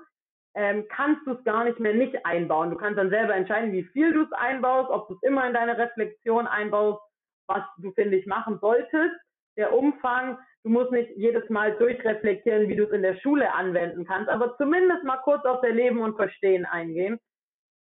ähm, 0.56 0.86
kannst 0.90 1.26
du 1.26 1.32
es 1.32 1.44
gar 1.44 1.64
nicht 1.64 1.80
mehr 1.80 1.94
nicht 1.94 2.26
einbauen. 2.26 2.70
Du 2.70 2.78
kannst 2.78 2.98
dann 2.98 3.10
selber 3.10 3.36
entscheiden, 3.36 3.72
wie 3.72 3.84
viel 3.84 4.14
du 4.14 4.24
es 4.24 4.32
einbaust, 4.34 4.90
ob 4.90 5.08
du 5.08 5.16
es 5.16 5.24
immer 5.24 5.46
in 5.48 5.54
deine 5.54 5.78
Reflexion 5.78 6.48
einbaust 6.48 7.02
was 7.48 7.64
du, 7.78 7.92
finde 7.94 8.18
ich, 8.18 8.26
machen 8.26 8.60
solltest. 8.60 9.16
Der 9.58 9.74
Umfang, 9.74 10.38
du 10.64 10.70
musst 10.70 10.92
nicht 10.92 11.12
jedes 11.16 11.48
Mal 11.50 11.76
durchreflektieren, 11.78 12.68
wie 12.68 12.76
du 12.76 12.86
es 12.86 12.92
in 12.92 13.02
der 13.02 13.16
Schule 13.20 13.54
anwenden 13.54 14.06
kannst, 14.06 14.30
aber 14.30 14.58
zumindest 14.58 15.04
mal 15.04 15.18
kurz 15.18 15.46
auf 15.46 15.62
der 15.62 15.74
Leben 15.74 16.00
und 16.02 16.16
Verstehen 16.16 16.66
eingehen. 16.66 17.20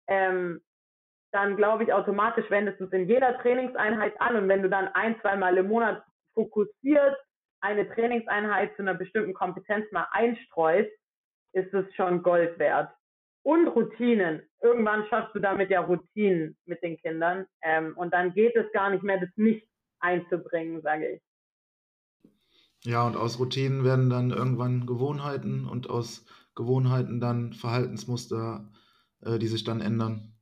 Ähm, 0.08 0.62
dann 1.32 1.56
glaube 1.56 1.84
ich, 1.84 1.93
automatisch 1.93 2.50
wendest 2.50 2.82
du 2.82 2.86
es 2.86 2.91
in 2.91 3.08
jeder 3.08 3.38
Trainingseinheit 3.39 4.19
an 4.19 4.36
und 4.36 4.50
wenn 4.50 4.63
du 4.63 4.69
dann 4.69 4.89
ein, 4.89 5.19
zwei 5.21 5.38
Mal 5.38 5.58
im 5.58 5.69
Monat 5.69 6.04
fokussiert 6.34 7.17
eine 7.62 7.88
Trainingseinheit 7.93 8.76
zu 8.76 8.82
einer 8.82 8.95
bestimmten 8.95 9.34
Kompetenz 9.34 9.86
mal 9.91 10.08
einstreust, 10.12 10.91
ist 11.54 11.74
es 11.74 11.86
schon 11.95 12.24
Gold 12.24 12.58
wert 12.60 12.91
und 13.43 13.67
Routinen. 13.67 14.41
Irgendwann 14.62 15.06
schaffst 15.08 15.36
du 15.36 15.39
damit 15.39 15.69
ja 15.69 15.82
Routinen 15.82 16.58
mit 16.65 16.82
den 16.84 16.97
Kindern. 16.97 17.45
Ähm, 17.62 17.93
und 17.97 18.13
dann 18.13 18.34
geht 18.34 18.56
es 18.56 18.71
gar 18.74 18.89
nicht 18.89 19.04
mehr, 19.04 19.19
das 19.19 19.30
nicht 19.36 19.67
einzubringen, 20.00 20.82
sage 20.82 21.13
ich. 21.13 21.21
Ja, 22.84 23.06
und 23.06 23.15
aus 23.15 23.39
Routinen 23.39 23.84
werden 23.84 24.10
dann 24.10 24.32
irgendwann 24.32 24.88
Gewohnheiten 24.88 25.67
und 25.67 25.89
aus 25.89 26.26
Gewohnheiten 26.56 27.19
dann 27.19 27.54
Verhaltensmuster, 27.54 28.71
äh, 29.21 29.38
die 29.38 29.47
sich 29.47 29.63
dann 29.63 29.82
ändern. 29.82 30.34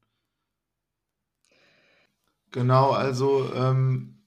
Genau, 2.51 2.91
also 2.91 3.51
ähm, 3.53 4.18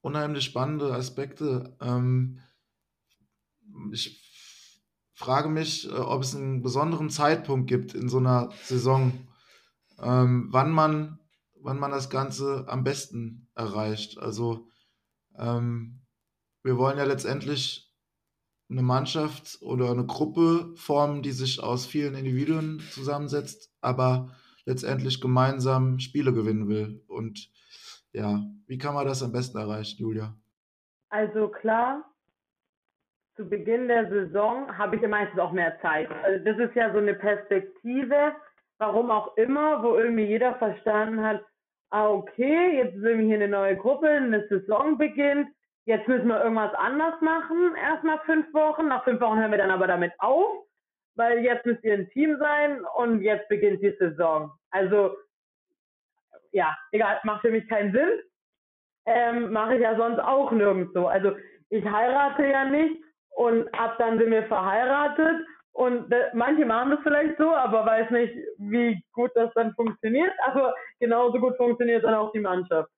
unheimlich 0.00 0.44
spannende 0.44 0.92
Aspekte. 0.92 1.76
Ähm, 1.80 2.40
ich 3.92 4.20
frage 5.14 5.48
mich, 5.48 5.88
äh, 5.88 5.92
ob 5.92 6.22
es 6.22 6.34
einen 6.34 6.62
besonderen 6.62 7.10
Zeitpunkt 7.10 7.68
gibt 7.68 7.94
in 7.94 8.08
so 8.08 8.18
einer 8.18 8.50
Saison, 8.64 9.28
ähm, 9.98 10.48
wann, 10.50 10.72
man, 10.72 11.18
wann 11.60 11.78
man 11.78 11.90
das 11.90 12.10
Ganze 12.10 12.64
am 12.68 12.84
besten 12.84 13.48
erreicht. 13.54 14.18
Also 14.18 14.68
ähm, 15.38 16.00
wir 16.62 16.78
wollen 16.78 16.98
ja 16.98 17.04
letztendlich 17.04 17.92
eine 18.70 18.82
Mannschaft 18.82 19.58
oder 19.62 19.90
eine 19.90 20.06
Gruppe 20.06 20.72
formen, 20.76 21.22
die 21.22 21.32
sich 21.32 21.62
aus 21.62 21.86
vielen 21.86 22.14
Individuen 22.14 22.80
zusammensetzt, 22.92 23.72
aber 23.80 24.34
letztendlich 24.64 25.20
gemeinsam 25.20 25.98
Spiele 25.98 26.32
gewinnen 26.32 26.68
will. 26.68 27.02
Und 27.08 27.50
ja, 28.12 28.40
wie 28.66 28.78
kann 28.78 28.94
man 28.94 29.06
das 29.06 29.22
am 29.22 29.32
besten 29.32 29.58
erreichen, 29.58 30.02
Julia? 30.02 30.34
Also 31.10 31.48
klar, 31.48 32.04
zu 33.36 33.48
Beginn 33.48 33.88
der 33.88 34.08
Saison 34.08 34.76
habe 34.76 34.96
ich 34.96 35.02
ja 35.02 35.08
meistens 35.08 35.40
auch 35.40 35.52
mehr 35.52 35.80
Zeit. 35.80 36.08
Also 36.24 36.44
das 36.44 36.58
ist 36.58 36.74
ja 36.74 36.92
so 36.92 36.98
eine 36.98 37.14
Perspektive, 37.14 38.34
warum 38.78 39.10
auch 39.10 39.36
immer, 39.36 39.82
wo 39.82 39.96
irgendwie 39.96 40.24
jeder 40.24 40.54
verstanden 40.56 41.22
hat, 41.22 41.44
ah 41.90 42.08
okay, 42.08 42.76
jetzt 42.76 42.94
sind 42.94 43.18
wir 43.18 43.26
hier 43.26 43.36
eine 43.36 43.48
neue 43.48 43.76
Gruppe, 43.76 44.08
eine 44.08 44.46
Saison 44.48 44.98
beginnt, 44.98 45.48
jetzt 45.86 46.06
müssen 46.06 46.28
wir 46.28 46.42
irgendwas 46.42 46.74
anders 46.74 47.20
machen, 47.20 47.74
erst 47.76 48.04
nach 48.04 48.24
fünf 48.24 48.52
Wochen. 48.54 48.88
Nach 48.88 49.04
fünf 49.04 49.20
Wochen 49.20 49.38
hören 49.38 49.50
wir 49.50 49.58
dann 49.58 49.70
aber 49.70 49.86
damit 49.86 50.12
auf, 50.18 50.64
weil 51.16 51.40
jetzt 51.40 51.66
müsst 51.66 51.82
ihr 51.84 51.94
ein 51.94 52.10
Team 52.10 52.36
sein 52.38 52.84
und 52.96 53.22
jetzt 53.22 53.48
beginnt 53.48 53.82
die 53.82 53.96
Saison. 53.98 54.52
Also 54.70 55.16
ja, 56.52 56.76
egal, 56.92 57.20
macht 57.24 57.42
für 57.42 57.50
mich 57.50 57.68
keinen 57.68 57.92
Sinn. 57.92 58.08
Ähm, 59.06 59.52
mache 59.52 59.76
ich 59.76 59.80
ja 59.80 59.96
sonst 59.96 60.18
auch 60.18 60.50
nirgendwo. 60.52 61.06
Also 61.06 61.36
ich 61.70 61.84
heirate 61.84 62.46
ja 62.46 62.64
nicht 62.64 63.02
und 63.30 63.66
ab 63.74 63.96
dann 63.98 64.18
sind 64.18 64.30
wir 64.30 64.44
verheiratet 64.44 65.46
und 65.72 66.12
manche 66.34 66.66
machen 66.66 66.90
das 66.90 67.00
vielleicht 67.02 67.38
so, 67.38 67.54
aber 67.54 67.86
weiß 67.86 68.10
nicht, 68.10 68.34
wie 68.58 69.02
gut 69.12 69.30
das 69.34 69.52
dann 69.54 69.72
funktioniert. 69.74 70.32
Aber 70.42 70.74
genauso 70.98 71.38
gut 71.38 71.56
funktioniert 71.56 72.04
dann 72.04 72.14
auch 72.14 72.32
die 72.32 72.40
Mannschaft. 72.40 72.90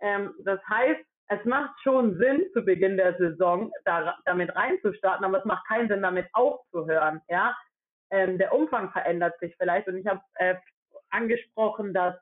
Ähm, 0.00 0.34
das 0.44 0.60
heißt, 0.68 1.00
es 1.28 1.44
macht 1.44 1.74
schon 1.82 2.16
Sinn, 2.18 2.44
zu 2.52 2.62
Beginn 2.62 2.96
der 2.96 3.16
Saison 3.16 3.72
da, 3.84 4.16
damit 4.24 4.54
reinzustarten, 4.54 5.24
aber 5.24 5.38
es 5.38 5.44
macht 5.44 5.66
keinen 5.66 5.88
Sinn, 5.88 6.02
damit 6.02 6.28
aufzuhören. 6.32 7.20
Ja? 7.28 7.56
Ähm, 8.10 8.38
der 8.38 8.52
Umfang 8.54 8.90
verändert 8.92 9.38
sich 9.40 9.54
vielleicht 9.58 9.88
und 9.88 9.96
ich 9.96 10.06
habe 10.06 10.20
äh, 10.34 10.54
angesprochen, 11.10 11.94
dass, 11.94 12.14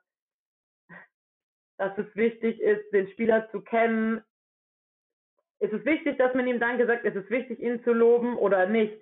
dass 1.81 1.97
es 1.97 2.15
wichtig 2.15 2.59
ist, 2.61 2.91
den 2.91 3.09
Spieler 3.09 3.49
zu 3.51 3.61
kennen, 3.61 4.23
ist 5.59 5.73
es 5.73 5.85
wichtig, 5.85 6.17
dass 6.17 6.33
man 6.33 6.47
ihm 6.47 6.59
Danke 6.59 6.87
sagt? 6.87 7.05
Ist 7.05 7.15
es 7.15 7.29
wichtig, 7.29 7.59
ihn 7.59 7.83
zu 7.83 7.93
loben 7.93 8.37
oder 8.37 8.65
nicht? 8.65 8.93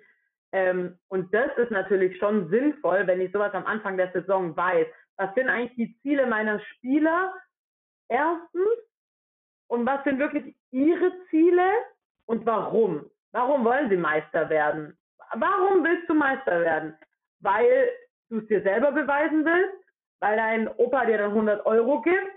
Ähm, 0.52 0.98
und 1.08 1.32
das 1.32 1.56
ist 1.56 1.70
natürlich 1.70 2.18
schon 2.18 2.50
sinnvoll, 2.50 3.06
wenn 3.06 3.20
ich 3.20 3.32
sowas 3.32 3.54
am 3.54 3.66
Anfang 3.66 3.96
der 3.96 4.12
Saison 4.12 4.56
weiß. 4.56 4.86
Was 5.16 5.34
sind 5.34 5.48
eigentlich 5.48 5.76
die 5.76 6.00
Ziele 6.02 6.26
meiner 6.26 6.60
Spieler? 6.60 7.34
Erstens. 8.08 8.78
Und 9.68 9.86
was 9.86 10.02
sind 10.04 10.18
wirklich 10.18 10.54
ihre 10.70 11.12
Ziele? 11.30 11.70
und 12.30 12.46
warum. 12.46 13.10
Warum 13.32 13.64
wollen 13.64 13.90
sie 13.90 13.96
Meister 13.96 14.48
werden? 14.48 14.96
Warum 15.34 15.82
willst 15.82 16.08
du 16.08 16.14
Meister 16.14 16.60
werden? 16.60 16.96
Weil 17.40 17.90
du 18.28 18.38
es 18.38 18.46
dir 18.46 18.62
selber 18.62 18.92
beweisen 18.92 19.44
willst, 19.44 19.84
weil 20.20 20.36
dein 20.36 20.68
Opa 20.68 21.06
dir 21.06 21.18
dann 21.18 21.32
100 21.32 21.66
Euro 21.66 22.00
gibt, 22.02 22.30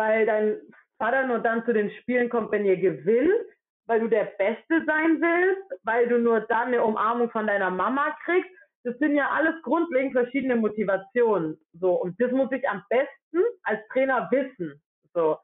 weil 0.00 0.24
dein 0.24 0.58
Vater 0.96 1.26
nur 1.26 1.40
dann 1.40 1.62
zu 1.66 1.74
den 1.74 1.90
Spielen 1.90 2.30
kommt, 2.30 2.50
wenn 2.52 2.64
ihr 2.64 2.78
gewinnt, 2.78 3.46
weil 3.86 4.00
du 4.00 4.08
der 4.08 4.24
Beste 4.38 4.82
sein 4.86 5.20
willst, 5.20 5.84
weil 5.84 6.08
du 6.08 6.18
nur 6.18 6.40
dann 6.40 6.68
eine 6.68 6.82
Umarmung 6.82 7.30
von 7.30 7.46
deiner 7.46 7.70
Mama 7.70 8.16
kriegst. 8.24 8.50
Das 8.82 8.96
sind 8.98 9.14
ja 9.14 9.28
alles 9.28 9.60
grundlegend 9.62 10.12
verschiedene 10.12 10.56
Motivationen. 10.56 11.60
So 11.74 12.00
und 12.00 12.18
das 12.18 12.32
muss 12.32 12.50
ich 12.50 12.66
am 12.66 12.82
besten 12.88 13.44
als 13.64 13.86
Trainer 13.92 14.26
wissen. 14.30 14.80
So, 15.12 15.36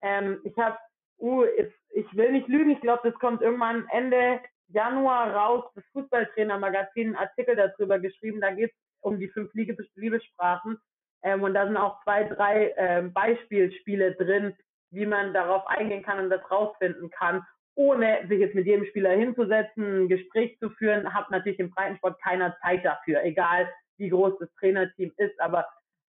ähm, 0.00 0.40
ich 0.44 0.56
habe, 0.56 0.78
uh, 1.18 1.44
ich 1.90 2.16
will 2.16 2.32
nicht 2.32 2.48
lügen. 2.48 2.70
Ich 2.70 2.80
glaube, 2.80 3.10
das 3.10 3.18
kommt 3.20 3.42
irgendwann 3.42 3.86
Ende 3.90 4.40
Januar 4.68 5.34
raus. 5.34 5.64
Das 5.74 5.84
Fußballtrainer-Magazin 5.92 7.08
einen 7.08 7.16
Artikel 7.16 7.56
darüber 7.56 7.98
geschrieben. 7.98 8.40
Da 8.40 8.52
geht 8.52 8.70
es 8.70 8.76
um 9.02 9.18
die 9.18 9.28
fünf 9.28 9.52
Liebessprachen. 9.52 10.78
Ähm, 11.22 11.42
und 11.42 11.54
da 11.54 11.66
sind 11.66 11.76
auch 11.76 12.02
zwei, 12.04 12.24
drei 12.24 12.74
ähm, 12.76 13.12
Beispielspiele 13.12 14.14
drin, 14.14 14.54
wie 14.90 15.06
man 15.06 15.34
darauf 15.34 15.66
eingehen 15.66 16.02
kann 16.02 16.18
und 16.18 16.30
das 16.30 16.50
rausfinden 16.50 17.10
kann, 17.10 17.44
ohne 17.74 18.26
sich 18.28 18.40
jetzt 18.40 18.54
mit 18.54 18.66
jedem 18.66 18.86
Spieler 18.86 19.10
hinzusetzen, 19.10 20.04
ein 20.04 20.08
Gespräch 20.08 20.58
zu 20.58 20.70
führen, 20.70 21.12
hat 21.14 21.30
natürlich 21.30 21.58
im 21.58 21.70
Breitensport 21.70 22.20
keiner 22.22 22.56
Zeit 22.60 22.84
dafür, 22.84 23.22
egal 23.22 23.68
wie 23.98 24.08
groß 24.08 24.38
das 24.38 24.52
Trainerteam 24.54 25.12
ist, 25.16 25.38
aber 25.40 25.66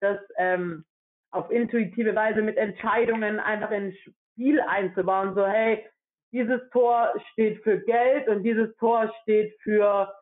das 0.01 0.19
ähm, 0.37 0.85
auf 1.31 1.51
intuitive 1.51 2.15
Weise 2.15 2.43
mit 2.43 2.57
Entscheidungen 2.57 3.41
einfach 3.41 3.71
ins 3.71 3.97
Spiel 3.99 4.61
einzubauen, 4.61 5.35
so 5.35 5.47
hey, 5.47 5.85
dieses 6.33 6.61
Tor 6.71 7.13
steht 7.33 7.63
für 7.63 7.79
Geld 7.81 8.29
und 8.29 8.43
dieses 8.43 8.75
Tor 8.77 9.13
steht 9.23 9.57
für, 9.63 10.13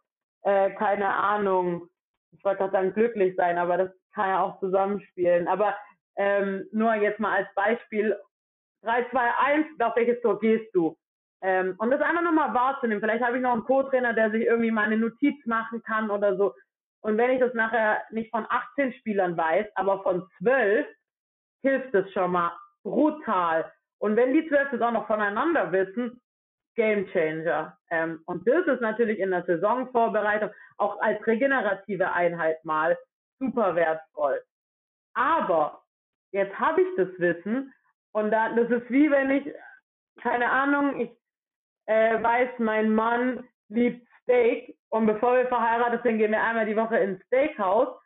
äh, 0.43 0.70
keine 0.70 1.09
Ahnung, 1.09 1.89
ich 2.33 2.45
wollte 2.45 2.59
gerade 2.59 2.72
sagen 2.72 2.95
glücklich 2.95 3.35
sein, 3.37 3.59
aber 3.59 3.77
das 3.77 3.91
kann 4.17 4.31
ja 4.31 4.43
auch 4.43 4.59
zusammenspielen. 4.59 5.47
Aber 5.47 5.77
ähm, 6.17 6.67
nur 6.73 6.95
jetzt 6.95 7.21
mal 7.21 7.37
als 7.37 7.49
Beispiel, 7.55 8.17
3, 8.83 9.07
2, 9.11 9.31
1, 9.39 9.67
auf 9.81 9.95
welches 9.95 10.21
Tor 10.23 10.41
gehst 10.41 10.75
du? 10.75 10.97
Ähm, 11.43 11.77
und 11.79 11.91
das 11.91 12.01
einfach 12.01 12.23
nochmal 12.23 12.55
wahrzunehmen. 12.55 13.01
Vielleicht 13.01 13.23
habe 13.23 13.37
ich 13.37 13.43
noch 13.43 13.53
einen 13.53 13.64
Co-Trainer, 13.64 14.14
der 14.14 14.31
sich 14.31 14.45
irgendwie 14.45 14.71
mal 14.71 14.87
eine 14.87 14.97
Notiz 14.97 15.37
machen 15.45 15.83
kann 15.83 16.11
oder 16.11 16.37
so. 16.37 16.55
Und 17.03 17.19
wenn 17.19 17.31
ich 17.31 17.41
das 17.41 17.55
nachher 17.55 18.03
nicht 18.11 18.31
von 18.31 18.47
18 18.49 18.95
Spielern 18.95 19.37
weiß, 19.37 19.67
aber 19.75 20.03
von 20.03 20.27
12, 20.39 20.87
hilft 21.62 21.95
es 21.95 22.11
schon 22.12 22.33
mal 22.33 22.53
brutal. 22.83 23.71
Und 23.99 24.17
wenn 24.17 24.33
die 24.33 24.49
12 24.49 24.71
das 24.73 24.81
auch 24.81 24.93
noch 24.93 25.07
voneinander 25.07 25.71
wissen, 25.73 26.21
Game 26.75 27.07
Changer. 27.09 27.77
Ähm, 27.91 28.23
und 28.27 28.47
das 28.49 28.67
ist 28.67 28.81
natürlich 28.81 29.19
in 29.19 29.31
der 29.31 29.45
Saisonvorbereitung 29.45 30.51
auch 30.79 31.01
als 31.01 31.25
regenerative 31.27 32.12
Einheit 32.12 32.64
mal 32.64 32.97
super 33.39 33.74
wertvoll. 33.74 34.43
Aber 35.14 35.82
jetzt 36.32 36.59
habe 36.59 36.82
ich 36.82 36.89
das 36.97 37.09
Wissen 37.18 37.72
und 38.12 38.30
da, 38.30 38.51
das 38.55 38.70
ist 38.70 38.91
wie 38.91 39.11
wenn 39.11 39.30
ich, 39.30 39.53
keine 40.22 40.51
Ahnung, 40.51 41.01
ich 41.01 41.11
äh, 41.87 42.22
weiß, 42.22 42.51
mein 42.59 42.95
Mann 42.95 43.47
liebt 43.68 44.07
Steak 44.22 44.76
und 44.91 45.07
bevor 45.07 45.37
wir 45.37 45.47
verheiratet 45.49 46.03
sind, 46.03 46.18
gehen 46.18 46.32
wir 46.32 46.43
einmal 46.43 46.66
die 46.66 46.76
Woche 46.76 46.99
ins 46.99 47.22
Steakhouse. 47.26 47.97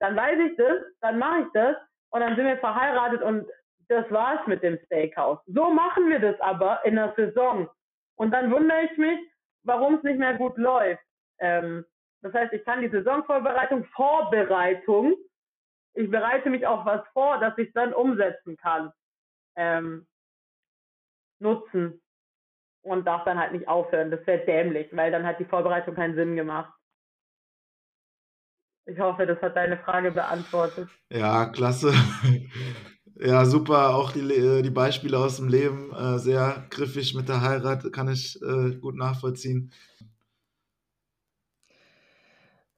Dann 0.00 0.16
weiß 0.16 0.38
ich 0.50 0.56
das, 0.56 0.82
dann 1.00 1.18
mache 1.18 1.40
ich 1.40 1.46
das 1.54 1.76
und 2.10 2.20
dann 2.20 2.36
sind 2.36 2.46
wir 2.46 2.58
verheiratet 2.58 3.22
und 3.22 3.46
das 3.88 4.10
war's 4.10 4.46
mit 4.46 4.62
dem 4.62 4.78
Steakhouse. 4.86 5.38
So 5.46 5.70
machen 5.70 6.08
wir 6.08 6.18
das 6.18 6.40
aber 6.40 6.84
in 6.84 6.96
der 6.96 7.12
Saison. 7.16 7.68
Und 8.16 8.30
dann 8.30 8.50
wundere 8.50 8.84
ich 8.84 8.96
mich, 8.96 9.18
warum 9.64 9.96
es 9.96 10.02
nicht 10.02 10.18
mehr 10.18 10.34
gut 10.34 10.56
läuft. 10.56 11.02
Ähm, 11.40 11.84
das 12.24 12.32
heißt, 12.32 12.54
ich 12.54 12.64
kann 12.64 12.80
die 12.80 12.88
Saisonvorbereitung, 12.88 13.84
Vorbereitung, 13.94 15.14
ich 15.92 16.10
bereite 16.10 16.48
mich 16.48 16.66
auf 16.66 16.86
was 16.86 17.06
vor, 17.12 17.38
dass 17.38 17.56
ich 17.58 17.70
dann 17.74 17.92
umsetzen 17.92 18.56
kann, 18.56 18.90
ähm, 19.56 20.06
nutzen 21.38 22.00
und 22.80 23.06
darf 23.06 23.24
dann 23.24 23.38
halt 23.38 23.52
nicht 23.52 23.68
aufhören. 23.68 24.10
Das 24.10 24.26
wäre 24.26 24.42
dämlich, 24.46 24.88
weil 24.96 25.12
dann 25.12 25.26
hat 25.26 25.38
die 25.38 25.44
Vorbereitung 25.44 25.94
keinen 25.94 26.14
Sinn 26.14 26.34
gemacht. 26.34 26.72
Ich 28.86 28.98
hoffe, 28.98 29.26
das 29.26 29.40
hat 29.42 29.54
deine 29.54 29.76
Frage 29.76 30.10
beantwortet. 30.10 30.88
Ja, 31.10 31.46
klasse. 31.46 31.92
Ja, 33.16 33.44
super. 33.44 33.94
Auch 33.94 34.10
die, 34.10 34.22
äh, 34.22 34.62
die 34.62 34.70
Beispiele 34.70 35.16
aus 35.16 35.36
dem 35.36 35.46
Leben, 35.46 35.92
äh, 35.92 36.18
sehr 36.18 36.66
griffig 36.70 37.14
mit 37.14 37.28
der 37.28 37.42
Heirat, 37.42 37.92
kann 37.92 38.08
ich 38.08 38.42
äh, 38.42 38.74
gut 38.74 38.96
nachvollziehen. 38.96 39.70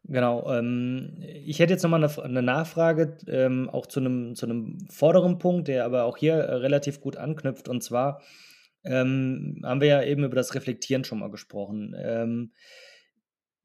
Genau. 0.08 0.52
Ähm, 0.52 1.14
ich 1.18 1.58
hätte 1.58 1.72
jetzt 1.72 1.82
nochmal 1.82 2.02
eine, 2.04 2.22
eine 2.22 2.42
Nachfrage, 2.42 3.16
ähm, 3.26 3.68
auch 3.68 3.86
zu 3.86 4.00
einem, 4.00 4.34
zu 4.36 4.46
einem 4.46 4.78
vorderen 4.88 5.38
Punkt, 5.38 5.68
der 5.68 5.84
aber 5.84 6.04
auch 6.04 6.16
hier 6.16 6.34
äh, 6.34 6.54
relativ 6.54 7.00
gut 7.00 7.16
anknüpft. 7.16 7.68
Und 7.68 7.82
zwar 7.82 8.22
ähm, 8.84 9.60
haben 9.64 9.80
wir 9.80 9.88
ja 9.88 10.02
eben 10.02 10.22
über 10.22 10.36
das 10.36 10.54
Reflektieren 10.54 11.04
schon 11.04 11.18
mal 11.18 11.30
gesprochen. 11.30 11.94
Ähm, 11.98 12.52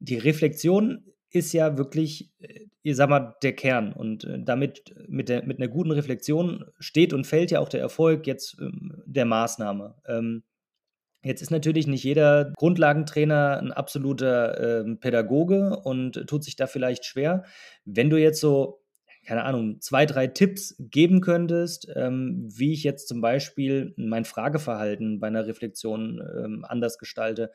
die 0.00 0.18
Reflexion 0.18 1.04
ist 1.30 1.52
ja 1.52 1.78
wirklich, 1.78 2.32
äh, 2.40 2.66
ich 2.82 2.96
sag 2.96 3.08
mal, 3.08 3.36
der 3.42 3.54
Kern. 3.54 3.92
Und 3.92 4.24
äh, 4.24 4.42
damit, 4.42 4.94
mit, 5.08 5.28
der, 5.28 5.44
mit 5.44 5.58
einer 5.58 5.68
guten 5.68 5.92
Reflexion 5.92 6.64
steht 6.80 7.12
und 7.12 7.26
fällt 7.26 7.52
ja 7.52 7.60
auch 7.60 7.68
der 7.68 7.80
Erfolg 7.80 8.26
jetzt 8.26 8.56
ähm, 8.60 9.00
der 9.06 9.26
Maßnahme. 9.26 9.94
Jetzt 11.24 11.40
ist 11.40 11.50
natürlich 11.50 11.86
nicht 11.86 12.02
jeder 12.02 12.52
Grundlagentrainer 12.56 13.58
ein 13.58 13.72
absoluter 13.72 14.80
äh, 14.80 14.94
Pädagoge 14.96 15.78
und 15.78 16.26
tut 16.26 16.42
sich 16.42 16.56
da 16.56 16.66
vielleicht 16.66 17.04
schwer. 17.04 17.44
Wenn 17.84 18.10
du 18.10 18.16
jetzt 18.16 18.40
so, 18.40 18.82
keine 19.24 19.44
Ahnung, 19.44 19.80
zwei, 19.80 20.04
drei 20.04 20.26
Tipps 20.26 20.74
geben 20.78 21.20
könntest, 21.20 21.88
ähm, 21.94 22.48
wie 22.52 22.72
ich 22.72 22.82
jetzt 22.82 23.06
zum 23.06 23.20
Beispiel 23.20 23.94
mein 23.96 24.24
Frageverhalten 24.24 25.20
bei 25.20 25.28
einer 25.28 25.46
Reflexion 25.46 26.20
ähm, 26.20 26.64
anders 26.68 26.98
gestalte, 26.98 27.52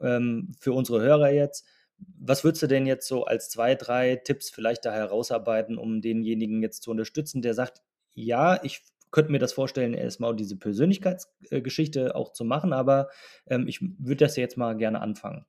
ähm, 0.00 0.52
für 0.58 0.72
unsere 0.72 1.02
Hörer 1.02 1.30
jetzt, 1.30 1.66
was 1.98 2.44
würdest 2.44 2.62
du 2.62 2.66
denn 2.66 2.86
jetzt 2.86 3.08
so 3.08 3.24
als 3.24 3.50
zwei, 3.50 3.74
drei 3.74 4.16
Tipps 4.16 4.50
vielleicht 4.50 4.84
da 4.86 4.92
herausarbeiten, 4.92 5.76
um 5.76 6.00
denjenigen 6.00 6.62
jetzt 6.62 6.82
zu 6.82 6.90
unterstützen, 6.90 7.42
der 7.42 7.54
sagt, 7.54 7.82
ja, 8.14 8.62
ich 8.62 8.82
könnte 9.16 9.32
mir 9.32 9.38
das 9.38 9.54
vorstellen, 9.54 9.94
erstmal 9.94 10.36
diese 10.36 10.58
Persönlichkeitsgeschichte 10.58 12.14
auch 12.14 12.32
zu 12.32 12.44
machen, 12.44 12.74
aber 12.74 13.08
ähm, 13.48 13.66
ich 13.66 13.80
würde 13.80 14.26
das 14.26 14.36
jetzt 14.36 14.58
mal 14.58 14.76
gerne 14.76 15.00
anfangen. 15.00 15.46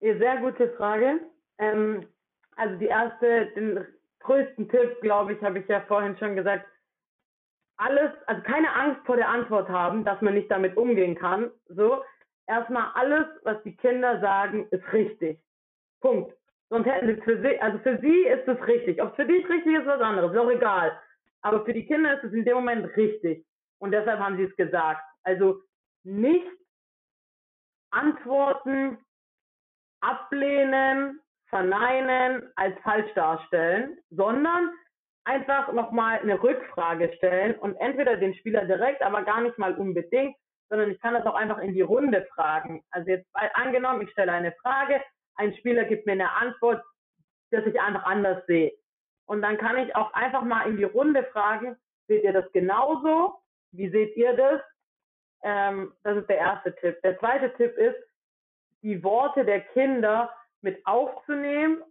Sehr 0.00 0.38
gute 0.38 0.70
Frage. 0.78 1.20
Ähm, 1.58 2.06
also 2.56 2.76
die 2.78 2.86
erste, 2.86 3.48
den 3.54 3.86
größten 4.20 4.70
Tipp, 4.70 5.02
glaube 5.02 5.34
ich, 5.34 5.42
habe 5.42 5.58
ich 5.58 5.68
ja 5.68 5.82
vorhin 5.82 6.16
schon 6.16 6.34
gesagt. 6.34 6.66
Alles, 7.76 8.10
also 8.24 8.40
keine 8.40 8.72
Angst 8.72 9.04
vor 9.04 9.16
der 9.16 9.28
Antwort 9.28 9.68
haben, 9.68 10.02
dass 10.02 10.22
man 10.22 10.32
nicht 10.32 10.50
damit 10.50 10.78
umgehen 10.78 11.14
kann. 11.14 11.50
So, 11.68 12.02
erstmal 12.46 12.90
alles, 12.94 13.26
was 13.42 13.62
die 13.64 13.76
Kinder 13.76 14.18
sagen, 14.20 14.66
ist 14.70 14.90
richtig. 14.94 15.38
Punkt. 16.00 16.34
Sonst 16.70 16.86
hätten 16.86 17.06
sie 17.06 17.20
für 17.20 17.38
sie, 17.42 17.60
also 17.60 17.78
für 17.80 17.98
sie 17.98 18.22
ist 18.22 18.48
es 18.48 18.66
richtig. 18.66 19.02
Ob 19.02 19.10
es 19.10 19.16
für 19.16 19.26
dich 19.26 19.46
richtig 19.46 19.74
ist, 19.76 19.86
was 19.86 20.00
anderes, 20.00 20.32
ist 20.32 20.38
auch 20.38 20.50
egal. 20.50 20.98
Aber 21.42 21.64
für 21.64 21.72
die 21.72 21.86
Kinder 21.86 22.16
ist 22.16 22.24
es 22.24 22.32
in 22.32 22.44
dem 22.44 22.56
Moment 22.56 22.96
richtig. 22.96 23.46
Und 23.78 23.92
deshalb 23.92 24.18
haben 24.18 24.36
sie 24.36 24.44
es 24.44 24.56
gesagt. 24.56 25.02
Also 25.22 25.60
nicht 26.04 26.46
antworten, 27.90 28.98
ablehnen, 30.00 31.20
verneinen, 31.48 32.50
als 32.56 32.78
falsch 32.82 33.12
darstellen, 33.14 33.98
sondern 34.10 34.70
einfach 35.24 35.72
nochmal 35.72 36.20
eine 36.20 36.40
Rückfrage 36.40 37.12
stellen 37.16 37.56
und 37.56 37.74
entweder 37.76 38.16
den 38.16 38.34
Spieler 38.34 38.64
direkt, 38.64 39.02
aber 39.02 39.22
gar 39.22 39.40
nicht 39.40 39.58
mal 39.58 39.76
unbedingt, 39.76 40.36
sondern 40.68 40.90
ich 40.90 41.00
kann 41.00 41.14
das 41.14 41.26
auch 41.26 41.34
einfach 41.34 41.58
in 41.58 41.74
die 41.74 41.82
Runde 41.82 42.26
fragen. 42.34 42.82
Also 42.90 43.10
jetzt 43.10 43.28
angenommen, 43.34 44.02
ich 44.02 44.10
stelle 44.10 44.32
eine 44.32 44.52
Frage, 44.62 45.02
ein 45.36 45.54
Spieler 45.56 45.84
gibt 45.84 46.06
mir 46.06 46.12
eine 46.12 46.30
Antwort, 46.32 46.82
dass 47.50 47.66
ich 47.66 47.80
einfach 47.80 48.04
anders 48.04 48.44
sehe. 48.46 48.72
Und 49.26 49.42
dann 49.42 49.58
kann 49.58 49.76
ich 49.78 49.94
auch 49.96 50.12
einfach 50.14 50.42
mal 50.42 50.68
in 50.68 50.76
die 50.76 50.84
Runde 50.84 51.24
fragen, 51.24 51.76
seht 52.08 52.22
ihr 52.22 52.32
das 52.32 52.50
genauso? 52.52 53.40
Wie 53.72 53.90
seht 53.90 54.16
ihr 54.16 54.34
das? 54.34 54.60
Ähm, 55.42 55.92
das 56.02 56.18
ist 56.18 56.28
der 56.28 56.38
erste 56.38 56.74
Tipp. 56.76 57.00
Der 57.02 57.18
zweite 57.18 57.52
Tipp 57.54 57.76
ist, 57.76 57.96
die 58.82 59.02
Worte 59.02 59.44
der 59.44 59.60
Kinder 59.60 60.32
mit 60.60 60.84
aufzunehmen 60.86 61.82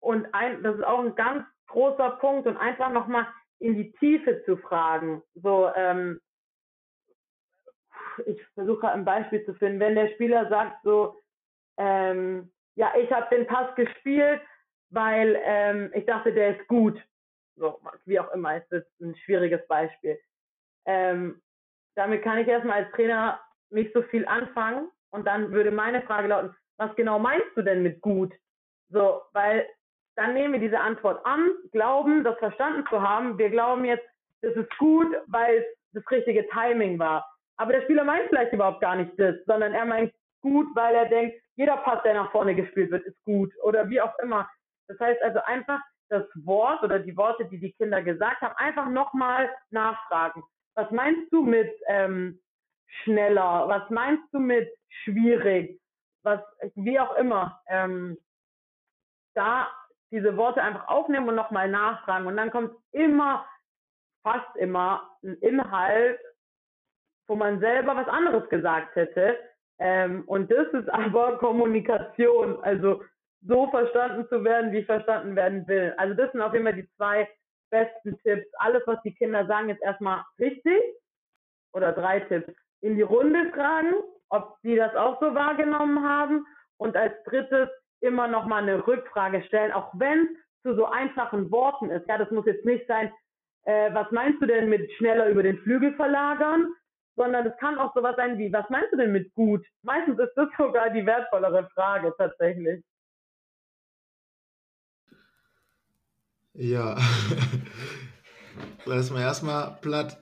und 0.00 0.32
ein, 0.34 0.62
das 0.62 0.76
ist 0.76 0.84
auch 0.84 1.00
ein 1.00 1.14
ganz 1.14 1.44
großer 1.68 2.10
Punkt 2.20 2.46
und 2.46 2.56
einfach 2.56 2.90
nochmal 2.90 3.26
in 3.60 3.74
die 3.74 3.92
Tiefe 3.92 4.42
zu 4.44 4.56
fragen. 4.56 5.22
So, 5.34 5.70
ähm, 5.74 6.20
ich 8.26 8.44
versuche 8.54 8.90
ein 8.90 9.04
Beispiel 9.04 9.44
zu 9.44 9.54
finden. 9.54 9.80
Wenn 9.80 9.94
der 9.94 10.08
Spieler 10.10 10.48
sagt 10.48 10.82
so, 10.82 11.16
ähm, 11.76 12.50
ja, 12.74 12.92
ich 12.96 13.10
habe 13.12 13.34
den 13.34 13.46
Pass 13.46 13.74
gespielt, 13.74 14.40
weil 14.90 15.38
ähm, 15.44 15.90
ich 15.94 16.06
dachte, 16.06 16.32
der 16.32 16.58
ist 16.58 16.68
gut. 16.68 17.00
So, 17.56 17.80
wie 18.04 18.20
auch 18.20 18.32
immer, 18.32 18.56
ist 18.56 18.70
das 18.70 18.84
ein 19.00 19.16
schwieriges 19.16 19.66
Beispiel. 19.66 20.18
Ähm, 20.86 21.40
damit 21.96 22.22
kann 22.22 22.38
ich 22.38 22.46
erstmal 22.46 22.84
als 22.84 22.92
Trainer 22.92 23.40
nicht 23.70 23.92
so 23.92 24.02
viel 24.02 24.26
anfangen 24.26 24.88
und 25.10 25.26
dann 25.26 25.50
würde 25.52 25.70
meine 25.70 26.02
Frage 26.02 26.28
lauten, 26.28 26.54
was 26.76 26.94
genau 26.94 27.18
meinst 27.18 27.48
du 27.56 27.62
denn 27.62 27.82
mit 27.82 28.00
gut? 28.00 28.32
So, 28.90 29.22
weil 29.32 29.66
dann 30.16 30.34
nehmen 30.34 30.54
wir 30.54 30.60
diese 30.60 30.80
Antwort 30.80 31.24
an, 31.26 31.50
glauben, 31.72 32.24
das 32.24 32.38
verstanden 32.38 32.84
zu 32.88 33.02
haben. 33.02 33.38
Wir 33.38 33.50
glauben 33.50 33.84
jetzt, 33.84 34.06
das 34.42 34.54
ist 34.56 34.78
gut, 34.78 35.08
weil 35.26 35.58
es 35.58 35.64
das 35.92 36.10
richtige 36.10 36.46
Timing 36.48 36.98
war. 36.98 37.26
Aber 37.56 37.72
der 37.72 37.82
Spieler 37.82 38.04
meint 38.04 38.28
vielleicht 38.28 38.52
überhaupt 38.52 38.80
gar 38.80 38.96
nicht 38.96 39.12
das, 39.18 39.34
sondern 39.46 39.74
er 39.74 39.84
meint 39.84 40.12
gut, 40.40 40.66
weil 40.74 40.94
er 40.94 41.06
denkt, 41.06 41.36
jeder 41.56 41.76
Pass, 41.78 42.02
der 42.04 42.14
nach 42.14 42.30
vorne 42.30 42.54
gespielt 42.54 42.90
wird, 42.90 43.04
ist 43.04 43.22
gut 43.24 43.52
oder 43.62 43.88
wie 43.90 44.00
auch 44.00 44.16
immer. 44.20 44.48
Das 44.88 44.98
heißt 44.98 45.22
also 45.22 45.40
einfach 45.44 45.80
das 46.08 46.24
Wort 46.44 46.82
oder 46.82 46.98
die 46.98 47.16
Worte, 47.16 47.44
die 47.46 47.58
die 47.58 47.72
Kinder 47.72 48.02
gesagt 48.02 48.40
haben, 48.40 48.54
einfach 48.56 48.88
nochmal 48.88 49.50
nachfragen. 49.70 50.42
Was 50.74 50.90
meinst 50.90 51.32
du 51.32 51.42
mit 51.42 51.70
ähm, 51.86 52.40
schneller? 53.02 53.68
Was 53.68 53.88
meinst 53.90 54.24
du 54.32 54.38
mit 54.38 54.68
schwierig? 55.04 55.80
Was, 56.22 56.40
wie 56.74 56.98
auch 56.98 57.14
immer. 57.16 57.60
Ähm, 57.68 58.16
da 59.34 59.68
diese 60.10 60.36
Worte 60.36 60.62
einfach 60.62 60.88
aufnehmen 60.88 61.28
und 61.28 61.34
nochmal 61.34 61.68
nachfragen. 61.68 62.26
Und 62.26 62.36
dann 62.36 62.50
kommt 62.50 62.72
immer, 62.92 63.46
fast 64.22 64.56
immer, 64.56 65.16
ein 65.22 65.34
Inhalt, 65.36 66.18
wo 67.26 67.36
man 67.36 67.60
selber 67.60 67.94
was 67.94 68.08
anderes 68.08 68.48
gesagt 68.48 68.96
hätte. 68.96 69.38
Ähm, 69.78 70.24
und 70.26 70.50
das 70.50 70.66
ist 70.68 70.88
aber 70.88 71.38
Kommunikation. 71.38 72.62
Also 72.62 73.04
so 73.42 73.68
verstanden 73.70 74.26
zu 74.28 74.44
werden, 74.44 74.72
wie 74.72 74.82
verstanden 74.82 75.36
werden 75.36 75.66
will. 75.68 75.94
Also 75.96 76.14
das 76.14 76.30
sind 76.32 76.40
auf 76.40 76.52
jeden 76.52 76.64
Fall 76.64 76.74
die 76.74 76.88
zwei 76.96 77.28
besten 77.70 78.18
Tipps. 78.22 78.46
Alles, 78.58 78.82
was 78.86 79.00
die 79.02 79.14
Kinder 79.14 79.46
sagen, 79.46 79.70
ist 79.70 79.82
erstmal 79.82 80.24
richtig. 80.38 80.80
Oder 81.72 81.92
drei 81.92 82.20
Tipps. 82.20 82.52
In 82.80 82.96
die 82.96 83.02
Runde 83.02 83.50
fragen, 83.52 83.94
ob 84.30 84.56
sie 84.62 84.76
das 84.76 84.94
auch 84.96 85.20
so 85.20 85.34
wahrgenommen 85.34 86.06
haben. 86.06 86.46
Und 86.78 86.96
als 86.96 87.12
drittes 87.24 87.68
immer 88.00 88.28
noch 88.28 88.46
mal 88.46 88.62
eine 88.62 88.86
Rückfrage 88.86 89.42
stellen, 89.42 89.72
auch 89.72 89.92
wenn 89.94 90.20
es 90.20 90.62
zu 90.62 90.74
so 90.74 90.86
einfachen 90.86 91.50
Worten 91.50 91.90
ist. 91.90 92.08
Ja, 92.08 92.18
das 92.18 92.30
muss 92.30 92.46
jetzt 92.46 92.64
nicht 92.64 92.86
sein, 92.86 93.12
äh, 93.64 93.92
was 93.92 94.10
meinst 94.12 94.40
du 94.40 94.46
denn 94.46 94.68
mit 94.68 94.90
schneller 94.92 95.28
über 95.28 95.42
den 95.42 95.58
Flügel 95.58 95.94
verlagern, 95.94 96.72
sondern 97.16 97.46
es 97.46 97.56
kann 97.58 97.78
auch 97.78 97.92
sowas 97.94 98.16
sein 98.16 98.38
wie, 98.38 98.52
was 98.52 98.68
meinst 98.70 98.92
du 98.92 98.96
denn 98.96 99.12
mit 99.12 99.32
gut? 99.34 99.66
Meistens 99.82 100.18
ist 100.18 100.34
das 100.36 100.48
sogar 100.56 100.90
die 100.90 101.04
wertvollere 101.04 101.68
Frage 101.74 102.14
tatsächlich. 102.16 102.84
Ja, 106.60 106.98
lass 108.84 109.10
mal 109.10 109.20
erstmal 109.20 109.78
platt. 109.80 110.18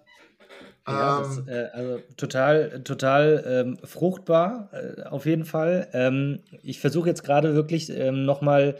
Ja, 0.87 1.19
das, 1.21 1.39
ähm. 1.39 1.49
äh, 1.49 1.65
also 1.73 2.03
total, 2.19 2.83
total 2.85 3.45
ähm, 3.47 3.79
fruchtbar, 3.83 4.69
äh, 4.73 5.05
auf 5.05 5.25
jeden 5.25 5.47
Fall. 5.47 5.89
Ähm, 5.95 6.41
ich 6.63 6.79
versuche 6.79 7.09
jetzt 7.09 7.25
gerade 7.25 7.55
wirklich 7.55 7.89
ähm, 7.89 8.27
nochmal 8.27 8.77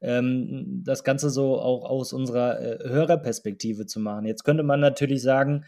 ähm, 0.00 0.82
das 0.84 1.02
Ganze 1.02 1.30
so 1.30 1.58
auch 1.58 1.84
aus 1.84 2.12
unserer 2.12 2.60
äh, 2.60 2.88
Hörerperspektive 2.88 3.86
zu 3.86 3.98
machen. 3.98 4.24
Jetzt 4.24 4.44
könnte 4.44 4.62
man 4.62 4.78
natürlich 4.78 5.20
sagen, 5.20 5.64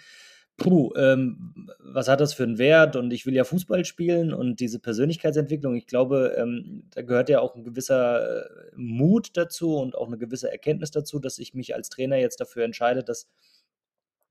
puh, 0.63 0.93
ähm, 0.97 1.67
was 1.81 2.09
hat 2.09 2.21
das 2.21 2.35
für 2.35 2.45
einen 2.45 2.59
Wert? 2.59 2.95
Und 2.97 3.13
ich 3.13 3.27
will 3.27 3.35
ja 3.35 3.45
Fußball 3.45 3.85
spielen 3.85 4.33
und 4.33 4.61
diese 4.61 4.79
Persönlichkeitsentwicklung, 4.79 5.75
ich 5.75 5.87
glaube, 5.87 6.35
ähm, 6.39 6.85
da 6.91 7.03
gehört 7.03 7.29
ja 7.29 7.41
auch 7.41 7.57
ein 7.57 7.65
gewisser 7.65 8.45
äh, 8.45 8.49
Mut 8.77 9.31
dazu 9.35 9.77
und 9.77 9.97
auch 9.97 10.07
eine 10.07 10.19
gewisse 10.19 10.51
Erkenntnis 10.51 10.93
dazu, 10.93 11.19
dass 11.19 11.39
ich 11.39 11.55
mich 11.55 11.75
als 11.75 11.89
Trainer 11.89 12.17
jetzt 12.17 12.41
dafür 12.41 12.65
entscheide, 12.65 13.03
das 13.03 13.29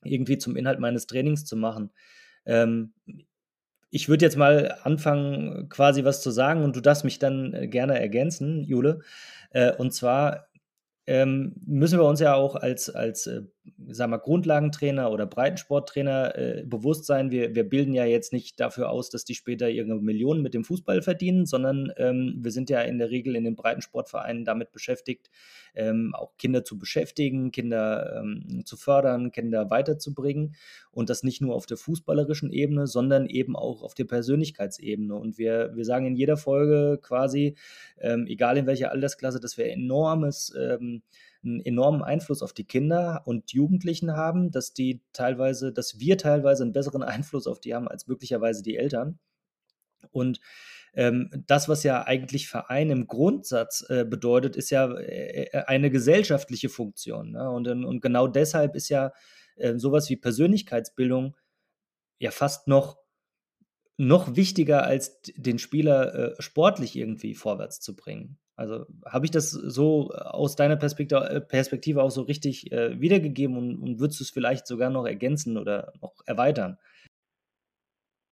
irgendwie 0.03 0.37
zum 0.37 0.55
Inhalt 0.55 0.79
meines 0.79 1.05
Trainings 1.05 1.45
zu 1.45 1.57
machen. 1.57 1.91
Ähm, 2.45 2.93
ich 3.89 4.07
würde 4.07 4.23
jetzt 4.23 4.37
mal 4.37 4.77
anfangen, 4.83 5.67
quasi 5.67 6.05
was 6.05 6.21
zu 6.21 6.31
sagen 6.31 6.63
und 6.63 6.75
du 6.77 6.81
darfst 6.81 7.03
mich 7.03 7.19
dann 7.19 7.53
äh, 7.53 7.67
gerne 7.67 7.99
ergänzen, 7.99 8.63
Jule. 8.63 9.01
Äh, 9.49 9.73
und 9.73 9.93
zwar 9.93 10.47
ähm, 11.07 11.55
müssen 11.65 11.99
wir 11.99 12.05
uns 12.05 12.21
ja 12.21 12.35
auch 12.35 12.55
als, 12.55 12.89
als 12.89 13.27
äh, 13.27 13.41
sagen 13.89 14.11
wir, 14.11 14.19
Grundlagentrainer 14.19 15.11
oder 15.11 15.25
Breitensporttrainer 15.25 16.35
äh, 16.35 16.63
bewusst 16.65 17.05
sein, 17.05 17.29
wir, 17.29 17.53
wir 17.55 17.67
bilden 17.67 17.93
ja 17.93 18.05
jetzt 18.05 18.33
nicht 18.33 18.59
dafür 18.59 18.89
aus, 18.89 19.09
dass 19.09 19.23
die 19.23 19.35
später 19.35 19.69
ihre 19.69 19.99
Millionen 20.01 20.41
mit 20.41 20.53
dem 20.53 20.63
Fußball 20.63 21.01
verdienen, 21.01 21.45
sondern 21.45 21.91
ähm, 21.97 22.37
wir 22.39 22.51
sind 22.51 22.69
ja 22.69 22.81
in 22.81 22.97
der 22.97 23.11
Regel 23.11 23.35
in 23.35 23.43
den 23.43 23.55
Breitensportvereinen 23.55 24.45
damit 24.45 24.71
beschäftigt, 24.71 25.29
ähm, 25.75 26.13
auch 26.15 26.37
Kinder 26.37 26.63
zu 26.63 26.77
beschäftigen, 26.79 27.51
Kinder 27.51 28.21
ähm, 28.21 28.63
zu 28.65 28.77
fördern, 28.77 29.31
Kinder 29.31 29.69
weiterzubringen 29.69 30.55
und 30.91 31.09
das 31.09 31.23
nicht 31.23 31.41
nur 31.41 31.55
auf 31.55 31.65
der 31.65 31.77
fußballerischen 31.77 32.51
Ebene, 32.51 32.87
sondern 32.87 33.27
eben 33.27 33.55
auch 33.55 33.83
auf 33.83 33.93
der 33.93 34.05
Persönlichkeitsebene. 34.05 35.13
Und 35.13 35.37
wir, 35.37 35.71
wir 35.75 35.85
sagen 35.85 36.07
in 36.07 36.15
jeder 36.15 36.37
Folge 36.37 36.99
quasi, 37.01 37.55
ähm, 37.99 38.25
egal 38.27 38.57
in 38.57 38.65
welcher 38.65 38.91
Altersklasse, 38.91 39.39
dass 39.39 39.57
wir 39.57 39.67
enormes 39.67 40.53
ähm, 40.57 41.03
einen 41.43 41.59
enormen 41.61 42.01
Einfluss 42.01 42.41
auf 42.41 42.53
die 42.53 42.65
Kinder 42.65 43.23
und 43.25 43.51
Jugendlichen 43.51 44.15
haben, 44.15 44.51
dass 44.51 44.73
die 44.73 45.01
teilweise, 45.13 45.71
dass 45.71 45.99
wir 45.99 46.17
teilweise 46.17 46.63
einen 46.63 46.73
besseren 46.73 47.03
Einfluss 47.03 47.47
auf 47.47 47.59
die 47.59 47.73
haben 47.73 47.87
als 47.87 48.07
möglicherweise 48.07 48.63
die 48.63 48.77
Eltern. 48.77 49.19
Und 50.11 50.39
ähm, 50.93 51.29
das, 51.47 51.69
was 51.69 51.83
ja 51.83 52.05
eigentlich 52.05 52.49
Verein 52.49 52.89
im 52.89 53.07
Grundsatz 53.07 53.85
äh, 53.89 54.03
bedeutet, 54.03 54.55
ist 54.55 54.71
ja 54.71 54.91
äh, 54.91 55.43
äh 55.51 55.63
eine 55.65 55.89
gesellschaftliche 55.89 56.69
Funktion. 56.69 57.31
Ne? 57.31 57.49
Und, 57.49 57.67
und 57.67 58.01
genau 58.01 58.27
deshalb 58.27 58.75
ist 58.75 58.89
ja 58.89 59.13
äh, 59.55 59.77
sowas 59.77 60.09
wie 60.09 60.17
Persönlichkeitsbildung 60.17 61.37
ja 62.19 62.31
fast 62.31 62.67
noch 62.67 62.97
noch 63.97 64.35
wichtiger 64.35 64.83
als 64.83 65.21
den 65.35 65.59
Spieler 65.59 66.15
äh, 66.15 66.41
sportlich 66.41 66.95
irgendwie 66.95 67.35
vorwärts 67.35 67.79
zu 67.79 67.95
bringen. 67.95 68.39
Also 68.61 68.85
habe 69.07 69.25
ich 69.25 69.31
das 69.31 69.49
so 69.49 70.11
aus 70.11 70.55
deiner 70.55 70.75
Perspektive, 70.75 71.27
äh, 71.27 71.41
Perspektive 71.41 72.03
auch 72.03 72.11
so 72.11 72.21
richtig 72.21 72.71
äh, 72.71 73.01
wiedergegeben 73.01 73.57
und, 73.57 73.81
und 73.81 73.99
würdest 73.99 74.19
du 74.19 74.23
es 74.23 74.29
vielleicht 74.29 74.67
sogar 74.67 74.91
noch 74.91 75.07
ergänzen 75.07 75.57
oder 75.57 75.93
noch 75.99 76.13
erweitern? 76.27 76.77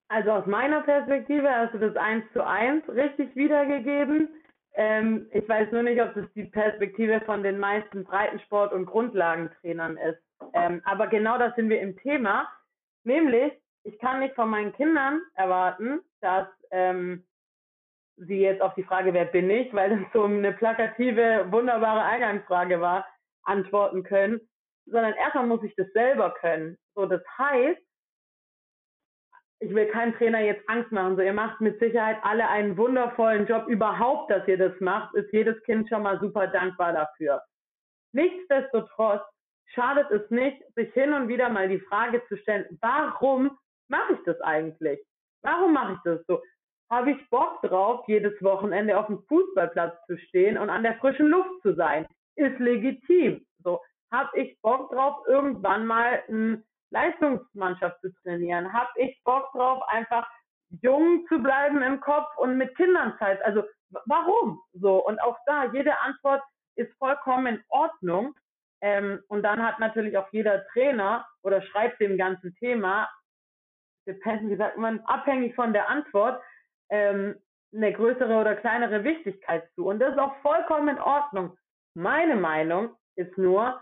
Also 0.08 0.32
aus 0.32 0.46
meiner 0.46 0.82
Perspektive 0.82 1.50
hast 1.50 1.74
du 1.74 1.80
das 1.80 1.96
eins 1.96 2.24
zu 2.34 2.46
eins 2.46 2.88
richtig 2.90 3.36
wiedergegeben. 3.36 4.30
Ähm, 4.76 5.28
ich 5.32 5.50
weiß 5.50 5.72
nur 5.72 5.82
nicht, 5.82 6.00
ob 6.00 6.14
das 6.14 6.26
die 6.36 6.46
Perspektive 6.46 7.22
von 7.22 7.42
den 7.42 7.58
meisten 7.58 8.04
Breitensport- 8.04 8.72
und 8.72 8.86
Grundlagentrainern 8.86 9.98
ist. 9.98 10.22
Ähm, 10.54 10.82
aber 10.86 11.08
genau 11.08 11.40
das 11.40 11.56
sind 11.56 11.70
wir 11.70 11.82
im 11.82 11.98
Thema. 11.98 12.48
Nämlich, 13.04 13.52
ich 13.84 13.98
kann 13.98 14.20
nicht 14.20 14.36
von 14.36 14.50
meinen 14.50 14.74
Kindern 14.74 15.22
erwarten, 15.34 16.02
dass 16.22 16.48
ähm, 16.70 17.24
sie 18.20 18.42
jetzt 18.42 18.62
auf 18.62 18.74
die 18.76 18.84
Frage, 18.84 19.14
wer 19.14 19.26
bin 19.26 19.50
ich, 19.50 19.74
weil 19.74 19.90
das 19.90 20.14
so 20.14 20.24
eine 20.24 20.52
plakative, 20.54 21.48
wunderbare 21.50 22.04
Eingangsfrage 22.04 22.82
war, 22.82 23.08
antworten 23.44 24.04
können, 24.04 24.40
sondern 24.86 25.14
erstmal 25.14 25.48
muss 25.48 25.64
ich 25.64 25.76
das 25.76 25.88
selber 25.94 26.34
können. 26.40 26.78
So, 26.96 27.06
das 27.06 27.22
heißt, 27.38 27.82
ich 29.62 29.74
will 29.74 29.88
keinem 29.88 30.16
Trainer 30.16 30.40
jetzt 30.40 30.68
Angst 30.70 30.92
machen. 30.92 31.16
So, 31.16 31.22
ihr 31.22 31.34
macht 31.34 31.60
mit 31.60 31.80
Sicherheit 31.80 32.18
alle 32.24 32.48
einen 32.48 32.78
wundervollen 32.78 33.46
Job. 33.46 33.68
Überhaupt, 33.68 34.32
dass 34.32 34.48
ihr 34.48 34.58
das 34.58 34.80
macht, 34.80 35.14
ist 35.16 35.32
jedes 35.34 35.62
Kind 35.64 35.90
schon 35.90 36.04
mal 36.04 36.20
super 36.20 36.48
dankbar 36.48 36.94
dafür. 36.94 37.42
Nichtsdestotrotz 38.14 39.22
schadet 39.74 40.10
es 40.12 40.30
nicht, 40.32 40.62
sich 40.76 40.92
hin 40.94 41.14
und 41.14 41.28
wieder 41.28 41.50
mal 41.50 41.68
die 41.68 41.80
Frage 41.80 42.24
zu 42.28 42.38
stellen, 42.38 42.66
warum 42.82 43.58
mache 43.90 44.14
ich 44.14 44.20
das 44.26 44.40
eigentlich? 44.42 45.00
Warum 45.42 45.74
mache 45.74 45.94
ich 45.94 46.00
das 46.04 46.26
so? 46.26 46.42
Habe 46.90 47.12
ich 47.12 47.30
Bock 47.30 47.62
drauf, 47.62 48.04
jedes 48.08 48.42
Wochenende 48.42 48.98
auf 48.98 49.08
dem 49.08 49.22
Fußballplatz 49.28 49.96
zu 50.08 50.18
stehen 50.18 50.58
und 50.58 50.70
an 50.70 50.84
der 50.84 50.98
frischen 50.98 51.28
Luft 51.28 51.62
zu 51.62 51.76
sein? 51.76 52.08
Ist 52.36 52.58
legitim. 52.60 53.46
So, 53.64 53.82
habe 54.12 54.40
ich 54.40 54.60
Bock 54.62 54.92
drauf, 54.92 55.24
irgendwann 55.28 55.86
mal 55.86 56.24
eine 56.28 56.64
Leistungsmannschaft 56.92 58.02
zu 58.02 58.12
trainieren? 58.24 58.74
Habe 58.74 58.90
ich 58.96 59.22
Bock 59.24 59.52
drauf, 59.52 59.84
einfach 59.88 60.28
jung 60.82 61.26
zu 61.28 61.40
bleiben 61.40 61.82
im 61.84 62.00
Kopf 62.00 62.36
und 62.38 62.58
mit 62.58 62.76
Kindern 62.76 63.16
Zeit? 63.20 63.44
Also 63.44 63.64
warum? 64.06 64.60
So 64.74 65.06
und 65.06 65.22
auch 65.22 65.38
da 65.46 65.66
jede 65.66 66.00
Antwort 66.00 66.42
ist 66.76 66.92
vollkommen 66.98 67.56
in 67.56 67.64
Ordnung. 67.70 68.34
Ähm, 68.82 69.22
und 69.28 69.44
dann 69.44 69.62
hat 69.62 69.80
natürlich 69.80 70.18
auch 70.18 70.32
jeder 70.32 70.66
Trainer 70.68 71.28
oder 71.44 71.62
schreibt 71.62 72.00
dem 72.00 72.18
ganzen 72.18 72.56
Thema 72.56 73.10
wie 74.06 74.56
sagt 74.56 74.78
man, 74.78 75.00
abhängig 75.02 75.56
von 75.56 75.74
der 75.74 75.90
Antwort, 75.90 76.42
ähm, 76.90 77.36
eine 77.74 77.94
größere 77.94 78.36
oder 78.36 78.56
kleinere 78.56 79.04
Wichtigkeit 79.04 79.70
zu. 79.76 79.88
Und 79.88 80.00
das 80.00 80.14
ist 80.14 80.20
auch 80.20 80.36
vollkommen 80.42 80.90
in 80.90 81.00
Ordnung. 81.02 81.58
Meine 81.96 82.36
Meinung 82.36 82.96
ist 83.16 83.38
nur, 83.38 83.80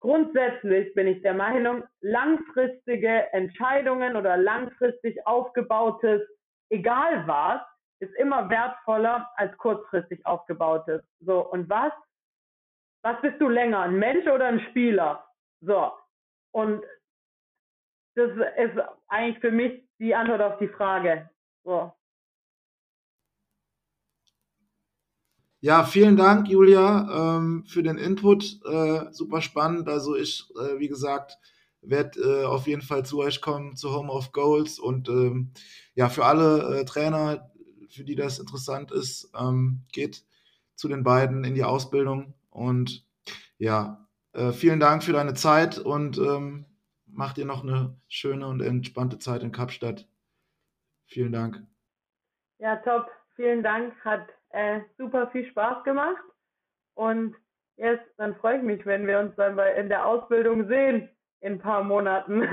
grundsätzlich 0.00 0.92
bin 0.94 1.06
ich 1.06 1.22
der 1.22 1.34
Meinung, 1.34 1.84
langfristige 2.00 3.32
Entscheidungen 3.32 4.16
oder 4.16 4.36
langfristig 4.36 5.26
aufgebautes, 5.26 6.22
egal 6.70 7.26
was, 7.26 7.60
ist 8.00 8.14
immer 8.16 8.48
wertvoller 8.48 9.30
als 9.36 9.56
kurzfristig 9.58 10.24
aufgebautes. 10.24 11.02
So, 11.20 11.40
und 11.50 11.68
was? 11.68 11.92
Was 13.02 13.20
bist 13.22 13.40
du 13.40 13.48
länger, 13.48 13.80
ein 13.80 13.98
Mensch 13.98 14.26
oder 14.26 14.46
ein 14.46 14.60
Spieler? 14.70 15.26
So, 15.62 15.92
und 16.52 16.82
das 18.16 18.30
ist 18.56 18.78
eigentlich 19.08 19.38
für 19.40 19.50
mich 19.50 19.86
die 19.98 20.14
Antwort 20.14 20.42
auf 20.42 20.58
die 20.58 20.68
Frage. 20.68 21.30
So. 21.64 21.92
Ja, 25.62 25.84
vielen 25.84 26.16
Dank, 26.16 26.48
Julia, 26.48 27.36
ähm, 27.36 27.64
für 27.66 27.82
den 27.82 27.98
Input. 27.98 28.60
Äh, 28.64 29.12
super 29.12 29.42
spannend. 29.42 29.88
Also 29.88 30.16
ich, 30.16 30.48
äh, 30.56 30.78
wie 30.78 30.88
gesagt, 30.88 31.38
werde 31.82 32.20
äh, 32.20 32.44
auf 32.44 32.66
jeden 32.66 32.80
Fall 32.80 33.04
zu 33.04 33.18
euch 33.18 33.42
kommen, 33.42 33.76
zu 33.76 33.92
Home 33.92 34.10
of 34.10 34.32
Goals. 34.32 34.78
Und 34.78 35.10
ähm, 35.10 35.52
ja, 35.94 36.08
für 36.08 36.24
alle 36.24 36.80
äh, 36.80 36.84
Trainer, 36.86 37.50
für 37.90 38.04
die 38.04 38.14
das 38.14 38.38
interessant 38.38 38.90
ist, 38.90 39.30
ähm, 39.38 39.82
geht 39.92 40.24
zu 40.76 40.88
den 40.88 41.04
beiden 41.04 41.44
in 41.44 41.54
die 41.54 41.64
Ausbildung. 41.64 42.32
Und 42.48 43.06
ja, 43.58 44.08
äh, 44.32 44.52
vielen 44.52 44.80
Dank 44.80 45.04
für 45.04 45.12
deine 45.12 45.34
Zeit 45.34 45.78
und 45.78 46.16
ähm, 46.16 46.64
macht 47.04 47.36
dir 47.36 47.44
noch 47.44 47.62
eine 47.62 48.00
schöne 48.08 48.46
und 48.46 48.62
entspannte 48.62 49.18
Zeit 49.18 49.42
in 49.42 49.52
Kapstadt. 49.52 50.08
Vielen 51.04 51.32
Dank. 51.32 51.62
Ja, 52.58 52.76
top. 52.76 53.10
Vielen 53.36 53.62
Dank. 53.62 53.94
Hat 54.04 54.26
äh, 54.50 54.80
super 54.98 55.28
viel 55.28 55.46
Spaß 55.50 55.84
gemacht. 55.84 56.22
Und 56.94 57.34
jetzt, 57.76 58.04
dann 58.18 58.36
freue 58.36 58.58
ich 58.58 58.62
mich, 58.62 58.84
wenn 58.86 59.06
wir 59.06 59.18
uns 59.18 59.34
dann 59.36 59.56
bei, 59.56 59.74
in 59.74 59.88
der 59.88 60.06
Ausbildung 60.06 60.68
sehen 60.68 61.08
in 61.40 61.54
ein 61.54 61.58
paar 61.58 61.82
Monaten. 61.82 62.42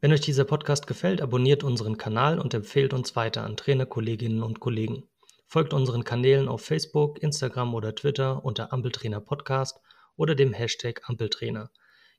Wenn 0.00 0.12
euch 0.12 0.20
dieser 0.20 0.44
Podcast 0.44 0.86
gefällt, 0.86 1.20
abonniert 1.20 1.64
unseren 1.64 1.96
Kanal 1.96 2.38
und 2.38 2.54
empfehlt 2.54 2.94
uns 2.94 3.16
weiter 3.16 3.42
an 3.42 3.56
Trainerkolleginnen 3.56 4.44
und 4.44 4.60
Kollegen. 4.60 5.08
Folgt 5.48 5.72
unseren 5.72 6.04
Kanälen 6.04 6.46
auf 6.46 6.64
Facebook, 6.64 7.20
Instagram 7.20 7.74
oder 7.74 7.92
Twitter 7.96 8.44
unter 8.44 8.72
Ampeltrainer 8.72 9.20
Podcast 9.20 9.80
oder 10.14 10.36
dem 10.36 10.52
Hashtag 10.52 11.00
Ampeltrainer. 11.08 11.72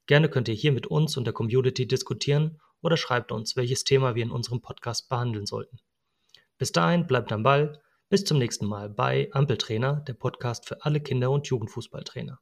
Gerne 0.08 0.28
könnt 0.28 0.50
ihr 0.50 0.56
hier 0.56 0.74
mit 0.74 0.88
uns 0.88 1.16
und 1.16 1.24
der 1.24 1.34
Community 1.34 1.88
diskutieren 1.88 2.60
oder 2.82 2.98
schreibt 2.98 3.32
uns, 3.32 3.56
welches 3.56 3.84
Thema 3.84 4.16
wir 4.16 4.24
in 4.24 4.32
unserem 4.32 4.62
Podcast 4.62 5.10
behandeln 5.10 5.46
sollten. 5.46 5.80
Bis 6.58 6.72
dahin 6.72 7.08
bleibt 7.08 7.32
am 7.32 7.44
Ball. 7.44 7.82
Bis 8.10 8.26
zum 8.26 8.38
nächsten 8.40 8.66
Mal 8.66 8.90
bei 8.90 9.30
Ampeltrainer, 9.34 10.04
der 10.08 10.14
Podcast 10.14 10.68
für 10.68 10.84
alle 10.84 11.00
Kinder- 11.00 11.32
und 11.32 11.48
Jugendfußballtrainer. 11.48 12.40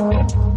Thank 0.00 0.49